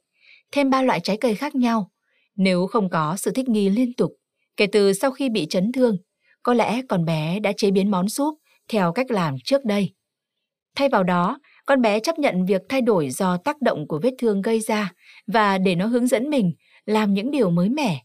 Thêm 0.52 0.70
ba 0.70 0.82
loại 0.82 1.00
trái 1.00 1.16
cây 1.16 1.34
khác 1.34 1.54
nhau. 1.54 1.90
Nếu 2.38 2.66
không 2.66 2.90
có 2.90 3.16
sự 3.16 3.30
thích 3.30 3.48
nghi 3.48 3.68
liên 3.68 3.94
tục, 3.94 4.12
kể 4.56 4.66
từ 4.72 4.92
sau 4.92 5.10
khi 5.10 5.28
bị 5.28 5.46
chấn 5.50 5.72
thương, 5.72 5.96
có 6.42 6.54
lẽ 6.54 6.82
con 6.88 7.04
bé 7.04 7.40
đã 7.40 7.52
chế 7.56 7.70
biến 7.70 7.90
món 7.90 8.08
súp 8.08 8.34
theo 8.68 8.92
cách 8.92 9.10
làm 9.10 9.34
trước 9.44 9.64
đây. 9.64 9.94
Thay 10.76 10.88
vào 10.88 11.02
đó, 11.02 11.38
con 11.66 11.82
bé 11.82 12.00
chấp 12.00 12.18
nhận 12.18 12.46
việc 12.46 12.62
thay 12.68 12.80
đổi 12.80 13.10
do 13.10 13.36
tác 13.36 13.62
động 13.62 13.88
của 13.88 14.00
vết 14.02 14.14
thương 14.18 14.42
gây 14.42 14.60
ra 14.60 14.92
và 15.26 15.58
để 15.58 15.74
nó 15.74 15.86
hướng 15.86 16.06
dẫn 16.06 16.30
mình 16.30 16.52
làm 16.86 17.14
những 17.14 17.30
điều 17.30 17.50
mới 17.50 17.68
mẻ. 17.68 18.02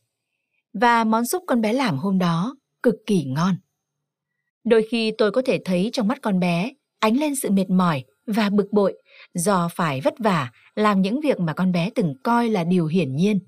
Và 0.74 1.04
món 1.04 1.26
súp 1.26 1.44
con 1.48 1.62
bé 1.62 1.74
làm 1.74 1.98
hôm 1.98 2.20
đó 2.20 2.56
cực 2.84 2.96
kỳ 3.06 3.24
ngon. 3.24 3.56
Đôi 4.64 4.88
khi 4.92 5.12
tôi 5.18 5.32
có 5.32 5.42
thể 5.46 5.60
thấy 5.66 5.90
trong 5.94 6.08
mắt 6.08 6.18
con 6.22 6.40
bé 6.40 6.72
ánh 7.00 7.18
lên 7.18 7.36
sự 7.36 7.52
mệt 7.52 7.70
mỏi 7.70 8.04
và 8.28 8.50
bực 8.50 8.68
bội 8.72 8.94
do 9.34 9.70
phải 9.76 10.02
vất 10.02 10.14
vả 10.20 10.52
làm 10.76 11.02
những 11.02 11.22
việc 11.22 11.40
mà 11.40 11.54
con 11.54 11.72
bé 11.72 11.90
từng 11.96 12.14
coi 12.24 12.50
là 12.50 12.64
điều 12.64 12.86
hiển 12.86 13.16
nhiên. 13.16 13.40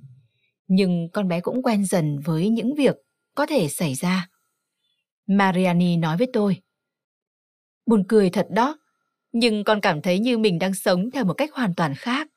Nhưng 0.68 1.10
con 1.14 1.28
bé 1.28 1.42
cũng 1.42 1.64
quen 1.64 1.86
dần 1.86 2.20
với 2.26 2.50
những 2.50 2.76
việc 2.76 2.96
có 3.36 3.46
thể 3.46 3.68
xảy 3.68 3.94
ra. 3.94 4.30
Mariani 5.28 5.98
nói 5.98 6.18
với 6.18 6.28
tôi. 6.34 6.62
Buồn 7.86 8.04
cười 8.08 8.30
thật 8.30 8.48
đó, 8.50 8.78
nhưng 9.32 9.64
con 9.64 9.82
cảm 9.82 10.02
thấy 10.02 10.20
như 10.20 10.38
mình 10.38 10.60
đang 10.60 10.74
sống 10.74 11.12
theo 11.12 11.26
một 11.26 11.34
cách 11.34 11.54
hoàn 11.54 11.76
toàn 11.76 11.94
khác. 11.98 12.28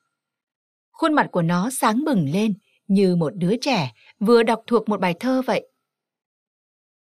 Khuôn 0.90 1.12
mặt 1.12 1.28
của 1.32 1.42
nó 1.42 1.70
sáng 1.72 2.04
bừng 2.04 2.28
lên 2.32 2.54
như 2.86 3.16
một 3.16 3.32
đứa 3.36 3.56
trẻ 3.60 3.92
vừa 4.20 4.42
đọc 4.42 4.62
thuộc 4.66 4.88
một 4.88 5.00
bài 5.00 5.14
thơ 5.20 5.42
vậy. 5.46 5.68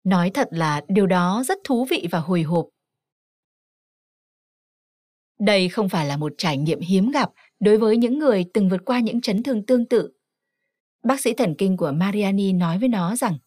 Nói 0.03 0.31
thật 0.33 0.47
là 0.51 0.81
điều 0.87 1.07
đó 1.07 1.43
rất 1.47 1.57
thú 1.63 1.85
vị 1.89 2.07
và 2.11 2.19
hồi 2.19 2.41
hộp. 2.41 2.65
Đây 5.39 5.69
không 5.69 5.89
phải 5.89 6.05
là 6.05 6.17
một 6.17 6.33
trải 6.37 6.57
nghiệm 6.57 6.79
hiếm 6.79 7.11
gặp 7.11 7.31
đối 7.59 7.77
với 7.77 7.97
những 7.97 8.19
người 8.19 8.45
từng 8.53 8.69
vượt 8.69 8.81
qua 8.85 8.99
những 8.99 9.21
chấn 9.21 9.43
thương 9.43 9.65
tương 9.65 9.85
tự. 9.85 10.16
Bác 11.03 11.19
sĩ 11.19 11.33
thần 11.33 11.55
kinh 11.57 11.77
của 11.77 11.91
Mariani 11.91 12.53
nói 12.53 12.77
với 12.77 12.89
nó 12.89 13.15
rằng 13.15 13.37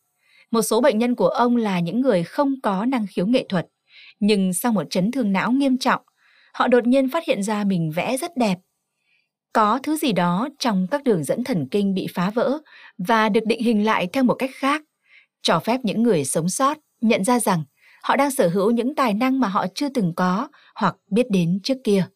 một 0.51 0.63
số 0.63 0.81
bệnh 0.81 0.99
nhân 0.99 1.15
của 1.15 1.29
ông 1.29 1.57
là 1.57 1.81
những 1.81 2.01
người 2.01 2.25
không 2.25 2.61
có 2.63 2.85
năng 2.85 3.07
khiếu 3.07 3.27
nghệ 3.27 3.47
thuật, 3.49 3.67
nhưng 4.21 4.53
sau 4.53 4.73
một 4.73 4.85
chấn 4.91 5.11
thương 5.11 5.33
não 5.33 5.53
nghiêm 5.53 5.79
trọng, 5.79 6.03
họ 6.53 6.69
đột 6.69 6.87
nhiên 6.87 7.09
phát 7.09 7.25
hiện 7.27 7.43
ra 7.43 7.65
mình 7.65 7.91
vẽ 7.95 8.17
rất 8.17 8.37
đẹp. 8.37 8.59
Có 9.53 9.81
thứ 9.83 9.97
gì 9.97 10.13
đó 10.13 10.49
trong 10.59 10.87
các 10.91 11.05
đường 11.05 11.25
dẫn 11.25 11.45
thần 11.45 11.69
kinh 11.71 11.95
bị 11.95 12.07
phá 12.15 12.31
vỡ 12.31 12.59
và 12.99 13.29
được 13.29 13.47
định 13.47 13.63
hình 13.63 13.85
lại 13.85 14.09
theo 14.13 14.25
một 14.25 14.35
cách 14.35 14.51
khác, 14.55 14.83
cho 15.43 15.61
phép 15.61 15.81
những 15.83 16.03
người 16.03 16.25
sống 16.25 16.49
sót 16.49 16.79
nhận 17.01 17.25
ra 17.25 17.41
rằng 17.41 17.65
họ 18.03 18.17
đang 18.17 18.31
sở 18.31 18.49
hữu 18.49 18.71
những 18.71 18.95
tài 18.95 19.15
năng 19.15 19.41
mà 19.41 19.49
họ 19.49 19.67
chưa 19.75 19.89
từng 19.89 20.13
có 20.17 20.49
hoặc 20.75 20.97
biết 21.11 21.27
đến 21.31 21.61
trước 21.63 21.77
kia. 21.85 22.07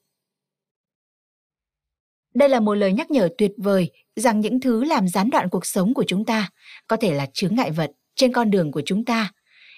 Đây 2.35 2.49
là 2.49 2.61
một 2.61 2.75
lời 2.75 2.93
nhắc 2.93 3.11
nhở 3.11 3.29
tuyệt 3.39 3.53
vời 3.57 3.91
rằng 4.17 4.41
những 4.41 4.61
thứ 4.61 4.85
làm 4.85 5.09
gián 5.09 5.31
đoạn 5.31 5.49
cuộc 5.49 5.67
sống 5.67 5.95
của 5.95 6.05
chúng 6.07 6.25
ta 6.25 6.51
có 6.87 6.97
thể 6.97 7.15
là 7.15 7.27
chướng 7.33 7.55
ngại 7.55 7.71
vật 7.71 7.91
trên 8.17 8.33
con 8.33 8.51
đường 8.51 8.73
của 8.73 8.83
chúng 8.87 9.05
ta, 9.05 9.33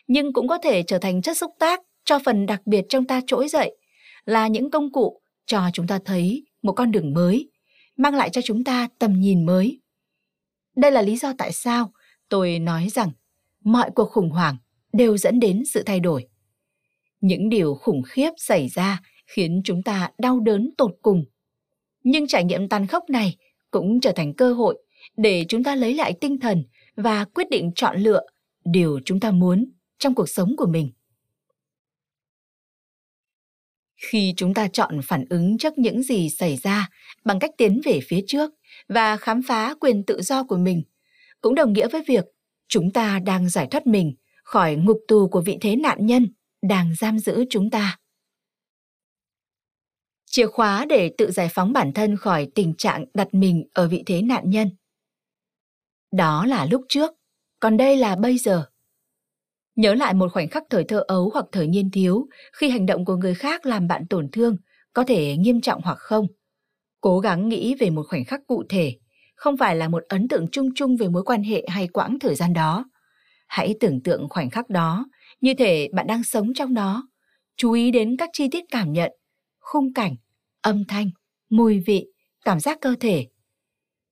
nhưng 0.07 0.33
cũng 0.33 0.49
có 0.49 0.59
thể 0.59 0.83
trở 0.83 0.99
thành 0.99 1.23
chất 1.23 1.37
xúc 1.37 1.51
tác 1.59 1.81
cho 2.05 2.19
phần 2.25 2.47
đặc 2.47 2.61
biệt 2.67 2.85
trong 2.89 3.05
ta 3.05 3.21
trỗi 3.27 3.49
dậy, 3.49 3.77
là 4.25 4.47
những 4.47 4.71
công 4.71 4.93
cụ 4.93 5.21
cho 5.47 5.71
chúng 5.73 5.87
ta 5.87 5.99
thấy 6.05 6.45
một 6.63 6.73
con 6.73 6.91
đường 6.91 7.15
mới, 7.15 7.51
mang 7.97 8.15
lại 8.15 8.31
cho 8.31 8.41
chúng 8.45 8.65
ta 8.65 8.89
tầm 8.99 9.21
nhìn 9.21 9.47
mới. 9.47 9.81
Đây 10.77 10.91
là 10.91 11.03
lý 11.03 11.17
do 11.17 11.33
tại 11.39 11.53
sao 11.53 11.93
tôi 12.29 12.59
nói 12.59 12.89
rằng 12.91 13.11
mọi 13.65 13.91
cuộc 13.95 14.11
khủng 14.11 14.31
hoảng 14.31 14.57
đều 14.93 15.17
dẫn 15.17 15.41
đến 15.41 15.63
sự 15.65 15.83
thay 15.83 16.01
đổi. 16.01 16.27
Những 17.21 17.49
điều 17.49 17.75
khủng 17.75 18.03
khiếp 18.03 18.31
xảy 18.37 18.69
ra 18.69 19.01
khiến 19.27 19.61
chúng 19.65 19.83
ta 19.83 20.11
đau 20.19 20.41
đớn 20.41 20.71
tột 20.79 20.97
cùng. 21.03 21.25
Nhưng 22.03 22.27
trải 22.27 22.45
nghiệm 22.45 22.69
tàn 22.69 22.87
khốc 22.87 23.11
này 23.11 23.37
cũng 23.77 24.01
trở 24.01 24.13
thành 24.17 24.35
cơ 24.35 24.53
hội 24.53 24.79
để 25.17 25.45
chúng 25.49 25.65
ta 25.65 25.75
lấy 25.75 25.95
lại 25.95 26.15
tinh 26.21 26.39
thần 26.41 26.65
và 26.97 27.25
quyết 27.25 27.51
định 27.51 27.73
chọn 27.75 27.97
lựa 27.99 28.21
điều 28.65 29.01
chúng 29.05 29.21
ta 29.21 29.31
muốn 29.31 29.71
trong 29.99 30.15
cuộc 30.15 30.29
sống 30.29 30.57
của 30.57 30.67
mình. 30.67 30.91
Khi 33.97 34.35
chúng 34.37 34.55
ta 34.55 34.69
chọn 34.69 35.01
phản 35.05 35.25
ứng 35.31 35.59
trước 35.59 35.79
những 35.79 36.03
gì 36.03 36.29
xảy 36.31 36.57
ra 36.57 36.89
bằng 37.25 37.39
cách 37.39 37.51
tiến 37.59 37.81
về 37.85 38.01
phía 38.09 38.21
trước 38.27 38.51
và 38.89 39.17
khám 39.17 39.41
phá 39.49 39.75
quyền 39.81 40.05
tự 40.05 40.23
do 40.23 40.45
của 40.45 40.57
mình, 40.57 40.83
cũng 41.41 41.55
đồng 41.55 41.73
nghĩa 41.73 41.89
với 41.89 42.03
việc 42.09 42.25
chúng 42.69 42.93
ta 42.93 43.19
đang 43.19 43.49
giải 43.49 43.69
thoát 43.71 43.87
mình 43.87 44.15
khỏi 44.45 44.77
ngục 44.77 44.99
tù 45.09 45.29
của 45.29 45.41
vị 45.41 45.59
thế 45.61 45.77
nạn 45.77 46.07
nhân 46.07 46.27
đang 46.69 46.95
giam 47.01 47.19
giữ 47.19 47.45
chúng 47.51 47.71
ta. 47.71 47.99
Chìa 50.37 50.47
khóa 50.47 50.87
để 50.89 51.11
tự 51.19 51.31
giải 51.31 51.49
phóng 51.51 51.73
bản 51.73 51.93
thân 51.93 52.17
khỏi 52.17 52.49
tình 52.55 52.75
trạng 52.79 53.05
đặt 53.15 53.35
mình 53.35 53.65
ở 53.75 53.89
vị 53.89 54.03
thế 54.07 54.23
nạn 54.23 54.51
nhân. 54.51 54.71
Đó 56.13 56.47
là 56.47 56.67
lúc 56.71 56.83
trước, 56.89 57.11
còn 57.61 57.77
đây 57.77 57.97
là 57.97 58.17
bây 58.17 58.39
giờ. 58.39 58.65
Nhớ 59.77 59.95
lại 59.95 60.15
một 60.15 60.33
khoảnh 60.33 60.49
khắc 60.49 60.63
thời 60.71 60.85
thơ 60.85 61.05
ấu 61.09 61.31
hoặc 61.33 61.45
thời 61.53 61.67
niên 61.67 61.91
thiếu 61.91 62.27
khi 62.53 62.71
hành 62.71 62.87
động 62.87 63.05
của 63.05 63.17
người 63.17 63.35
khác 63.35 63.67
làm 63.67 63.87
bạn 63.89 64.07
tổn 64.11 64.31
thương, 64.33 64.57
có 64.93 65.05
thể 65.05 65.37
nghiêm 65.37 65.61
trọng 65.61 65.83
hoặc 65.83 65.99
không. 65.99 66.27
Cố 67.01 67.21
gắng 67.21 67.49
nghĩ 67.49 67.75
về 67.75 67.91
một 67.91 68.07
khoảnh 68.09 68.25
khắc 68.25 68.41
cụ 68.47 68.65
thể, 68.69 68.97
không 69.35 69.57
phải 69.57 69.77
là 69.77 69.89
một 69.89 70.03
ấn 70.09 70.29
tượng 70.29 70.49
chung 70.53 70.69
chung 70.75 70.97
về 70.97 71.09
mối 71.09 71.23
quan 71.25 71.43
hệ 71.43 71.65
hay 71.69 71.89
quãng 71.89 72.19
thời 72.19 72.35
gian 72.35 72.53
đó. 72.53 72.85
Hãy 73.47 73.75
tưởng 73.81 74.03
tượng 74.03 74.29
khoảnh 74.29 74.51
khắc 74.51 74.71
đó, 74.71 75.07
như 75.41 75.55
thể 75.59 75.89
bạn 75.93 76.07
đang 76.07 76.25
sống 76.25 76.55
trong 76.55 76.75
nó. 76.75 77.09
Chú 77.57 77.73
ý 77.73 77.91
đến 77.91 78.17
các 78.17 78.31
chi 78.33 78.49
tiết 78.51 78.65
cảm 78.71 78.93
nhận, 78.93 79.13
khung 79.59 79.93
cảnh, 79.95 80.17
âm 80.67 80.85
thanh, 80.89 81.11
mùi 81.51 81.81
vị, 81.87 82.07
cảm 82.45 82.61
giác 82.61 82.79
cơ 82.81 82.95
thể. 83.01 83.27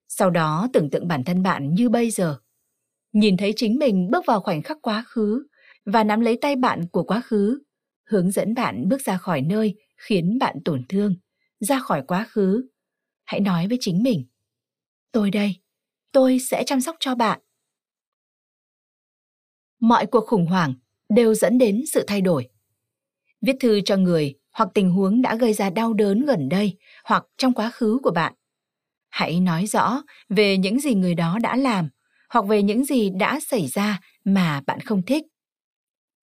Sau 0.09 0.31
đó 0.31 0.69
tưởng 0.73 0.91
tượng 0.91 1.09
bản 1.09 1.25
thân 1.25 1.43
bạn 1.43 1.75
như 1.75 1.89
bây 1.89 2.11
giờ. 2.11 2.39
Nhìn 3.13 3.37
thấy 3.37 3.53
chính 3.57 3.79
mình 3.79 4.09
bước 4.11 4.25
vào 4.27 4.41
khoảnh 4.41 4.63
khắc 4.63 4.77
quá 4.83 5.05
khứ 5.07 5.47
và 5.85 6.05
nắm 6.05 6.21
lấy 6.21 6.39
tay 6.41 6.57
bạn 6.57 6.89
của 6.89 7.05
quá 7.05 7.21
khứ, 7.21 7.63
hướng 8.05 8.31
dẫn 8.31 8.55
bạn 8.55 8.89
bước 8.89 9.01
ra 9.01 9.17
khỏi 9.17 9.43
nơi 9.43 9.75
khiến 9.97 10.39
bạn 10.39 10.57
tổn 10.65 10.83
thương, 10.89 11.15
ra 11.61 11.79
khỏi 11.79 12.03
quá 12.07 12.27
khứ, 12.31 12.69
hãy 13.25 13.41
nói 13.41 13.69
với 13.69 13.79
chính 13.81 14.03
mình. 14.03 14.27
Tôi 15.13 15.31
đây, 15.31 15.57
tôi 16.13 16.39
sẽ 16.51 16.65
chăm 16.67 16.81
sóc 16.81 16.97
cho 17.01 17.15
bạn. 17.15 17.41
Mọi 19.81 20.07
cuộc 20.07 20.27
khủng 20.27 20.47
hoảng 20.47 20.75
đều 21.09 21.35
dẫn 21.35 21.59
đến 21.59 21.83
sự 21.93 22.05
thay 22.07 22.21
đổi. 22.21 22.49
Viết 23.41 23.57
thư 23.61 23.81
cho 23.81 23.97
người 23.97 24.35
hoặc 24.55 24.69
tình 24.75 24.91
huống 24.91 25.23
đã 25.23 25.37
gây 25.37 25.53
ra 25.53 25.71
đau 25.71 25.93
đớn 25.93 26.25
gần 26.25 26.49
đây 26.49 26.77
hoặc 27.05 27.25
trong 27.39 27.53
quá 27.53 27.71
khứ 27.71 27.99
của 28.03 28.11
bạn. 28.11 28.35
Hãy 29.11 29.41
nói 29.41 29.67
rõ 29.67 30.03
về 30.29 30.57
những 30.57 30.81
gì 30.81 30.95
người 30.95 31.15
đó 31.15 31.39
đã 31.43 31.57
làm 31.57 31.89
hoặc 32.29 32.47
về 32.47 32.63
những 32.63 32.85
gì 32.85 33.11
đã 33.11 33.41
xảy 33.41 33.67
ra 33.67 34.01
mà 34.25 34.61
bạn 34.67 34.81
không 34.81 35.03
thích. 35.03 35.27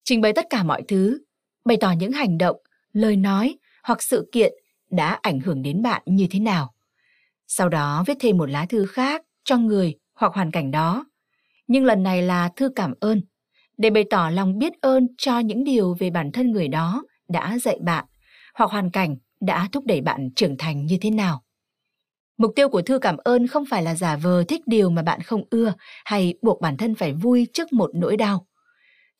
Trình 0.04 0.20
bày 0.20 0.32
tất 0.32 0.46
cả 0.50 0.62
mọi 0.62 0.82
thứ, 0.88 1.18
bày 1.64 1.76
tỏ 1.80 1.92
những 1.92 2.12
hành 2.12 2.38
động, 2.38 2.56
lời 2.92 3.16
nói 3.16 3.58
hoặc 3.82 4.02
sự 4.02 4.28
kiện 4.32 4.52
đã 4.90 5.18
ảnh 5.22 5.40
hưởng 5.40 5.62
đến 5.62 5.82
bạn 5.82 6.02
như 6.06 6.26
thế 6.30 6.40
nào. 6.40 6.74
Sau 7.48 7.68
đó 7.68 8.04
viết 8.06 8.16
thêm 8.20 8.38
một 8.38 8.50
lá 8.50 8.66
thư 8.66 8.86
khác 8.86 9.22
cho 9.44 9.56
người 9.56 9.94
hoặc 10.14 10.34
hoàn 10.34 10.50
cảnh 10.50 10.70
đó. 10.70 11.06
Nhưng 11.66 11.84
lần 11.84 12.02
này 12.02 12.22
là 12.22 12.50
thư 12.56 12.68
cảm 12.76 12.94
ơn, 13.00 13.20
để 13.76 13.90
bày 13.90 14.04
tỏ 14.10 14.30
lòng 14.30 14.58
biết 14.58 14.72
ơn 14.80 15.06
cho 15.18 15.38
những 15.38 15.64
điều 15.64 15.94
về 15.98 16.10
bản 16.10 16.32
thân 16.32 16.50
người 16.50 16.68
đó 16.68 17.02
đã 17.28 17.58
dạy 17.58 17.78
bạn 17.82 18.04
hoặc 18.54 18.70
hoàn 18.70 18.90
cảnh 18.90 19.16
đã 19.40 19.68
thúc 19.72 19.84
đẩy 19.86 20.00
bạn 20.00 20.30
trưởng 20.36 20.56
thành 20.58 20.86
như 20.86 20.98
thế 21.00 21.10
nào. 21.10 21.42
Mục 22.38 22.52
tiêu 22.56 22.68
của 22.68 22.82
thư 22.82 22.98
cảm 22.98 23.16
ơn 23.16 23.46
không 23.46 23.64
phải 23.70 23.82
là 23.82 23.94
giả 23.94 24.16
vờ 24.16 24.44
thích 24.48 24.62
điều 24.66 24.90
mà 24.90 25.02
bạn 25.02 25.20
không 25.20 25.44
ưa 25.50 25.74
hay 26.04 26.34
buộc 26.42 26.60
bản 26.60 26.76
thân 26.76 26.94
phải 26.94 27.12
vui 27.12 27.46
trước 27.52 27.72
một 27.72 27.90
nỗi 27.94 28.16
đau. 28.16 28.46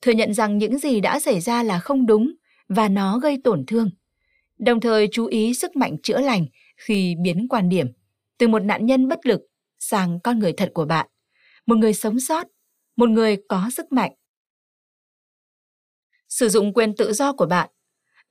Thừa 0.02 0.12
nhận 0.12 0.34
rằng 0.34 0.58
những 0.58 0.78
gì 0.78 1.00
đã 1.00 1.20
xảy 1.20 1.40
ra 1.40 1.62
là 1.62 1.78
không 1.78 2.06
đúng 2.06 2.32
và 2.68 2.88
nó 2.88 3.18
gây 3.18 3.40
tổn 3.44 3.66
thương. 3.66 3.90
Đồng 4.58 4.80
thời 4.80 5.08
chú 5.12 5.26
ý 5.26 5.54
sức 5.54 5.76
mạnh 5.76 5.96
chữa 6.02 6.20
lành 6.20 6.46
khi 6.76 7.14
biến 7.22 7.46
quan 7.48 7.68
điểm 7.68 7.86
từ 8.38 8.48
một 8.48 8.58
nạn 8.58 8.86
nhân 8.86 9.08
bất 9.08 9.26
lực 9.26 9.40
sang 9.78 10.20
con 10.20 10.38
người 10.38 10.52
thật 10.52 10.70
của 10.74 10.84
bạn, 10.84 11.06
một 11.66 11.78
người 11.78 11.94
sống 11.94 12.20
sót, 12.20 12.46
một 12.96 13.08
người 13.08 13.36
có 13.48 13.70
sức 13.72 13.92
mạnh. 13.92 14.12
Sử 16.28 16.48
dụng 16.48 16.72
quyền 16.72 16.96
tự 16.96 17.12
do 17.12 17.32
của 17.32 17.46
bạn 17.46 17.70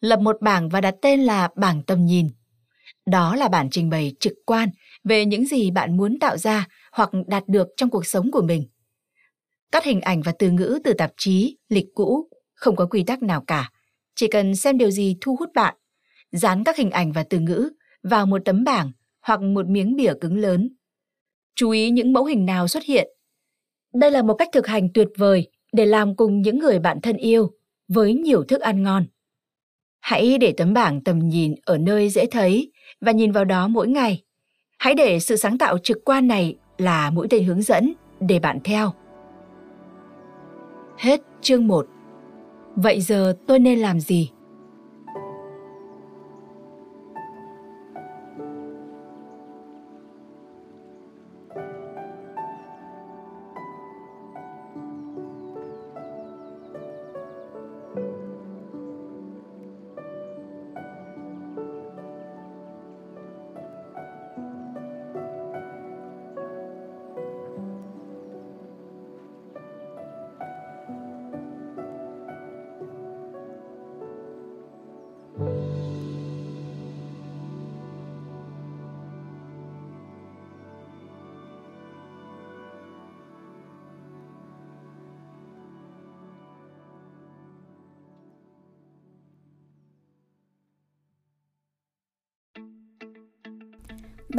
lập 0.02 0.20
một 0.20 0.38
bảng 0.42 0.70
và 0.70 0.82
đặt 0.82 0.96
tên 1.02 1.20
là 1.22 1.50
bảng 1.56 1.82
tầm 1.84 2.06
nhìn. 2.06 2.30
Đó 3.06 3.36
là 3.36 3.48
bản 3.50 3.70
trình 3.72 3.90
bày 3.90 4.16
trực 4.20 4.34
quan 4.46 4.70
về 5.04 5.26
những 5.26 5.46
gì 5.46 5.72
bạn 5.72 5.98
muốn 5.98 6.20
tạo 6.20 6.38
ra 6.38 6.68
hoặc 6.92 7.10
đạt 7.28 7.44
được 7.48 7.68
trong 7.78 7.90
cuộc 7.90 8.06
sống 8.06 8.32
của 8.32 8.42
mình. 8.42 8.64
Cắt 9.72 9.84
hình 9.84 10.02
ảnh 10.02 10.22
và 10.22 10.34
từ 10.40 10.52
ngữ 10.52 10.80
từ 10.84 10.94
tạp 10.94 11.12
chí, 11.18 11.58
lịch 11.70 11.88
cũ, 11.94 12.30
không 12.54 12.76
có 12.76 12.86
quy 12.86 13.04
tắc 13.04 13.24
nào 13.24 13.44
cả. 13.48 13.72
Chỉ 14.16 14.28
cần 14.28 14.56
xem 14.56 14.78
điều 14.78 14.92
gì 14.92 15.18
thu 15.22 15.36
hút 15.40 15.50
bạn, 15.56 15.76
dán 16.32 16.64
các 16.64 16.78
hình 16.78 16.92
ảnh 16.92 17.12
và 17.12 17.24
từ 17.24 17.40
ngữ 17.40 17.70
vào 18.04 18.26
một 18.26 18.42
tấm 18.46 18.64
bảng 18.64 18.92
hoặc 19.22 19.42
một 19.42 19.68
miếng 19.68 19.96
bìa 19.96 20.14
cứng 20.22 20.38
lớn. 20.38 20.70
Chú 21.56 21.70
ý 21.70 21.90
những 21.90 22.14
mẫu 22.14 22.26
hình 22.26 22.46
nào 22.46 22.68
xuất 22.68 22.84
hiện. 22.84 23.08
Đây 23.94 24.12
là 24.12 24.22
một 24.22 24.34
cách 24.34 24.50
thực 24.54 24.68
hành 24.68 24.90
tuyệt 24.94 25.08
vời 25.18 25.48
để 25.74 25.86
làm 25.86 26.16
cùng 26.16 26.42
những 26.42 26.60
người 26.60 26.80
bạn 26.80 27.02
thân 27.02 27.18
yêu 27.18 27.52
với 27.88 28.14
nhiều 28.14 28.44
thức 28.44 28.62
ăn 28.62 28.84
ngon. 28.84 29.06
Hãy 30.02 30.38
để 30.38 30.54
tấm 30.58 30.74
bảng 30.74 31.02
tầm 31.02 31.20
nhìn 31.20 31.56
ở 31.66 31.78
nơi 31.78 32.10
dễ 32.10 32.26
thấy 32.26 32.72
và 33.02 33.12
nhìn 33.12 33.32
vào 33.32 33.46
đó 33.46 33.68
mỗi 33.68 33.88
ngày. 33.88 34.24
Hãy 34.80 34.94
để 34.94 35.20
sự 35.20 35.36
sáng 35.36 35.58
tạo 35.58 35.78
trực 35.78 35.98
quan 36.06 36.28
này 36.28 36.56
là 36.78 37.10
mũi 37.10 37.28
tên 37.30 37.44
hướng 37.44 37.62
dẫn 37.62 37.94
để 38.20 38.40
bạn 38.40 38.60
theo. 38.64 38.92
Hết 40.98 41.22
chương 41.42 41.68
1. 41.68 41.88
Vậy 42.76 43.02
giờ 43.02 43.34
tôi 43.48 43.60
nên 43.60 43.80
làm 43.80 44.00
gì? 44.00 44.32